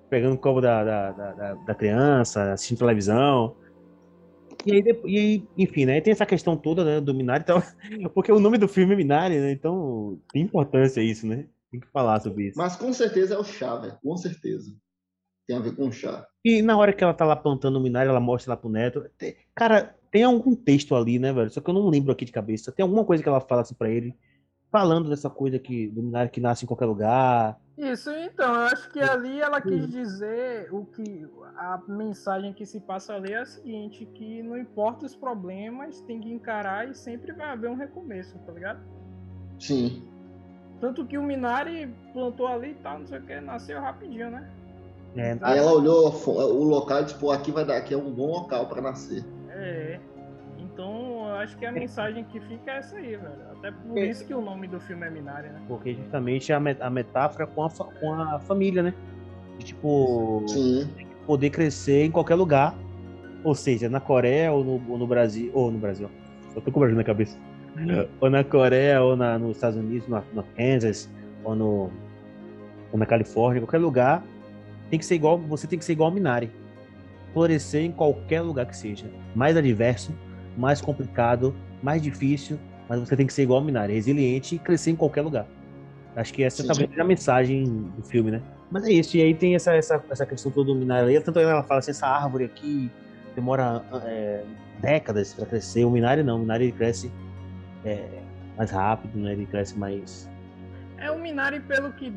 [0.10, 3.56] Pegando o copo da, da, da, da- criança, assistindo televisão.
[4.66, 6.02] E aí, depois, e aí, enfim, né?
[6.02, 7.62] Tem essa questão toda, né, do Minari, então,
[8.14, 9.52] porque o nome do filme é Minari, né?
[9.52, 11.46] Então, tem importância isso, né?
[11.70, 12.58] tem que falar sobre isso.
[12.58, 13.98] Mas com certeza é o chá, velho.
[14.02, 14.74] Com certeza.
[15.48, 16.28] Tem a ver com o chá.
[16.44, 19.10] E na hora que ela tá lá plantando o minário, ela mostra lá pro neto.
[19.56, 21.50] Cara, tem algum texto ali, né, velho?
[21.50, 22.72] Só que eu não lembro aqui de cabeça.
[22.72, 24.14] Tem alguma coisa que ela fala assim pra ele,
[24.70, 27.58] falando dessa coisa que, do minário que nasce em qualquer lugar.
[27.78, 32.80] Isso, então, eu acho que ali ela quis dizer o que a mensagem que se
[32.80, 37.32] passa ali é a seguinte, que não importa os problemas, tem que encarar e sempre
[37.34, 38.80] vai haver um recomeço, tá ligado?
[39.60, 40.04] Sim.
[40.82, 44.50] Tanto que o Minari plantou ali e tal, não sei o que, nasceu rapidinho, né?
[45.18, 48.12] É, Aí ela olhou o local e disse, pô, aqui vai dar, aqui é um
[48.12, 49.26] bom local pra nascer.
[49.50, 50.00] É.
[50.60, 53.32] Então, eu acho que a mensagem que fica é essa aí, velho.
[53.58, 54.06] Até por É.
[54.06, 55.60] isso que o nome do filme é Minari, né?
[55.68, 58.94] porque justamente a, met- a metáfora com a, com a família, né?
[59.58, 60.88] De, tipo, Sim.
[61.26, 62.76] poder crescer em qualquer lugar.
[63.44, 65.50] Ou seja, na Coreia ou no, ou no Brasil.
[65.54, 66.10] Ou no Brasil.
[66.56, 67.38] Eu tô com o Brasil na cabeça.
[68.20, 71.08] Ou na Coreia, ou na, nos Estados Unidos, no, no Kansas,
[71.44, 71.92] ou, no,
[72.92, 74.24] ou na Califórnia, qualquer lugar.
[74.90, 75.38] Tem que ser igual.
[75.38, 76.52] Você tem que ser igual ao Minari.
[77.34, 79.06] Florescer em qualquer lugar que seja.
[79.36, 80.12] Mais adverso,
[80.58, 82.58] mais complicado, mais difícil.
[82.90, 83.94] Mas você tem que ser igual ao Minari.
[83.94, 85.46] Resiliente e crescer em qualquer lugar.
[86.16, 86.68] Acho que essa Sim.
[86.68, 87.64] talvez seja a mensagem
[87.96, 88.42] do filme, né?
[88.72, 91.20] Mas é isso, e aí tem essa, essa, essa questão toda do minério aí.
[91.22, 92.92] Tanto ela fala assim, essa árvore aqui
[93.36, 94.44] demora é,
[94.80, 95.86] décadas para crescer.
[95.86, 97.12] O minério não, o minério ele cresce
[97.86, 98.04] é,
[98.58, 99.34] mais rápido, né?
[99.34, 100.28] Ele cresce mais.
[100.98, 102.12] É o Minari, pelo que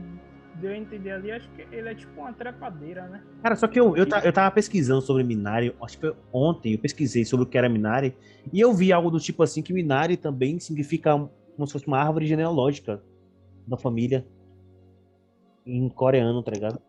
[0.61, 3.23] deu a entender ali, acho que ele é tipo uma trepadeira, né?
[3.43, 7.25] Cara, só que eu, eu, eu tava pesquisando sobre minário, acho que ontem eu pesquisei
[7.25, 8.15] sobre o que era minário,
[8.53, 11.13] e eu vi algo do tipo assim, que minário também significa
[11.57, 13.03] como se fosse uma árvore genealógica
[13.67, 14.27] da família
[15.67, 16.81] em coreano, tá ligado?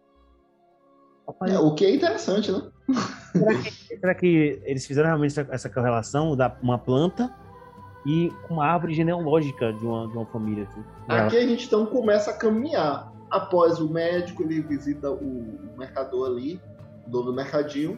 [1.48, 2.62] É, o que é interessante, né?
[3.32, 7.34] Será que, será que eles fizeram realmente essa, essa correlação da uma planta
[8.06, 10.64] e uma árvore genealógica de uma, de uma família?
[10.64, 10.84] Assim?
[11.08, 13.12] Aqui a gente então começa a caminhar.
[13.32, 16.62] Após o médico, ele visita o mercador ali,
[17.08, 17.98] o dono do mercadinho.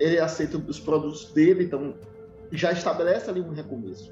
[0.00, 1.94] Ele aceita os produtos dele, então
[2.50, 4.10] já estabelece ali um recomeço.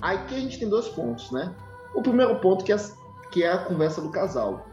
[0.00, 1.54] Aqui a gente tem dois pontos, né?
[1.94, 2.76] O primeiro ponto que é,
[3.30, 4.66] que é a conversa do casal.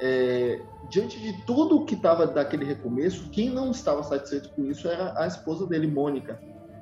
[0.00, 0.60] É,
[0.90, 5.26] diante de tudo que estava daquele recomeço, quem não estava satisfeito com isso era a
[5.26, 6.40] esposa dele, Mônica.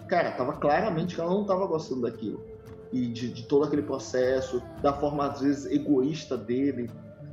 [0.09, 2.43] Cara, tava claramente que ela não estava gostando daquilo.
[2.93, 6.91] E de, de todo aquele processo, da forma às vezes egoísta dele,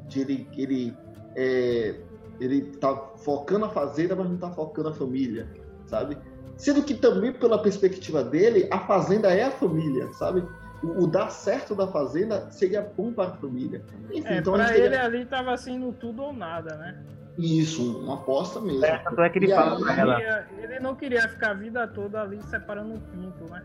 [0.10, 0.98] de ele ele
[1.36, 1.96] é,
[2.42, 2.94] ele tá
[3.24, 5.48] focando a fazenda, mas não tá focando a família,
[5.86, 6.18] sabe?
[6.58, 10.44] Sendo que também pela perspectiva dele, a fazenda é a família, sabe?
[10.84, 13.82] O, o dar certo da fazenda seria bom para a família.
[14.12, 17.02] Enfim, É, então a pra gente ele teria ali tava sendo tudo ou nada, né?
[17.38, 18.84] isso, uma aposta mesmo.
[18.84, 20.22] É, tanto é que ele E fala aí- pra ela.
[20.22, 23.64] Ele, ele não queria ficar a vida toda ali separando um pinto, né?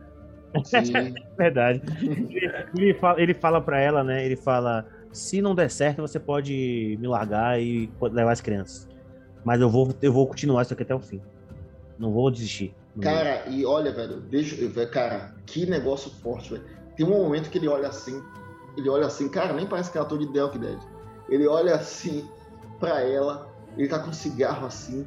[0.65, 1.83] Sim, Verdade.
[2.01, 4.25] Ele, ele fala, ele fala pra ela, né?
[4.25, 8.89] Ele fala: se não der certo, você pode me largar e levar as crianças.
[9.45, 11.23] Mas eu vou, eu vou continuar isso aqui até o fim.
[11.97, 12.75] Não vou desistir.
[12.97, 13.13] Não vou.
[13.13, 16.65] Cara, e olha, velho, velho, cara, que negócio forte, velho.
[16.97, 18.21] Tem um momento que ele olha assim,
[18.77, 20.79] ele olha assim, cara, nem parece que é ator de Walking Dead.
[21.29, 22.29] Ele olha assim
[22.81, 23.49] pra ela,
[23.79, 25.07] ele tá com um cigarro assim,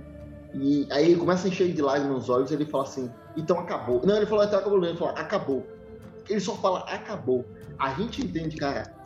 [0.54, 4.02] e aí ele começa a encher de lágrimas nos olhos ele fala assim, então acabou.
[4.06, 5.68] Não, ele falou, então acabou, ele fala, acabou.
[6.30, 7.46] Ele só fala, acabou.
[7.78, 8.97] A gente entende, cara,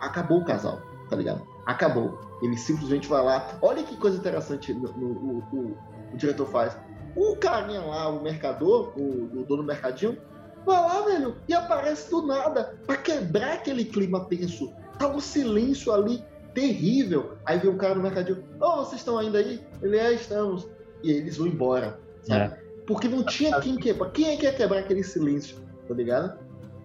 [0.00, 1.42] acabou o casal, tá ligado?
[1.66, 2.18] Acabou.
[2.42, 3.58] Ele simplesmente vai lá.
[3.60, 5.08] Olha que coisa interessante no, no-
[5.52, 5.76] o, o-
[6.12, 6.76] o diretor faz.
[7.14, 10.16] O carinha lá, o mercador, o, o dono do mercadinho,
[10.64, 14.72] vai lá, velho, e aparece do nada pra quebrar aquele clima tenso.
[14.98, 16.24] Tá um silêncio ali
[16.54, 17.36] terrível.
[17.44, 19.64] Aí vem o cara no mercadinho, oh, vocês estão ainda aí?
[19.82, 20.68] Ele é, estamos.
[21.02, 22.54] E aí eles vão embora, sabe?
[22.86, 24.10] Porque não tinha quem quebrar.
[24.10, 26.38] Quem é que ia quebrar aquele silêncio, tá ligado?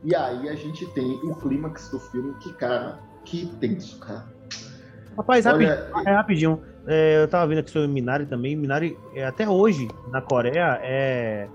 [0.04, 4.26] E aí a gente tem o clímax do filme, que, cara, que tenso, cara.
[5.18, 5.78] Rapaz, rapidinho.
[5.94, 6.62] Olha, É rapidinho.
[6.88, 8.56] É, eu tava vendo aqui sobre Minari também.
[8.56, 11.48] Minari, é, até hoje, na Coreia, é,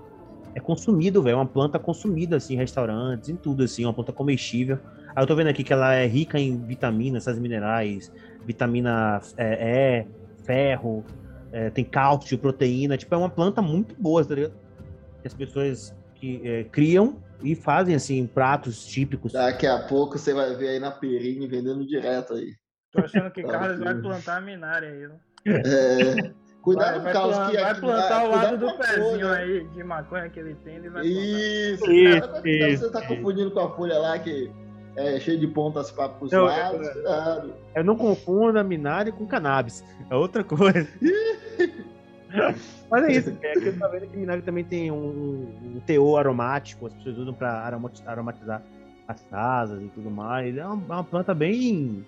[0.53, 1.33] é consumido, velho.
[1.33, 3.85] É uma planta consumida, assim, em restaurantes, em tudo, assim.
[3.85, 4.77] Uma planta comestível.
[5.15, 8.11] Aí eu tô vendo aqui que ela é rica em vitaminas, essas minerais,
[8.45, 11.03] vitamina é, E, ferro,
[11.51, 12.97] é, tem cálcio, proteína.
[12.97, 14.53] Tipo, é uma planta muito boa, tá ligado?
[15.21, 19.31] Que as pessoas que é, criam e fazem, assim, pratos típicos.
[19.33, 22.53] daqui a pouco você vai ver aí na Perine vendendo direto aí.
[22.91, 25.15] Tô achando que Olha Carlos vai plantar a minária aí, né?
[25.47, 26.31] É,
[26.61, 29.31] cuidado, vai, vai, Carlos, que vai plantar cuidado lado do com pezinho folha.
[29.33, 31.09] aí de maconha que ele tem, ele vai plantar.
[31.09, 33.07] Isso, Isso, cara, tá- isso, você tá isso.
[33.07, 34.51] confundindo com a folha lá que
[34.97, 36.87] é cheia de pontas para pros Eu- lados.
[36.89, 37.53] cuidado.
[37.73, 39.83] Eu não confundo a Minari com cannabis.
[40.09, 40.87] É outra coisa.
[42.89, 43.37] Mas é isso.
[43.41, 46.87] É que eu tô vendo que Minari também tem um, um teor aromático.
[46.87, 48.61] As pessoas usam pra aromati- aromatizar
[49.07, 50.55] as casas e tudo mais.
[50.57, 52.05] É uma, é uma planta bem.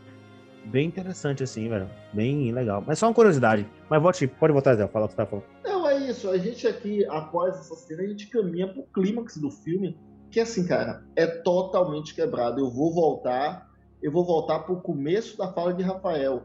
[0.65, 1.89] bem interessante, assim, velho.
[2.13, 2.83] Bem legal.
[2.85, 3.65] Mas só uma curiosidade.
[3.89, 5.45] Mas volte, pode voltar, Zé, fala o que você tá falando.
[5.63, 6.29] Não, é isso.
[6.29, 9.97] A gente aqui, após essa cena, a gente caminha pro clímax do filme,
[10.31, 12.59] que assim, cara, é totalmente quebrado.
[12.59, 13.67] Eu vou voltar,
[14.01, 16.43] eu vou voltar pro começo da fala de Rafael.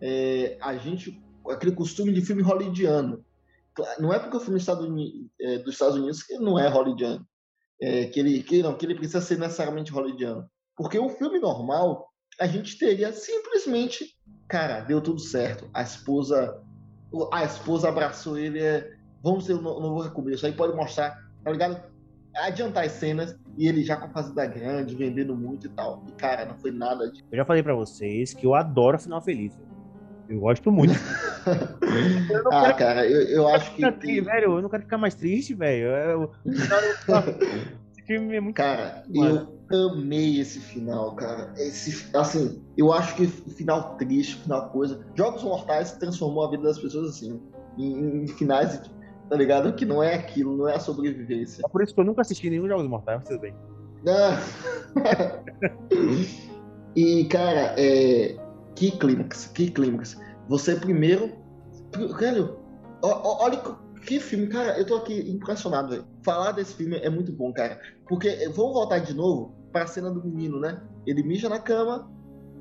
[0.00, 3.24] É, a gente, aquele costume de filme hollywoodiano.
[3.98, 7.26] Não é porque o filme é, dos Estados Unidos que não é hollywoodiano.
[7.80, 10.46] É, que, ele, que, não, que ele precisa ser necessariamente hollywoodiano.
[10.76, 12.06] Porque o filme normal,
[12.38, 14.16] a gente teria simplesmente,
[14.48, 15.68] cara, deu tudo certo.
[15.72, 16.60] A esposa,
[17.32, 18.90] a esposa abraçou ele, é,
[19.22, 20.44] vamos ter um novo recomeço.
[20.44, 21.82] Aí pode mostrar, tá ligado?
[22.36, 26.04] Adiantar as cenas e ele já com a fazenda grande, vendendo muito e tal.
[26.08, 27.24] E cara, não foi nada de.
[27.30, 29.58] Eu já falei para vocês que eu adoro final feliz.
[30.30, 30.94] Eu gosto muito.
[32.30, 32.76] eu ah, quero...
[32.76, 33.92] cara, eu, eu acho que.
[33.92, 34.22] Tem...
[34.22, 35.86] Velho, eu não quero ficar mais triste, velho.
[35.86, 36.30] Eu...
[37.90, 38.54] Esse filme é muito.
[38.54, 41.52] Cara, eu amei esse final, cara.
[41.56, 45.04] Esse, assim, eu acho que o final triste, o final coisa.
[45.16, 47.42] Jogos Mortais transformou a vida das pessoas assim.
[47.76, 48.80] Em, em finais,
[49.28, 49.72] tá ligado?
[49.72, 51.62] Que não é aquilo, não é a sobrevivência.
[51.64, 53.54] É por isso que eu nunca assisti nenhum Jogos Mortais, tudo bem.
[56.96, 58.36] e, cara, é
[58.74, 60.18] que clímax, que clímax.
[60.48, 61.32] Você primeiro.
[62.18, 62.58] Velho,
[63.02, 63.60] olha
[64.06, 66.04] que filme, cara, eu tô aqui impressionado, velho.
[66.22, 67.80] Falar desse filme é muito bom, cara.
[68.08, 70.80] Porque vamos voltar de novo pra cena do menino, né?
[71.06, 72.10] Ele mija na cama,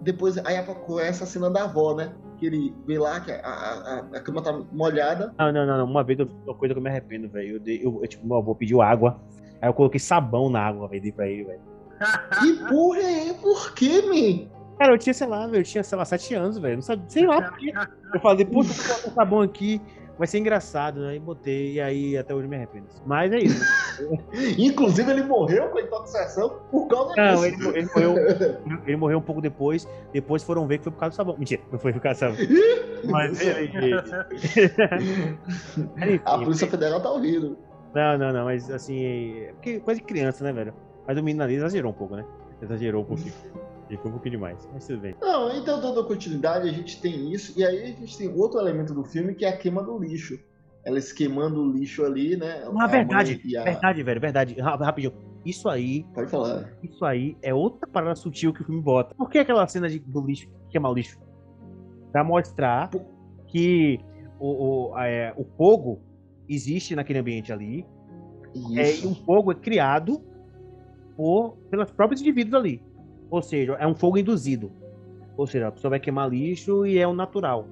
[0.02, 0.56] depois aí
[1.02, 2.14] essa cena da avó, né?
[2.38, 5.34] Que ele vê lá que a, a, a cama tá molhada.
[5.38, 7.62] Não, não, não, Uma vez, uma coisa que eu me arrependo, velho.
[7.66, 9.20] Eu, eu, eu, tipo, meu avô pediu água.
[9.62, 11.62] Aí eu coloquei sabão na água, velho, pra ele, velho.
[12.40, 13.34] Que porra é?
[13.34, 14.59] Por quê, man?
[14.80, 16.76] Cara, eu tinha, sei lá, eu tinha, sei lá, sete anos, velho.
[16.76, 17.74] Não sabia, sei lá porque.
[18.14, 19.82] Eu falei, puta, vou botar sabão aqui,
[20.18, 21.18] vai ser engraçado, né?
[21.18, 22.88] E botei, e aí até hoje me arrependo.
[23.06, 23.62] Mas é isso.
[24.58, 27.60] Inclusive, ele morreu com a intoxicação por causa não, disso.
[27.60, 28.16] Não, ele, ele, morreu,
[28.88, 29.86] ele morreu um pouco depois.
[30.14, 31.36] Depois foram ver que foi por causa do sabão.
[31.38, 32.48] Mentira, não foi por causa do sabão.
[33.04, 33.42] Mas
[35.98, 37.58] Enfim, a Polícia Federal tá ouvindo.
[37.94, 40.74] Não, não, não, mas assim, é porque coisa de criança, né, velho?
[41.06, 42.24] Mas o menino ali exagerou um pouco, né?
[42.62, 43.34] Exagerou um pouquinho.
[43.90, 45.16] E foi um pouquinho demais, mas tudo bem.
[45.20, 48.94] Não, então dando continuidade, a gente tem isso, e aí a gente tem outro elemento
[48.94, 50.40] do filme que é a queima do lixo.
[50.86, 52.68] Elas queimando o lixo ali, né?
[52.68, 53.64] Uma verdade, a...
[53.64, 54.56] verdade, velho, verdade.
[54.60, 55.14] Rapidinho.
[55.46, 56.06] Isso aí.
[56.14, 56.72] Pode falar.
[56.82, 59.14] Isso aí é outra parada sutil que o filme bota.
[59.16, 61.20] Por que aquela cena de, do lixo, queimar o lixo?
[62.12, 62.90] Pra mostrar
[63.48, 64.00] que
[64.40, 66.00] o, o, é, o fogo
[66.48, 67.86] existe naquele ambiente ali.
[68.76, 70.22] É, e o fogo é criado
[71.16, 72.82] por, pelos próprios indivíduos ali.
[73.30, 74.72] Ou seja, é um fogo induzido.
[75.38, 77.68] Ou seja, a pessoa vai queimar lixo e é o natural.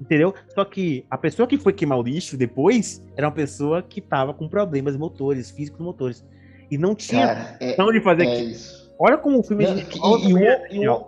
[0.00, 0.34] Entendeu?
[0.54, 4.34] Só que a pessoa que foi queimar o lixo depois era uma pessoa que tava
[4.34, 6.24] com problemas motores, físicos motores.
[6.70, 8.92] E não tinha Cara, é, de fazer é isso.
[8.98, 9.64] Olha como o filme.
[9.66, 11.06] Não, e, e, o, e o,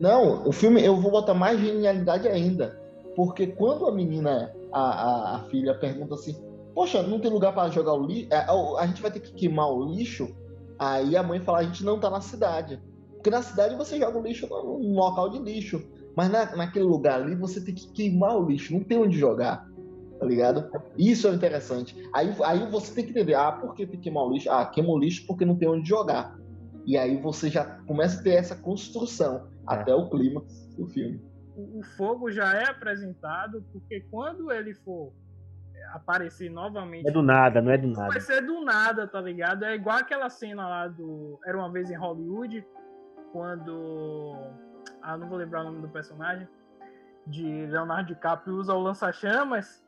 [0.00, 2.80] não, o filme eu vou botar mais genialidade ainda.
[3.14, 6.34] Porque quando a menina, a, a, a filha, pergunta assim:
[6.74, 8.28] Poxa, não tem lugar para jogar o lixo?
[8.32, 10.34] A, é, a, a gente vai ter que queimar o lixo.
[10.78, 12.80] Aí a mãe fala: A gente não tá na cidade.
[13.20, 15.86] Porque na cidade você joga o lixo num local de lixo.
[16.16, 19.68] Mas na, naquele lugar ali você tem que queimar o lixo, não tem onde jogar.
[20.18, 20.70] Tá ligado?
[20.96, 21.94] Isso é interessante.
[22.14, 24.50] Aí, aí você tem que entender, ah, por que tem que queimar o lixo?
[24.50, 26.34] Ah, queima o lixo porque não tem onde jogar.
[26.86, 29.74] E aí você já começa a ter essa construção é.
[29.74, 30.42] até o clima
[30.78, 31.22] do filme.
[31.54, 35.12] O, o fogo já é apresentado porque quando ele for
[35.92, 37.06] aparecer novamente.
[37.06, 38.08] É do nada, não é do nada.
[38.08, 39.64] Vai ser do nada, tá ligado?
[39.64, 42.64] É igual aquela cena lá do Era uma vez em Hollywood,
[43.32, 44.36] quando.
[45.02, 46.46] Ah, não vou lembrar o nome do personagem.
[47.26, 49.82] De Leonardo DiCaprio usa o lança-chamas.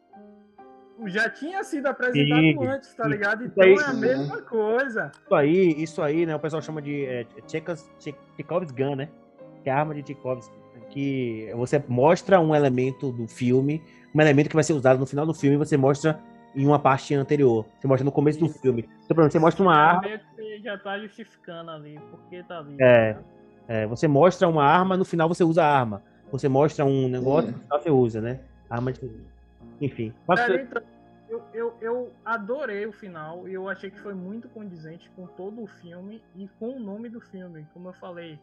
[1.07, 2.67] Já tinha sido apresentado Sim.
[2.67, 3.45] antes, tá ligado?
[3.45, 5.11] Então aí, é a mesma coisa.
[5.25, 6.37] Isso aí, isso aí, né?
[6.37, 9.09] O pessoal chama de é, Chekhov's Gun, né?
[9.63, 10.51] Que é a arma de Chekhov's.
[10.91, 13.83] Que você mostra um elemento do filme,
[14.15, 16.21] um elemento que vai ser usado no final do filme, você mostra
[16.55, 17.65] em uma parte anterior.
[17.81, 18.89] Você mostra no começo do filme.
[19.05, 20.21] Então, você mostra uma arma.
[20.63, 22.77] Já tá justificando ali, porque tá ali.
[22.81, 23.15] É.
[23.15, 23.25] Né?
[23.69, 26.03] É, você mostra uma arma, no final você usa a arma.
[26.31, 28.41] Você mostra um negócio, no final você usa, né?
[28.69, 29.11] Arma de.
[29.81, 30.13] Enfim.
[30.27, 30.83] Cara, então,
[31.29, 35.63] eu, eu, eu adorei o final e eu achei que foi muito condizente com todo
[35.63, 37.67] o filme e com o nome do filme.
[37.73, 38.39] Como eu falei,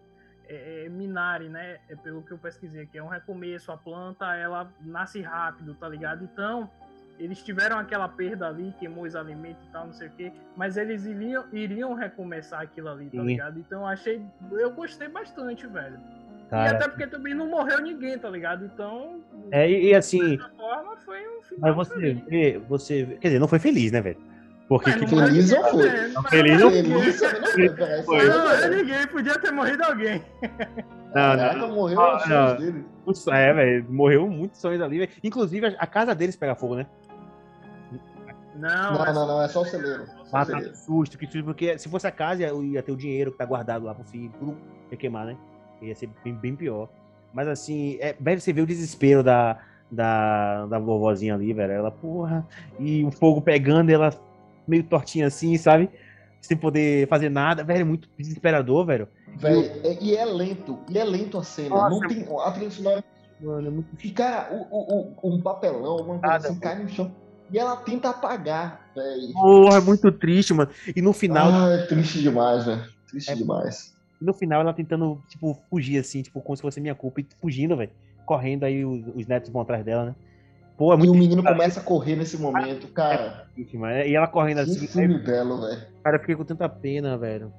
[0.48, 1.78] é, é Minari, né?
[1.88, 2.98] É pelo que eu pesquisei aqui.
[2.98, 3.72] É um recomeço.
[3.72, 6.24] A planta, ela nasce rápido, tá ligado?
[6.24, 6.70] Então
[7.20, 10.78] eles tiveram aquela perda ali, queimou os alimentos e tal, não sei o quê, mas
[10.78, 13.26] eles iriam, iriam recomeçar aquilo ali, tá Sim.
[13.28, 13.60] ligado?
[13.60, 14.22] Então eu achei.
[14.52, 16.00] Eu gostei bastante, velho.
[16.50, 18.66] Cara, e até porque também não morreu ninguém, tá ligado?
[18.66, 19.20] Então.
[19.52, 20.38] É, e, e assim.
[20.38, 21.76] De forma, foi um final.
[21.76, 23.06] Mas você vê, você.
[23.22, 24.18] Quer dizer, não foi feliz, né, velho?
[24.68, 26.08] Porque que não feliz não foi.
[26.10, 26.72] Não, feliz não não
[27.02, 28.70] Feliz também não foi, Não, não é é.
[28.70, 30.24] ninguém, podia ter morrido alguém.
[31.10, 31.74] Não, Caraca, não.
[31.74, 32.48] morreu Ah, os não.
[32.50, 32.86] sonhos dele.
[33.04, 35.10] Putz, É, velho, morreu muitos sonhos ali, velho.
[35.24, 36.86] Inclusive, a- a casa deles pega fogo, né?
[38.60, 40.06] Não, Não, é não, não, é só o celeiro.
[40.32, 43.32] Ah, tá, susto, que susto, porque se fosse a casa, ia, ia ter o dinheiro
[43.32, 44.58] que tá guardado lá pro filho, tudo
[44.92, 45.38] ia queimar, né?
[45.82, 46.90] Ia ser bem, bem pior.
[47.34, 49.60] Mas assim, é, velho, você vê o desespero da,
[49.90, 51.72] da, da vovozinha ali, velho.
[51.72, 52.46] Ela, porra,
[52.78, 54.10] e o fogo pegando, ela
[54.68, 55.90] meio tortinha assim, sabe?
[56.42, 59.08] Sem poder fazer nada, velho, é muito desesperador, velho.
[59.36, 61.70] Véi, é- e é lento, e é lento a cena.
[61.70, 61.90] Nossa.
[61.90, 63.04] Não tem, a trilha sonora.
[63.40, 66.90] Mano, é muito E, cara, o, o, o- um papelão, uma coisa assim, cai no
[66.90, 67.16] chão.
[67.52, 69.34] E ela tenta apagar, velho.
[69.34, 70.70] Porra, é muito triste, mano.
[70.96, 72.84] E no final, Ah, é triste demais, velho.
[73.10, 73.96] Triste É- demais.
[74.22, 77.76] no final ela tentando, tipo, fugir assim, tipo, como se fosse minha culpa, e fugindo,
[77.76, 77.92] velho.
[78.26, 80.16] Correndo aí, os, os netos vão atrás dela, né?
[80.78, 81.56] Pô, é E muito o menino cara.
[81.56, 83.48] começa a correr nesse momento, cara.
[83.54, 84.02] triste, mano.
[84.06, 85.82] E ela correndo Que assim, filme belo, velho.
[86.04, 87.52] Cara, eu fiquei com tanta pena, velho.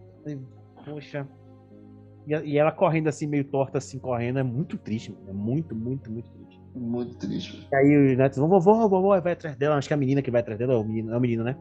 [0.84, 1.26] Poxa.
[2.26, 5.28] E, e ela correndo assim, meio torta, assim, correndo, é muito triste, mano.
[5.28, 6.59] É muito, muito, muito triste.
[6.74, 7.66] Muito triste.
[7.72, 9.76] E aí os netos vão, vovó, vovó, vai atrás dela.
[9.76, 11.42] Acho que é a menina que vai atrás dela, é o menino, é o menino
[11.44, 11.56] né?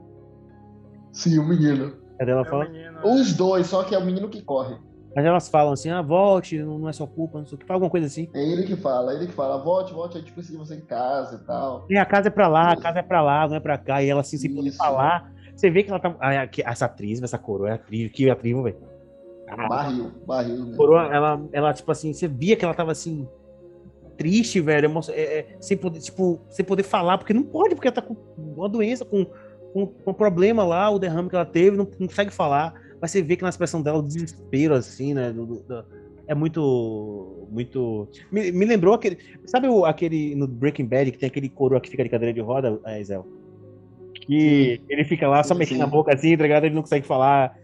[1.11, 1.93] Sim, o menino.
[2.21, 2.99] Aí ela É o fala, menino.
[3.03, 4.75] Os dois, só que é o menino que corre.
[5.15, 7.77] mas elas falam assim, ah, volte, não é sua culpa, não sei o que, fala
[7.77, 8.29] alguma coisa assim.
[8.33, 10.75] É ele que fala, é ele que fala, volte, volte, a gente precisa de você
[10.75, 11.87] em casa e tal.
[11.89, 14.03] E a casa é pra lá, a casa é pra lá, não é pra cá.
[14.03, 15.31] E ela assim, sem poder falar.
[15.55, 16.15] Você vê que ela tá.
[16.21, 18.77] ah, Essa atriz, essa coroa, é atriz, que atriz, velho.
[19.67, 20.77] Barril, barril, né?
[20.77, 23.27] coroa, ela, ela, tipo assim, você via que ela tava assim,
[24.19, 27.95] triste, velho, é, é, sem poder, tipo, sem poder falar, porque não pode, porque ela
[27.95, 29.25] tá com uma doença, com,
[29.73, 32.73] com, com um problema lá, o derrame que ela teve, não, não consegue falar.
[33.01, 35.31] Mas você vê que na expressão dela, o desespero, assim, né?
[35.31, 35.85] do- do-
[36.27, 37.47] é muito.
[37.49, 38.07] Muito.
[38.31, 39.17] Me, me lembrou aquele.
[39.47, 42.41] Sabe o, aquele no Breaking Bad que tem aquele coroa que fica de cadeira de
[42.41, 43.19] roda, é, Zé?
[44.25, 45.83] Que ele fica lá só Sim, mexendo sim.
[45.83, 46.65] a boca assim, tá ligado?
[46.65, 47.57] Ele não consegue falar.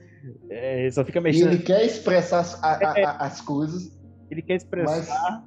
[0.49, 1.52] é, só fica E mexendo.
[1.53, 3.91] ele quer expressar as, a- a- a- as coisas,
[4.32, 5.45] Ele quer expressar,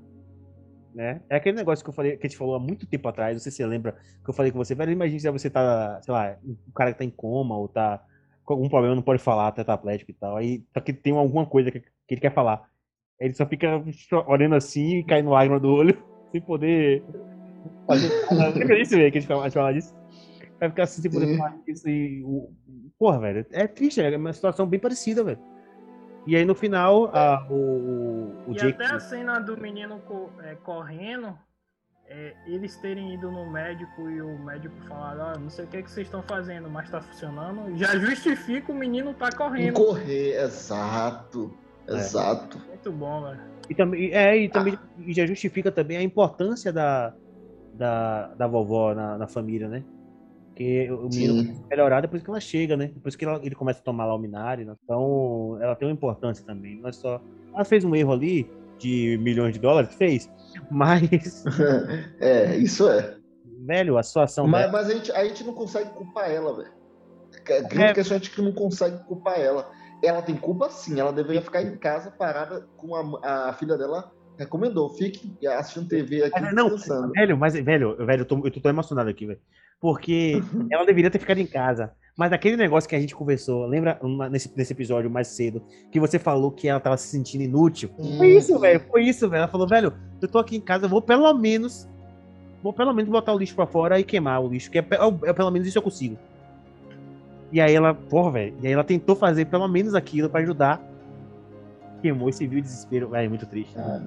[0.98, 1.20] né?
[1.30, 3.38] É aquele negócio que eu falei, que a gente falou há muito tempo atrás, não
[3.40, 6.12] sei se você lembra, que eu falei com você, velho, imagina se você tá, sei
[6.12, 8.04] lá, um cara que tá em coma ou tá
[8.44, 11.70] com algum problema, não pode falar, tetraplégico e tal, aí só que tem alguma coisa
[11.70, 12.68] que, que ele quer falar.
[13.20, 13.80] Ele só fica
[14.26, 15.96] olhando assim e caindo lágrima do olho,
[16.32, 17.04] sem poder
[17.86, 18.58] fazer nada.
[18.58, 19.94] Lembra disso, velho, que a gente fala, disso?
[20.58, 22.24] Vai ficar assim sem poder falar isso e...
[22.24, 22.50] o-
[22.98, 25.38] Porra, velho, é triste, é uma situação bem parecida, velho.
[26.26, 28.82] E aí no final, a- o, o, o E Jake...
[28.82, 31.36] até a cena do menino co- é, correndo,
[32.06, 35.82] é, eles terem ido no médico e o médico falar, ah, não sei o que,
[35.82, 39.74] que vocês estão fazendo, mas tá funcionando, já justifica o menino tá correndo.
[39.74, 41.54] correr, exato,
[41.86, 41.94] É.
[41.94, 42.58] exato.
[42.68, 43.40] Muito bom, velho.
[43.70, 47.14] E também, é, e também e já justifica também a importância da,
[47.74, 49.84] da, da vovó na, na família, né?
[50.58, 52.90] Porque o menino melhorar depois que ela chega, né?
[52.92, 54.66] Depois que ela- ele começa a tomar lá o minário.
[54.66, 54.74] né?
[54.82, 56.80] Então, ela tem uma importância também.
[56.80, 57.22] Não é só.
[57.54, 60.28] Ela fez um erro ali de milhões de dólares, fez.
[60.68, 61.44] Mas,
[62.18, 63.16] é, isso é.
[63.66, 64.72] velho, a situação Mas, dela.
[64.72, 66.72] mas a, gente, a gente não consegue culpar ela, velho.
[67.50, 67.94] A grande É.
[67.94, 69.70] questão é que não consegue culpar ela.
[70.02, 74.10] Ela tem culpa sim, ela deveria ficar em casa parada com a, a filha dela
[74.38, 74.90] recomendou.
[74.90, 77.12] Fique assistindo TV aqui não, descansando.
[77.12, 79.40] velho, mas, velho, velho, eu tô, eu tô emocionado aqui, velho.
[79.80, 81.92] Porque ela deveria ter ficado em casa.
[82.16, 86.18] Mas aquele negócio que a gente conversou, lembra nesse, nesse episódio mais cedo, que você
[86.18, 87.90] falou que ela tava se sentindo inútil?
[88.16, 89.38] Foi isso, velho, foi isso, velho.
[89.42, 91.88] Ela falou, velho, eu tô aqui em casa, eu vou pelo menos.
[92.60, 94.96] Vou pelo menos botar o lixo pra fora e queimar o lixo, que é, pe-
[95.26, 96.18] é pelo menos isso eu consigo.
[97.52, 100.82] E aí ela, porra, velho, e aí ela tentou fazer pelo menos aquilo pra ajudar.
[102.02, 103.08] Queimou e você viu o desespero.
[103.10, 103.74] Velho, muito triste.
[103.74, 104.02] Cara.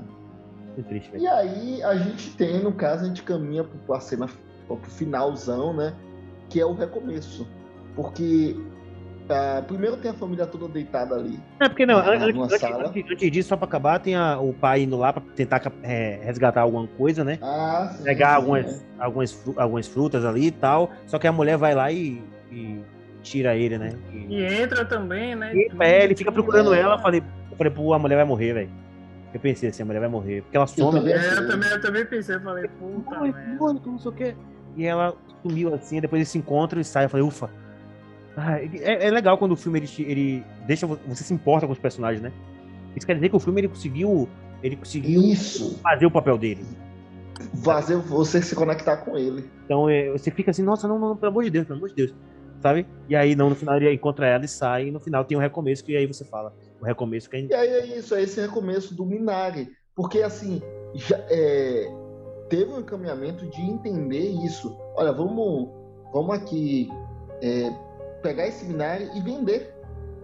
[0.75, 1.23] Muito triste, velho.
[1.23, 4.27] E aí a gente tem, no caso, a gente caminha pra cena
[4.67, 5.93] pro finalzão, né?
[6.49, 7.47] Que é o recomeço.
[7.95, 8.55] Porque
[9.29, 11.39] ah, primeiro tem a família toda deitada ali.
[11.59, 12.87] É porque não, Na- an- antes, antes- sala.
[12.87, 16.19] antes- antes disso, só pra acabar, tem a- o pai indo lá pra tentar é,
[16.23, 17.37] resgatar alguma coisa, né?
[17.41, 18.85] Ah, sim, Pegar sim, algumas, né?
[18.99, 20.91] algumas, algumas frutas ali e tal.
[21.05, 22.21] Só que a mulher vai lá e,
[22.51, 22.81] e
[23.21, 23.91] tira ele, né?
[24.11, 25.53] E, E entra também, né?
[25.55, 26.79] e é, ele fica procurando É.
[26.81, 26.97] ela.
[26.99, 27.21] Falei,
[27.51, 28.69] eu falei, pô, a mulher vai morrer, velho.
[29.33, 30.41] Eu pensei assim, a mulher vai morrer.
[30.41, 30.99] Porque ela some.
[30.99, 31.13] também.
[31.13, 33.63] É, eu também, eu também pensei, eu falei, puta merda.
[33.63, 34.35] oi, não sei o quê.
[34.75, 37.05] E ela sumiu assim, depois eles se encontram e saem.
[37.05, 37.49] Eu falei, ufa.
[38.35, 41.73] Ah, é, é legal quando o filme ele, ele deixa vo- você se importa com
[41.73, 42.31] os personagens, né?
[42.95, 44.27] Isso quer dizer que o filme ele conseguiu,
[44.63, 45.79] ele conseguiu Isso.
[45.81, 46.65] fazer o papel dele.
[47.63, 49.49] Fazer você se conectar com ele.
[49.65, 51.95] Então é, você fica assim, nossa, não, não, pelo amor de Deus, pelo amor de
[51.95, 52.13] Deus,
[52.61, 52.85] sabe?
[53.09, 55.41] E aí não, no final ele encontra ela e sai, e no final tem um
[55.41, 57.51] recomeço que aí você fala, o recomeço que a gente...
[57.51, 59.71] E aí é isso, é esse recomeço do Minari.
[59.95, 60.61] Porque assim,
[60.95, 61.87] já, é,
[62.49, 64.75] teve um encaminhamento de entender isso.
[64.95, 65.69] Olha, vamos,
[66.11, 66.89] vamos aqui
[67.41, 67.71] é,
[68.23, 69.73] pegar esse Minari e vender.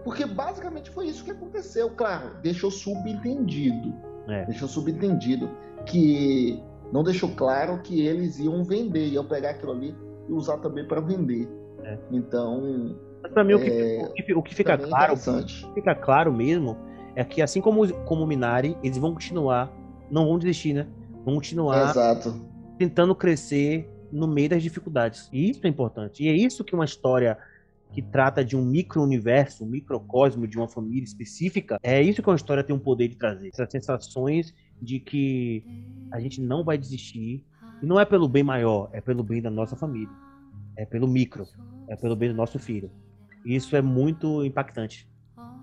[0.02, 1.90] Porque basicamente foi isso que aconteceu.
[1.90, 3.94] Claro, deixou subentendido.
[4.28, 4.44] É.
[4.46, 5.50] Deixou subentendido
[5.86, 6.62] que
[6.92, 9.94] não deixou claro que eles iam vender, iam pegar aquilo ali
[10.28, 11.48] e usar também para vender.
[11.84, 11.98] É.
[12.10, 12.96] Então.
[13.22, 15.14] Mas pra mim, o, que, é, o, que, o que fica claro,
[15.74, 16.76] fica claro mesmo
[17.16, 19.72] é que assim como, como o Minari, eles vão continuar,
[20.10, 20.86] não vão desistir, né?
[21.24, 22.40] Vão continuar Exato.
[22.78, 25.28] tentando crescer no meio das dificuldades.
[25.32, 26.22] E isso é importante.
[26.22, 27.36] E é isso que uma história
[27.92, 32.36] que trata de um micro-universo, um microcosmo de uma família específica, é isso que uma
[32.36, 33.48] história tem o poder de trazer.
[33.48, 35.64] Essas sensações de que
[36.12, 37.44] a gente não vai desistir.
[37.82, 40.14] E não é pelo bem maior, é pelo bem da nossa família.
[40.76, 41.44] É pelo micro,
[41.88, 42.90] é pelo bem do nosso filho.
[43.44, 45.08] E isso é muito impactante.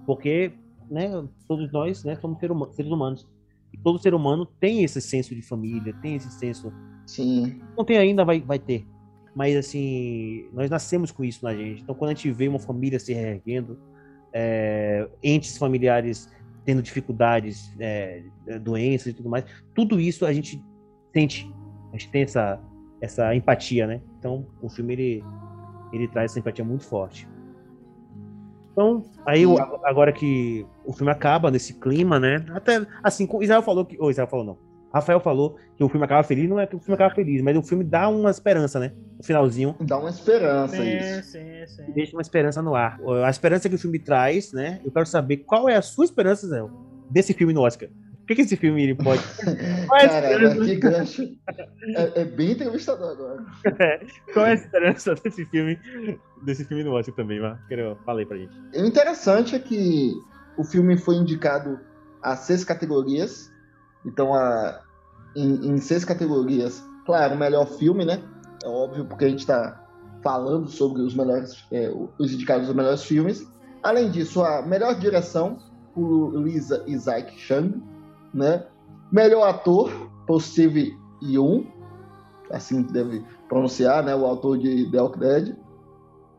[0.05, 0.53] Porque
[0.89, 1.09] né,
[1.47, 3.27] todos nós né, somos seres humanos.
[3.73, 6.71] E todo ser humano tem esse senso de família, tem esse senso.
[7.05, 7.61] Sim.
[7.77, 8.87] Não tem ainda, vai, vai ter.
[9.35, 11.81] Mas assim, nós nascemos com isso na gente.
[11.81, 13.77] Então quando a gente vê uma família se reerguendo,
[14.31, 16.29] é, entes familiares
[16.63, 18.23] tendo dificuldades, é,
[18.61, 20.63] doenças e tudo mais, tudo isso a gente
[21.13, 21.53] sente.
[21.89, 22.59] A gente tem essa,
[22.99, 24.01] essa empatia, né?
[24.17, 25.23] Então o filme ele,
[25.93, 27.27] ele traz essa empatia muito forte.
[28.75, 29.45] Então, aí
[29.85, 32.45] agora que o filme acaba nesse clima, né?
[32.53, 33.95] Até assim, Israel falou que.
[33.97, 34.57] Ou Israel falou não.
[34.93, 37.57] Rafael falou que o filme acaba feliz, não é que o filme acaba feliz, mas
[37.57, 38.93] o filme dá uma esperança, né?
[39.17, 39.75] No finalzinho.
[39.81, 41.31] Dá uma esperança, sim, isso.
[41.31, 41.91] Sim, sim.
[41.93, 42.97] Deixa uma esperança no ar.
[43.25, 44.79] A esperança que o filme traz, né?
[44.85, 46.63] Eu quero saber qual é a sua esperança, Zé,
[47.09, 47.89] desse filme no Oscar.
[48.25, 49.21] O que, que esse filme ele pode.
[50.01, 51.37] É Caramba, que gancho.
[51.95, 53.45] É, é, bem entrevistador agora.
[53.79, 53.99] É.
[54.33, 55.79] Qual é a esperança desse filme,
[56.41, 58.51] desse filme no Oscar também, mas quero falei pra gente.
[58.75, 60.11] O interessante é que
[60.57, 61.79] o filme foi indicado
[62.23, 63.53] a seis categorias.
[64.03, 64.81] Então, a,
[65.35, 66.83] em, em seis categorias.
[67.05, 68.23] Claro, o melhor filme, né?
[68.63, 69.85] É óbvio, porque a gente está
[70.23, 73.47] falando sobre os melhores, é, os indicados dos melhores filmes.
[73.83, 75.59] Além disso, a melhor direção
[75.93, 77.93] por Lisa Isaac Chung
[78.35, 78.67] né?
[79.11, 79.89] Melhor ator
[80.27, 81.65] por Steve Yeun,
[82.51, 84.13] assim deve pronunciar, né?
[84.15, 85.55] O autor de The Walking Dead.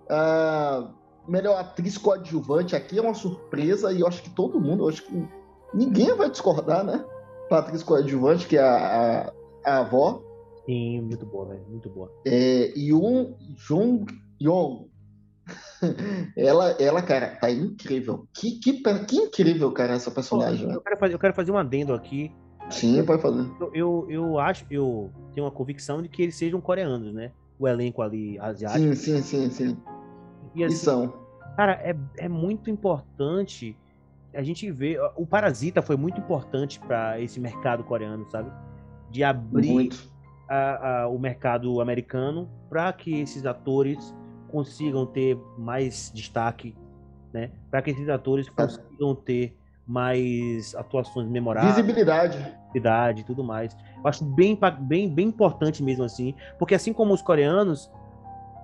[0.08, 0.88] Ah,
[1.26, 5.02] melhor atriz coadjuvante aqui é uma surpresa e eu acho que todo mundo, eu acho
[5.04, 5.28] que
[5.74, 7.04] ninguém vai discordar, né?
[7.48, 9.32] Pra atriz coadjuvante, que é a,
[9.64, 10.22] a, a avó.
[10.66, 12.12] Sim, muito boa, velho, muito boa.
[12.26, 14.04] É, Yoon Jung
[14.40, 14.90] Yong.
[16.36, 18.26] Ela, ela, cara, tá incrível.
[18.32, 20.70] Que, que, que incrível, cara, essa personagem.
[20.70, 22.32] Eu quero, fazer, eu quero fazer um adendo aqui.
[22.70, 23.48] Sim, pode fazer.
[23.60, 27.30] Eu, eu, eu acho, eu tenho uma convicção de que eles sejam coreanos, né?
[27.58, 28.94] O elenco ali asiático.
[28.96, 29.76] Sim, sim, sim, sim.
[30.54, 31.14] E, assim, e são.
[31.56, 33.76] Cara, é, é muito importante
[34.34, 34.98] a gente ver.
[35.16, 38.50] O Parasita foi muito importante para esse mercado coreano, sabe?
[39.10, 39.90] De abrir
[40.48, 44.14] a, a, o mercado americano para que esses atores
[44.56, 46.74] consigam ter mais destaque,
[47.30, 47.50] né?
[47.70, 49.54] Para que esses atores consigam ter
[49.86, 51.76] mais atuações memoráveis.
[51.76, 52.38] Visibilidade.
[52.38, 53.76] Visibilidade e tudo mais.
[53.98, 57.90] Eu acho bem, bem, bem importante mesmo assim, porque assim como os coreanos,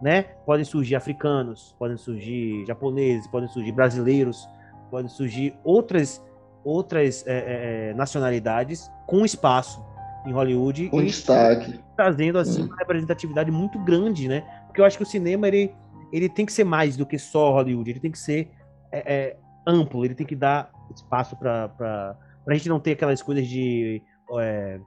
[0.00, 4.48] né, podem surgir africanos, podem surgir japoneses, podem surgir brasileiros,
[4.90, 6.24] podem surgir outras
[6.64, 9.84] outras é, é, é nacionalidades com espaço
[10.24, 14.42] em Hollywood com destaque trazendo assim uma representatividade muito grande, né?
[14.66, 15.72] Porque eu acho que o cinema ele,
[16.12, 18.50] ele tem que ser mais do que só Hollywood, ele tem que ser
[18.92, 19.36] é, é,
[19.66, 22.16] amplo, ele tem que dar espaço para
[22.46, 24.02] a gente não ter aquelas coisas de
[24.38, 24.80] é,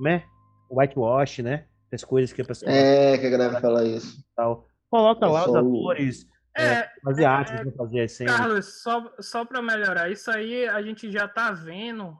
[0.00, 0.24] né?
[0.70, 1.66] whitewash, né?
[1.92, 2.70] As coisas que a pessoa.
[2.70, 4.24] É, que a galera fala isso.
[4.36, 4.66] Tal.
[4.88, 6.30] Coloca lá os atores.
[6.56, 8.36] É, é, asiáticos é, fazer as cenas.
[8.36, 12.16] Carlos, só, só para melhorar, isso aí a gente já tá vendo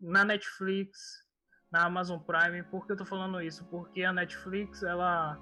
[0.00, 0.98] na Netflix,
[1.70, 2.62] na Amazon Prime.
[2.64, 3.64] Por que eu tô falando isso?
[3.66, 5.38] Porque a Netflix, ela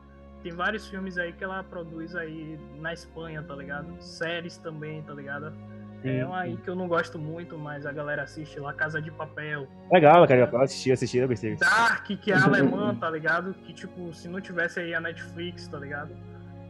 [0.47, 3.97] tem vários filmes aí que ela produz aí na Espanha, tá ligado?
[3.99, 5.53] Séries também, tá ligado?
[6.03, 9.03] Sim, é uma aí que eu não gosto muito, mas a galera assiste lá, Casa
[9.03, 9.67] de Papel.
[9.93, 11.57] Legal, cara, eu assisti, assisti, eu gostei.
[11.57, 13.55] Dark, que é alemã, tá ligado?
[13.55, 16.15] Que, tipo, se não tivesse aí a Netflix, tá ligado?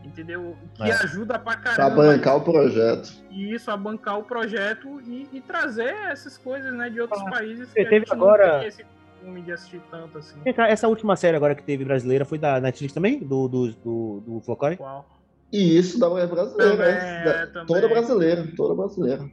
[0.02, 0.56] Entendeu?
[0.72, 0.92] Que é.
[0.92, 1.94] ajuda pra caramba.
[1.94, 3.12] Pra bancar o projeto.
[3.30, 7.70] Isso, a bancar o projeto e, e trazer essas coisas, né, de outros ah, países.
[7.74, 8.66] Que teve agora...
[8.66, 8.86] Esse
[9.26, 10.36] filme de assistir tanto assim.
[10.44, 13.18] Essa última série agora que teve brasileira foi da Netflix também?
[13.18, 14.76] Do, do, do, do Flocore?
[14.76, 15.04] Qual?
[15.52, 17.24] E isso da mulher brasileira, também, né?
[17.28, 19.28] é, toda brasileira, toda brasileira.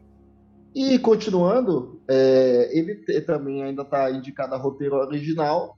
[0.76, 5.78] E continuando, é, ele também ainda está indicado a roteiro original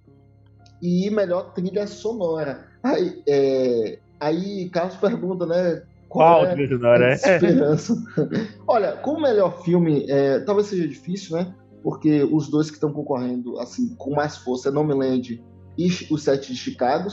[0.82, 2.68] e melhor trilha sonora.
[2.84, 5.84] Aí, é, aí Carlos pergunta, né?
[6.08, 7.12] Qual, qual é trilha sonora?
[7.12, 7.14] É?
[7.14, 7.96] Esperança.
[8.68, 11.54] Olha, com o melhor filme, é, talvez seja difícil, né?
[11.86, 15.40] Porque os dois que estão concorrendo assim com mais força é Nomeland
[15.78, 17.10] e os Sete de Chicago.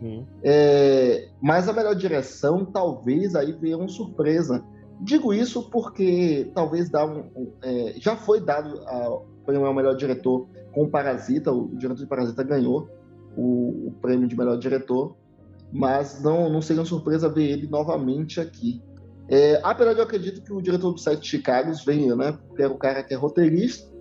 [0.00, 0.24] Hum.
[0.44, 4.64] É, mas a melhor direção, talvez aí venha uma surpresa.
[5.00, 9.96] Digo isso porque talvez dá um, um, é, já foi dado o prêmio ao melhor
[9.96, 12.88] diretor com o Parasita, o diretor de Parasita ganhou
[13.36, 15.16] o, o prêmio de melhor diretor,
[15.72, 18.80] mas não, não seria uma surpresa ver ele novamente aqui.
[19.28, 22.38] É, apesar de eu acredito que o diretor do Sete Chicago venha, né?
[22.46, 23.91] Porque era o cara que é roteirista,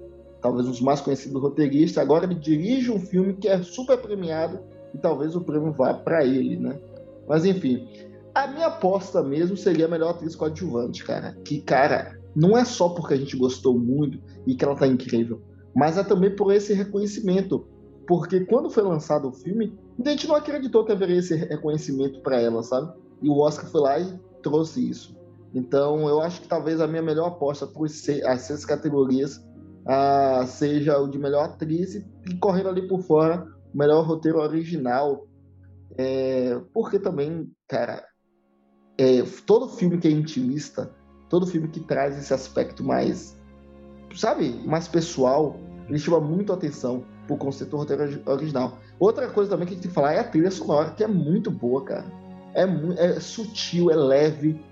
[0.41, 2.01] talvez dos mais conhecidos roteiristas.
[2.01, 4.59] Agora ele dirige um filme que é super premiado
[4.93, 6.79] e talvez o prêmio vá para ele, né?
[7.27, 7.87] Mas enfim,
[8.33, 11.37] a minha aposta mesmo seria a melhor atriz coadjuvante, cara.
[11.45, 15.41] Que, cara, não é só porque a gente gostou muito e que ela tá incrível,
[15.75, 17.67] mas é também por esse reconhecimento.
[18.07, 22.41] Porque quando foi lançado o filme, a gente não acreditou que haveria esse reconhecimento para
[22.41, 22.91] ela, sabe?
[23.21, 25.15] E o Oscar foi lá e trouxe isso.
[25.53, 29.45] Então, eu acho que talvez a minha melhor aposta por ser, as seis categorias
[30.47, 32.05] seja o de melhor atriz e,
[32.39, 35.27] correndo ali por fora o melhor roteiro original.
[35.97, 38.05] É, porque também, cara,
[38.97, 40.91] é, todo filme que é intimista,
[41.29, 43.37] todo filme que traz esse aspecto mais,
[44.15, 45.55] sabe, mais pessoal,
[45.87, 48.77] ele chama muito atenção pro conceito do roteiro original.
[48.99, 51.07] Outra coisa também que a gente tem que falar é a trilha sonora, que é
[51.07, 52.05] muito boa, cara.
[52.53, 52.63] É,
[52.97, 54.63] é sutil, é leve.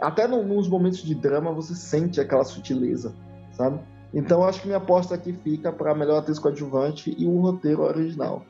[0.00, 3.14] Até no, nos momentos de drama você sente aquela sutileza,
[3.52, 3.80] sabe?
[4.16, 8.46] Então acho que minha aposta aqui fica para melhor atriz coadjuvante e o roteiro original.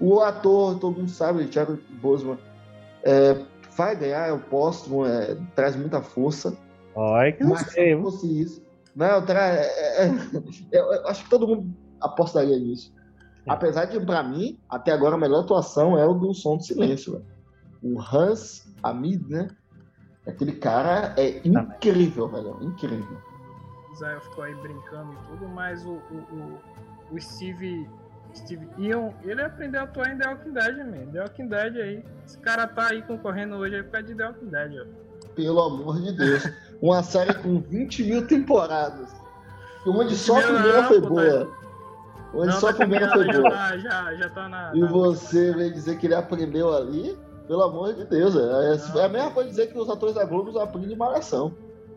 [0.00, 2.36] O ator, todo mundo sabe, Thiago Boseman,
[3.04, 3.40] é,
[3.76, 6.58] vai ganhar, o póstumo, é, traz muita força.
[6.92, 7.94] Olha que mas sei.
[7.94, 8.62] se fosse isso.
[8.96, 9.54] Não, tra...
[9.54, 12.92] É, é, é eu acho que todo mundo apostaria nisso.
[13.46, 17.12] Apesar de, para mim, até agora a melhor atuação é o do Som do Silêncio.
[17.12, 17.24] Véio.
[17.80, 19.46] O Hans Amid, né?
[20.26, 22.58] Aquele cara é incrível, velho.
[22.60, 23.35] Incrível.
[23.96, 26.60] Israel ficou aí brincando e tudo, mas o, o, o,
[27.12, 27.88] o Steve,
[28.34, 31.12] Steve Ion, ele aprendeu a atuar em The Walking Dead, man.
[31.12, 32.04] The Walking Dead aí.
[32.26, 35.28] Esse cara tá aí concorrendo hoje aí por causa de The Walking Dead, ó.
[35.34, 36.48] Pelo amor de Deus.
[36.80, 39.14] Uma série com 20 mil temporadas.
[39.86, 41.56] Onde só a primeira foi tá boa.
[42.34, 43.50] Onde não, só a tá primeira foi boa.
[43.50, 44.72] Já, já, já tá na.
[44.74, 47.16] E você vem dizer que ele aprendeu ali?
[47.46, 48.34] Pelo amor de Deus.
[48.34, 51.54] É, é a mesma coisa dizer que os atores da Globo aprendem malhação.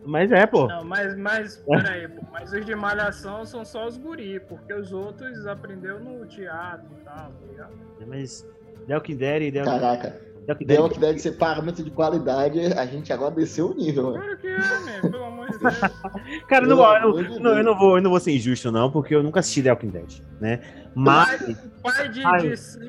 [0.10, 0.68] Mas é, pô.
[0.68, 2.22] Não, mas, mas, peraí, pô.
[2.32, 7.04] Mas os de malhação são só os guri, porque os outros aprendeu no teatro e
[7.04, 7.74] tal, tá ligado?
[8.08, 8.46] Mas
[8.88, 10.30] The Walking Dead e The Caraca.
[10.66, 14.16] The Walking Dead ser pagamento de qualidade, a gente agora desceu o nível, mano.
[14.16, 15.80] Claro que é, man, pelo amor de Deus.
[16.50, 19.14] Cara, não, eu, de não, eu, não vou, eu não vou ser injusto, não, porque
[19.14, 20.60] eu nunca assisti The Walking Dead, né?
[20.96, 21.56] Mas.
[21.84, 22.80] Pai de, de si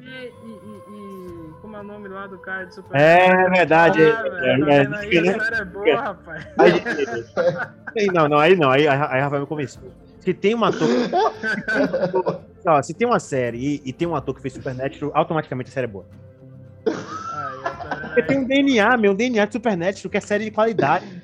[1.80, 4.02] o nome lá do cara de Super É, é verdade.
[4.02, 6.46] Ah, é, é, é, aí é boa, rapaz.
[7.96, 9.82] Aí, não, não, aí não, aí, aí Rafael me convenceu.
[10.20, 10.88] Se tem um ator.
[12.64, 15.72] ó, se tem uma série e, e, tem um ator que fez Supernatural, automaticamente a
[15.72, 16.06] série é boa.
[18.04, 21.19] Porque tem um DNA, meu, um DNA de Supernatural, que é série de qualidade.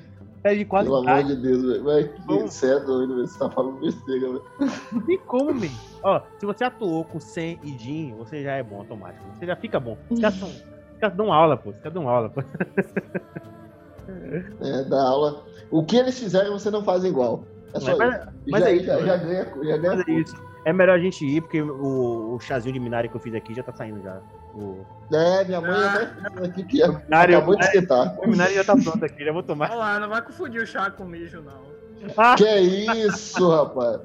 [0.47, 1.05] Série de qualidade.
[1.05, 1.83] Pelo amor de Deus, velho.
[1.83, 4.43] Mas que você é doido, você tá falando besteira, velho.
[4.91, 5.67] Não tem como, man.
[6.03, 9.23] Ó, se você atuou com Sam e Jean, você já é bom automático.
[9.37, 9.97] Você já fica bom.
[10.09, 11.71] Os caras, são, os caras dão aula, pô.
[11.71, 12.41] Os caras dão aula, pô.
[14.61, 15.43] É, dá aula.
[15.69, 17.43] O que eles fizeram, você não faz igual.
[17.73, 18.27] É só mas, isso.
[18.47, 18.85] Mas já, é isso.
[18.85, 20.35] Já, já ganha, já ganha é isso.
[20.67, 23.53] É melhor a gente ir, porque o, o chazinho de Minari que eu fiz aqui
[23.53, 24.19] já tá saindo já.
[24.53, 24.85] O...
[25.13, 26.11] É, minha mãe ah.
[26.43, 28.19] aqui que é, Minari, acabou de esquentar.
[28.19, 29.71] O Minari já tá pronto aqui, já vou tomar.
[29.71, 31.61] Olha lá, não vai confundir o chá com o mijo, não.
[32.17, 32.35] Ah.
[32.35, 34.01] Que isso, rapaz.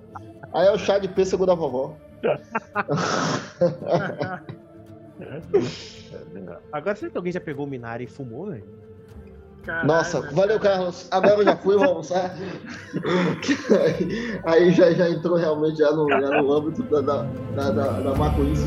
[0.54, 1.96] Aí é o chá de pêssego da vovó.
[6.72, 8.62] Agora será que alguém já pegou o Minari e fumou, velho?
[9.64, 11.06] Caralho, Nossa, valeu, Carlos.
[11.10, 12.34] Agora eu já fui, vou almoçar.
[13.76, 17.22] aí, aí já, já entrou realmente já no, já no âmbito da, da,
[17.54, 18.66] da, da, da maconhice.